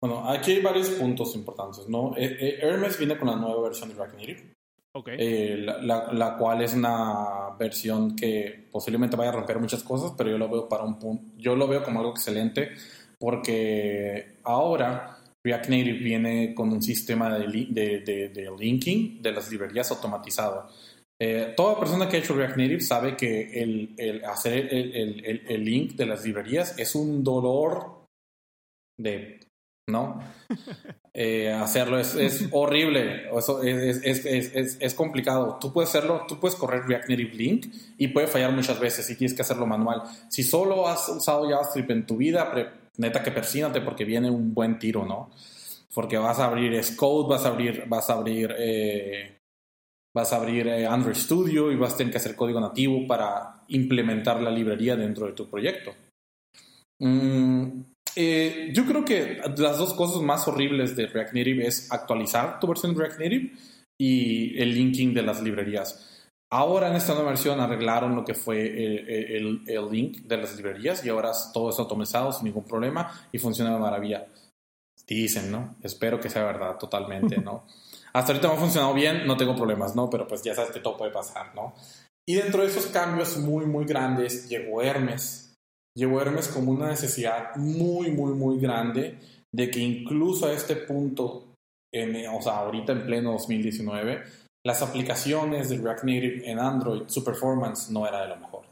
[0.00, 2.16] Bueno, aquí hay varios puntos importantes, ¿no?
[2.16, 4.54] Eh, eh, Hermes viene con la nueva versión de React Native,
[4.92, 5.08] Ok.
[5.12, 10.12] eh, la, la- la cual es una versión que posiblemente vaya a romper muchas cosas,
[10.16, 12.70] pero yo lo veo para un punto, yo lo veo como algo excelente
[13.18, 19.32] porque ahora React Native viene con un sistema de, li- de, de- de linking de
[19.32, 20.68] las librerías automatizado.
[21.22, 25.24] Eh, toda persona que ha hecho React Native sabe que el, el hacer el, el-
[25.24, 28.06] el- el link de las librerías es un dolor
[28.98, 29.40] de...
[29.88, 30.20] ¿No?
[31.12, 35.58] Eh, hacerlo es, es horrible, Eso es, es, es, complicado.
[35.60, 37.66] Tú puedes hacerlo, tú puedes correr React Native Link
[37.98, 40.02] y puede fallar muchas veces y tienes que hacerlo manual.
[40.28, 42.52] Si solo has usado JavaScript en tu vida,
[42.96, 45.30] neta que persínate porque viene un buen tiro, ¿no?
[45.92, 49.38] Porque vas a abrir Xcode, vas a abrir, vas a abrir, eh,
[50.14, 53.64] vas a abrir eh, Android Studio y vas a tener que hacer código nativo para
[53.68, 55.92] implementar la librería dentro de tu proyecto.
[57.00, 57.82] Mm,
[58.16, 62.66] eh, yo creo que las dos cosas más horribles de React Native es actualizar tu
[62.66, 63.52] versión de React Native
[64.00, 66.06] y el linking de las librerías.
[66.52, 70.56] Ahora en esta nueva versión arreglaron lo que fue el, el- el link de las
[70.56, 74.26] librerías y ahora todo es automatizado sin ningún problema y funciona de maravilla.
[75.06, 75.76] Dicen, ¿no?
[75.82, 77.66] Espero que sea verdad totalmente, ¿no?
[78.12, 80.10] Hasta ahorita me ha funcionado bien, no tengo problemas, ¿no?
[80.10, 81.74] Pero pues ya sabes que todo puede pasar, ¿no?
[82.28, 85.49] Y dentro de esos cambios muy, muy grandes llegó Hermes
[85.94, 89.18] llevó Hermes como una necesidad muy, muy, muy grande
[89.52, 91.54] de que incluso a este punto,
[91.92, 94.22] en, o sea, ahorita en pleno 2019,
[94.64, 98.64] las aplicaciones de React Native en Android, su performance no era de lo mejor.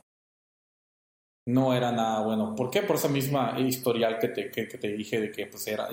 [1.48, 2.54] No era nada bueno.
[2.54, 2.82] ¿Por qué?
[2.82, 5.88] Por esa misma historial que te, que, te dije de que pues era,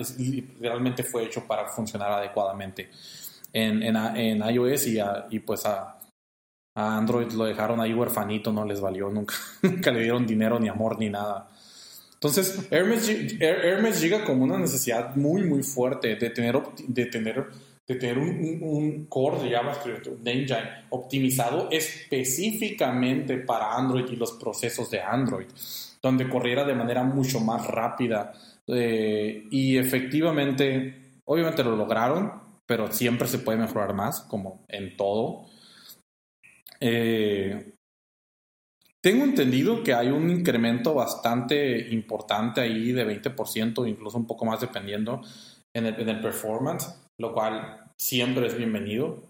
[0.60, 2.90] realmente fue hecho para funcionar adecuadamente
[3.54, 4.98] en, en, en iOS y,
[5.30, 5.95] y pues a,
[6.76, 10.68] a Android lo dejaron ahí huerfanito, no les valió, nunca, nunca le dieron dinero, ni
[10.68, 11.48] amor, ni nada.
[12.14, 17.44] Entonces, Hermes, Hermes llega como una necesidad muy, muy fuerte de tener, de tener,
[17.86, 24.16] de tener un, un- un core de JavaScript, un engine optimizado específicamente para Android y
[24.16, 25.46] los procesos de Android,
[26.02, 28.32] donde corriera de manera mucho más rápida.
[28.68, 32.32] eh, y efectivamente, obviamente lo lograron,
[32.66, 35.46] pero siempre se puede mejorar más, como en todo.
[36.80, 37.74] Eh,
[39.06, 44.60] tengo entendido que hay un incremento bastante importante ahí de 20%, incluso un poco más
[44.60, 45.22] dependiendo
[45.72, 49.22] en el, en el performance, lo cual siempre es bienvenido.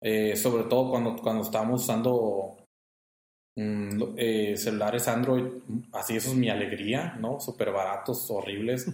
[0.00, 2.58] Eh, sobre todo cuando, cuando estamos usando
[3.58, 5.46] mm, eh, celulares Android,
[5.92, 7.40] así eso es mi alegría, ¿no?
[7.40, 8.86] Súper baratos, horribles.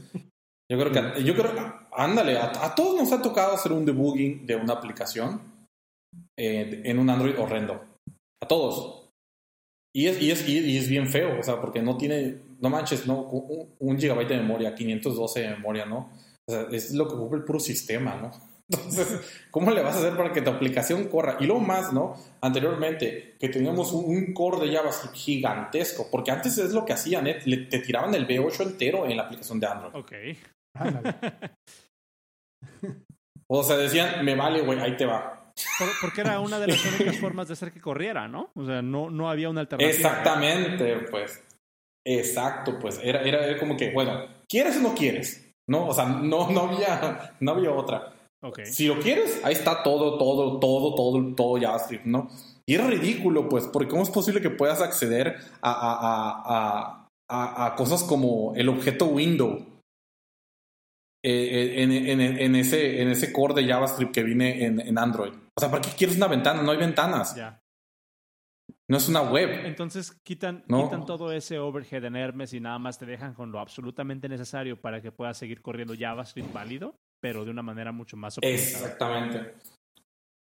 [0.73, 1.53] Yo creo que, yo creo,
[1.93, 5.54] ándale, a, a todos nos ha tocado hacer un debugging de una aplicación
[6.39, 7.85] eh, en un Android horrendo.
[8.43, 9.09] A todos.
[9.97, 13.07] Y es, y, es, y es bien feo, o sea, porque no tiene, no manches,
[13.07, 16.11] no, un, un gigabyte de memoria, 512 de memoria, ¿no?
[16.49, 18.31] O sea, es lo que ocupa el puro sistema, ¿no?
[18.71, 19.21] Entonces,
[19.51, 21.37] ¿cómo le vas a hacer para que tu aplicación corra?
[21.39, 22.17] Y lo más, ¿no?
[22.41, 27.27] Anteriormente, que teníamos un, un core de JavaScript gigantesco, porque antes es lo que hacían,
[27.29, 27.39] ¿eh?
[27.45, 29.95] Le- te tiraban el V8 entero en la aplicación de Android.
[29.95, 30.13] Ok.
[33.47, 35.44] O sea, decían, me vale, güey, ahí te va.
[35.79, 38.51] Por- porque era una de las únicas formas de hacer que corriera, ¿no?
[38.55, 39.91] O sea, no, no había una alternativa.
[39.91, 41.43] Exactamente, pues.
[42.07, 43.01] Exacto, pues.
[43.03, 45.53] Era, era, era como que, bueno, ¿quieres o no quieres?
[45.69, 48.13] No, o sea, no, no había, no había otra.
[48.43, 48.61] Ok.
[48.65, 52.29] Si lo quieres, ahí está todo, todo, todo, todo, todo JavaScript, ¿no?
[52.67, 57.07] Y es ridículo, pues, porque ¿cómo es posible que puedas acceder a, a, a, a,
[57.31, 59.65] a- a cosas como el objeto window
[61.23, 65.33] eh, en, en- en ese, en ese core de JavaScript que viene en, en Android?
[65.57, 66.63] O sea, ¿para qué quieres una ventana?
[66.63, 67.35] No hay ventanas.
[67.37, 67.61] Ya.
[68.89, 69.65] No es una web.
[69.65, 70.85] Entonces quitan, No.
[70.85, 74.81] quitan todo ese overhead en Hermes y nada más te dejan con lo absolutamente necesario
[74.81, 78.85] para que puedas seguir corriendo JavaScript válido, pero de una manera mucho más optimizada.
[78.85, 79.55] Exactamente.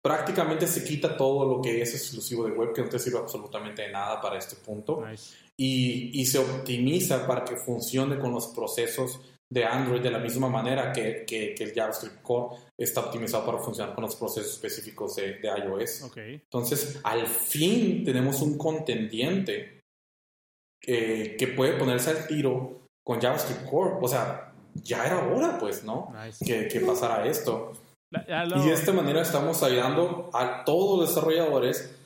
[0.02, 3.82] Prácticamente se quita todo lo que es exclusivo de web, que no te sirve absolutamente
[3.82, 5.04] de nada para este punto.
[5.06, 5.36] Nice.
[5.58, 9.20] y, y se optimiza para que funcione con los procesos
[9.52, 13.58] de Android de la misma manera que, que- que el JavaScript Core está optimizado para
[13.58, 16.02] funcionar con los procesos específicos de, de iOS.
[16.16, 19.80] Entonces, al fin tenemos un contendiente
[20.80, 23.94] que, que puede ponerse al tiro con JavaScript Core.
[24.00, 26.12] O sea, ya era hora, pues, ¿no?
[26.24, 26.44] Nice.
[26.44, 27.72] Que, que pasara esto.
[28.12, 31.96] Y de esta manera estamos ayudando a todos los desarrolladores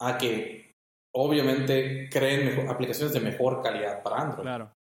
[0.00, 0.72] a que
[1.14, 4.42] obviamente creen mejor- aplicaciones de mejor calidad para Android.
[4.42, 4.72] Claro.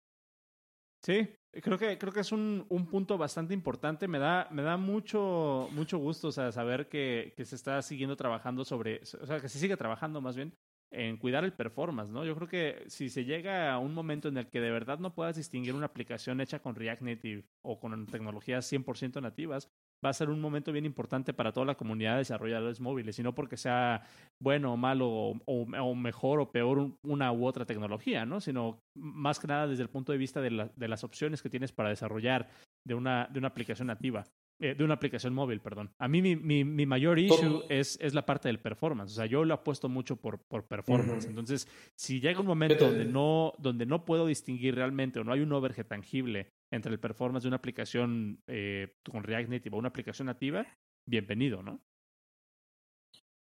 [1.03, 4.07] Sí, creo que, creo que es un, un punto bastante importante.
[4.07, 9.02] Me da, me da mucho, mucho gusto saber que, que se está siguiendo trabajando sobre,
[9.22, 10.53] o sea, que se sigue trabajando más bien
[10.91, 12.26] en cuidar el performance, ¿no?
[12.26, 15.15] Yo creo que si se llega a un momento en el que de verdad no
[15.15, 19.72] puedas distinguir una aplicación hecha con React Native o con tecnologías 100% nativas,
[20.03, 23.23] va a ser un momento bien importante para toda la comunidad de desarrolladores móviles, y
[23.23, 24.03] no porque sea
[24.41, 25.10] bueno o malo
[25.45, 28.40] o, mejor o peor un- una u otra tecnología, ¿no?
[28.41, 31.72] Sino más que nada desde el punto de vista de, de las opciones que tienes
[31.72, 32.49] para desarrollar
[32.88, 34.26] de una aplicación nativa,
[34.62, 35.92] eh, de una aplicación móvil, perdón.
[35.98, 39.26] A mí mi, mi, mi mayor issue es, es la parte del performance, o sea,
[39.26, 41.28] yo lo apuesto mucho por, por performance.
[41.28, 45.42] Entonces, si llega un momento donde no, donde no puedo distinguir realmente o no hay
[45.42, 49.90] un overhead tangible entre el performance de una aplicación eh, con React Native o una
[49.90, 50.66] aplicación nativa,
[51.06, 51.82] bienvenido, ¿no?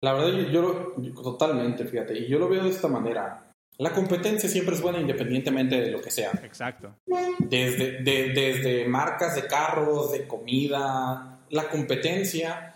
[0.03, 3.50] La verdad, yo, yo lo- yo- totalmente, fíjate, y yo lo veo de esta manera.
[3.81, 6.31] La competencia siempre es buena independientemente de lo que sea.
[6.45, 6.95] Exacto.
[7.39, 12.75] Desde, de- desde marcas de carros, de comida, la competencia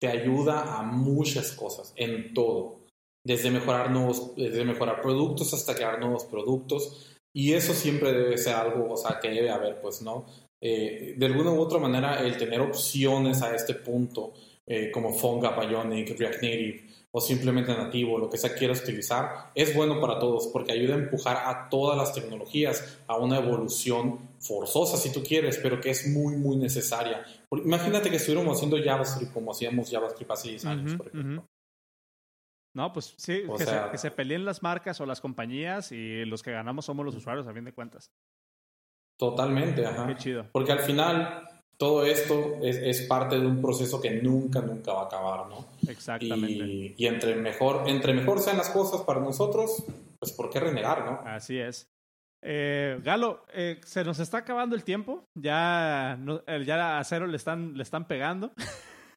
[0.00, 2.80] te ayuda a muchas cosas, en todo.
[3.26, 7.14] Desde mejorar, nuevos, desde mejorar productos hasta crear nuevos productos.
[7.34, 10.24] Y eso siempre debe ser algo, o sea, que debe haber, pues, ¿no?
[10.62, 14.32] Eh, de alguna u otra manera, el tener opciones a este punto,
[14.66, 19.74] eh, como Fonga, Bionic, React Native, o simplemente nativo, lo que sea quieras utilizar, es
[19.74, 24.96] bueno para todos porque ayuda a empujar a todas las tecnologías a una evolución forzosa,
[24.98, 27.24] si tú quieres, pero que es muy, muy necesaria.
[27.48, 31.46] Porque Imagínate que estuviéramos haciendo JavaScript como hacíamos JavaScript hace 10 años, por ejemplo.
[32.76, 36.24] No, pues sí, que, sea- se, que se peleen las marcas o las compañías y
[36.26, 38.10] los que ganamos somos los usuarios, a fin de cuentas.
[39.18, 40.06] Totalmente, ajá.
[40.06, 40.46] Qué chido.
[40.52, 45.02] Porque al final todo esto es, es parte de un proceso que nunca, nunca va
[45.02, 45.64] a acabar, ¿no?
[45.88, 46.64] Exactamente.
[46.64, 49.84] Y, y entre, mejor, entre mejor sean las cosas para nosotros,
[50.18, 51.20] pues ¿por qué renegar, no?
[51.24, 51.88] Así es.
[52.42, 55.24] Eh, Galo, eh, se nos está acabando el tiempo.
[55.34, 58.52] Ya, no- eh, ya a cero le están, le están pegando.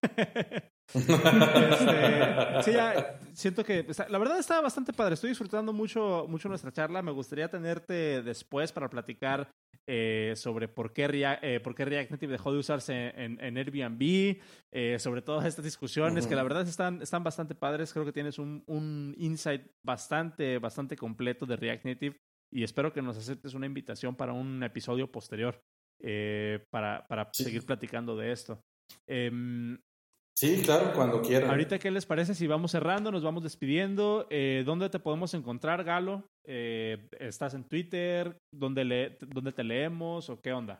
[0.93, 5.13] Este, sí, ya siento que está- la verdad está bastante padre.
[5.15, 7.01] Estoy disfrutando mucho, mucho nuestra charla.
[7.01, 9.49] Me gustaría tenerte después para platicar
[9.87, 13.57] eh, sobre por qué, Rea- eh, por qué React Native dejó de usarse en, en
[13.57, 14.37] Airbnb,
[14.73, 17.91] eh, sobre todas estas discusiones que la verdad están, están bastante padres.
[17.93, 22.17] Creo que tienes un, un insight bastante, bastante completo de React Native
[22.53, 25.59] y espero que nos aceptes una invitación para un episodio posterior
[26.71, 27.43] para, para Sí.
[27.43, 28.59] seguir platicando de esto.
[29.07, 29.77] Em,
[30.37, 31.49] Sí, claro, cuando quieran.
[31.51, 34.25] Ahorita, ¿qué les parece si vamos cerrando, nos vamos despidiendo?
[34.31, 36.23] Eh, ¿Dónde te podemos encontrar, Galo?
[36.47, 38.37] Eh, ¿Estás en Twitter?
[38.53, 40.79] ¿Dónde, le- ¿Dónde te leemos o qué onda?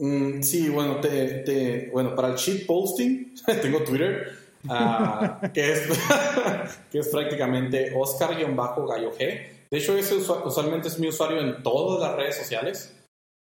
[0.00, 4.28] Mm, sí, bueno, te, te- bueno, para el cheat posting tengo Twitter,
[4.68, 5.88] ah, que, es,
[6.90, 9.18] que es prácticamente Oscar-Gallo G.
[9.70, 12.96] De hecho, ese usua- usualmente es mi usuario en todas las redes sociales,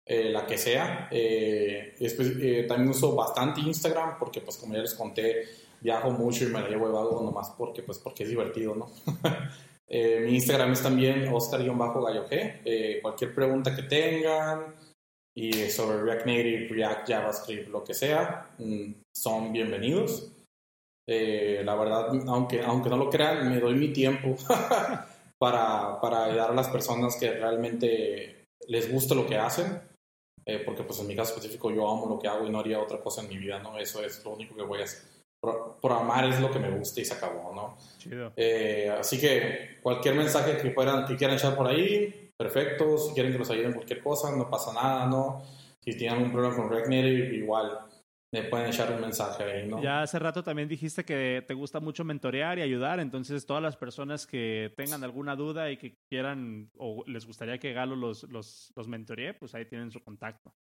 [0.05, 1.07] eh, la que sea.
[1.11, 5.45] Eh, espe- eh, también uso bastante Instagram porque, pues, como ya les conté,
[5.81, 8.89] viajo mucho y me la llevo de vago nomás porque, pues, porque es divertido, ¿no?
[9.93, 11.75] Eh, mi Instagram es también Oscar-Gallo
[12.29, 12.61] G.
[12.63, 14.73] Eh, cualquier pregunta que tengan
[15.35, 20.31] y sobre React Native, React, JavaScript, lo que sea, mm, son bienvenidos.
[21.05, 24.37] Eh, la verdad, aunque, aunque no lo crean, me doy mi tiempo
[25.37, 29.81] para, para ayudar a las personas que realmente les gusta lo que hacen.
[30.45, 32.79] Eh, porque pues en mi caso específico yo amo lo que hago y no haría
[32.79, 33.77] otra cosa en mi vida, ¿no?
[33.77, 35.03] Eso es lo único que voy a hacer.
[35.39, 37.77] Por, por amar es lo que me gusta y se acabó, ¿no?
[37.97, 38.31] Chido.
[38.35, 42.97] Eh, así que cualquier mensaje que, fueran, que quieran echar por ahí, perfecto.
[42.97, 45.43] Si quieren que los ayuden en cualquier cosa, no pasa nada, ¿no?
[45.79, 47.90] Si tienen algún problema con React Native, igual
[48.33, 49.81] me pueden echar un mensaje ahí, ¿no?
[49.81, 53.75] Ya hace rato también dijiste que te gusta mucho mentorear y ayudar, entonces todas las
[53.75, 58.71] personas que tengan alguna duda y que quieran o les gustaría que Galo los, los,
[58.75, 60.53] los mentoree, pues ahí tienen su contacto.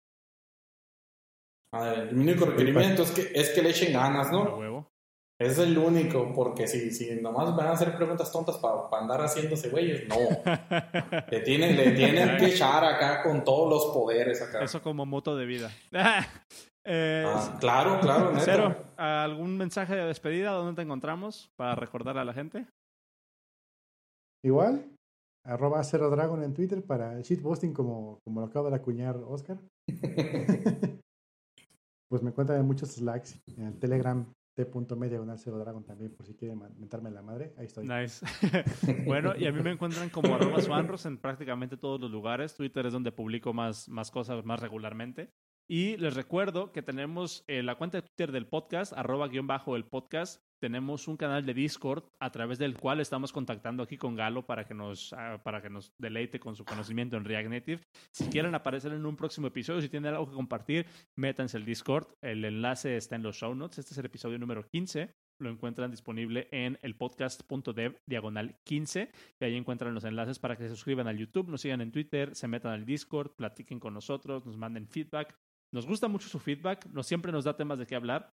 [1.72, 4.56] A ver, el único requerimiento es que, es que le echen ganas, ¿no?
[4.56, 4.90] huevo.
[5.38, 9.68] Es el único, porque si, si nomás van a hacer preguntas tontas para andar haciéndose
[9.68, 10.16] güeyes, no.
[11.30, 14.64] Le tienen, le tienen que echar acá con todos los poderes acá.
[14.64, 15.70] Eso como moto de vida.
[16.90, 18.32] Eh, Ah, claro, claro.
[18.38, 20.52] Cero, ¿algún mensaje de despedida?
[20.52, 22.66] ¿Dónde te encontramos para recordar a la gente?
[24.42, 24.90] Igual,
[25.44, 29.58] arroba Cero Dragon en Twitter para el shitposting como, como lo acaba de acuñar Oscar.
[32.10, 34.24] pues me encuentran en muchos slacks, en el Telegram
[34.56, 37.86] t.me diagonal Cero Dragon también, por si quieren mentarme la madre, ahí estoy.
[37.86, 38.24] Nice.
[39.06, 42.54] bueno, y a mí me encuentran como arroba suanros en prácticamente todos los lugares.
[42.54, 45.30] Twitter es donde publico más, más cosas más regularmente.
[45.70, 49.76] Y les recuerdo que tenemos eh, la cuenta de Twitter del podcast, arroba guion bajo
[49.76, 50.42] el podcast.
[50.62, 54.64] Tenemos un canal de Discord a través del cual estamos contactando aquí con Galo para
[54.64, 57.82] que nos, ah, para que nos deleite con su conocimiento en React Native.
[58.12, 60.86] Si quieren aparecer en un próximo episodio, si tienen algo que compartir,
[61.16, 62.06] métanse al Discord.
[62.22, 63.78] El enlace está en los show notes.
[63.78, 69.44] Este es el episodio número 15 lo encuentran disponible en el podcast.dev diagonal 15 y
[69.44, 72.48] ahí encuentran los enlaces para que se suscriban al YouTube, nos sigan en Twitter, se
[72.48, 75.38] metan al Discord, platiquen con nosotros, nos manden feedback.
[75.72, 78.32] Nos gusta mucho su feedback, nos, siempre nos da temas de qué hablar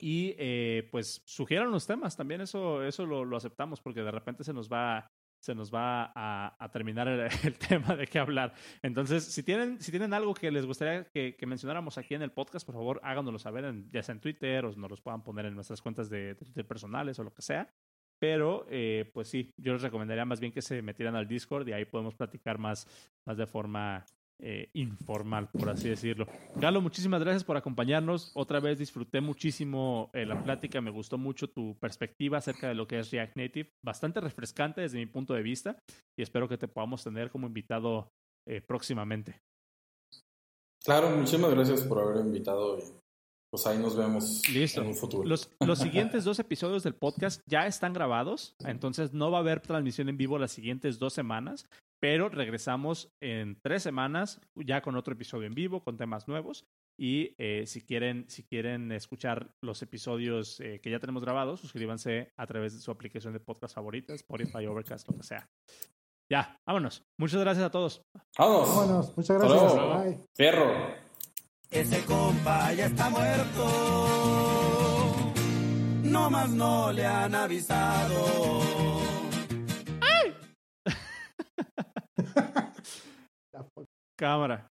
[0.00, 4.52] y eh, pues sugieran los temas, también eso, eso lo, aceptamos porque de repente se
[4.52, 5.06] nos va
[5.40, 7.08] se nos va a, terminar
[7.42, 8.54] el, tema de qué hablar.
[8.80, 12.64] Entonces, si tienen, si tienen algo que les gustaría que, mencionáramos aquí en el podcast,
[12.64, 15.56] por favor, háganoslo saber, en- ya sea en Twitter o nos los puedan poner en
[15.56, 17.68] nuestras cuentas de, de Twitter personales o lo que sea.
[18.20, 21.72] Pero, eh, pues sí, yo les recomendaría más bien que se metieran al Discord y
[21.72, 22.86] ahí podemos platicar más,
[23.26, 24.06] más de forma
[24.40, 26.26] eh, informal, por así decirlo.
[26.56, 28.32] Galo, muchísimas gracias por acompañarnos.
[28.34, 32.86] Otra vez disfruté muchísimo eh, la plática, me gustó mucho tu perspectiva acerca de lo
[32.86, 35.78] que es React Native, bastante refrescante desde mi punto de vista
[36.18, 38.10] y espero que te podamos tener como invitado
[38.48, 39.40] eh, próximamente.
[40.84, 42.82] Claro, muchísimas gracias por haber invitado y
[43.52, 44.80] pues ahí nos vemos Listo.
[44.80, 45.28] en un futuro.
[45.28, 49.60] Los, los siguientes dos episodios del podcast ya están grabados, entonces no va a haber
[49.60, 51.68] transmisión en vivo las siguientes dos semanas,
[52.02, 56.66] pero regresamos en tres semanas ya con otro episodio en vivo, con temas nuevos.
[56.98, 62.32] Y eh, si, quieren, si quieren escuchar los episodios eh, que ya tenemos grabados, suscríbanse
[62.36, 65.48] a través de su aplicación de podcast favorita, Spotify, Overcast, lo que sea.
[66.28, 67.04] Ya, vámonos.
[67.20, 68.02] Muchas gracias a todos.
[68.36, 68.68] ¡Vámonos!
[68.68, 69.74] Vámonos, muchas Hasta gracias.
[69.74, 70.02] luego.
[70.02, 70.18] Bye.
[70.34, 70.72] ¡Fierro!
[71.70, 73.64] Ese compa ya está muerto.
[76.02, 78.60] no más no le han avisado.
[84.16, 84.71] Cámara.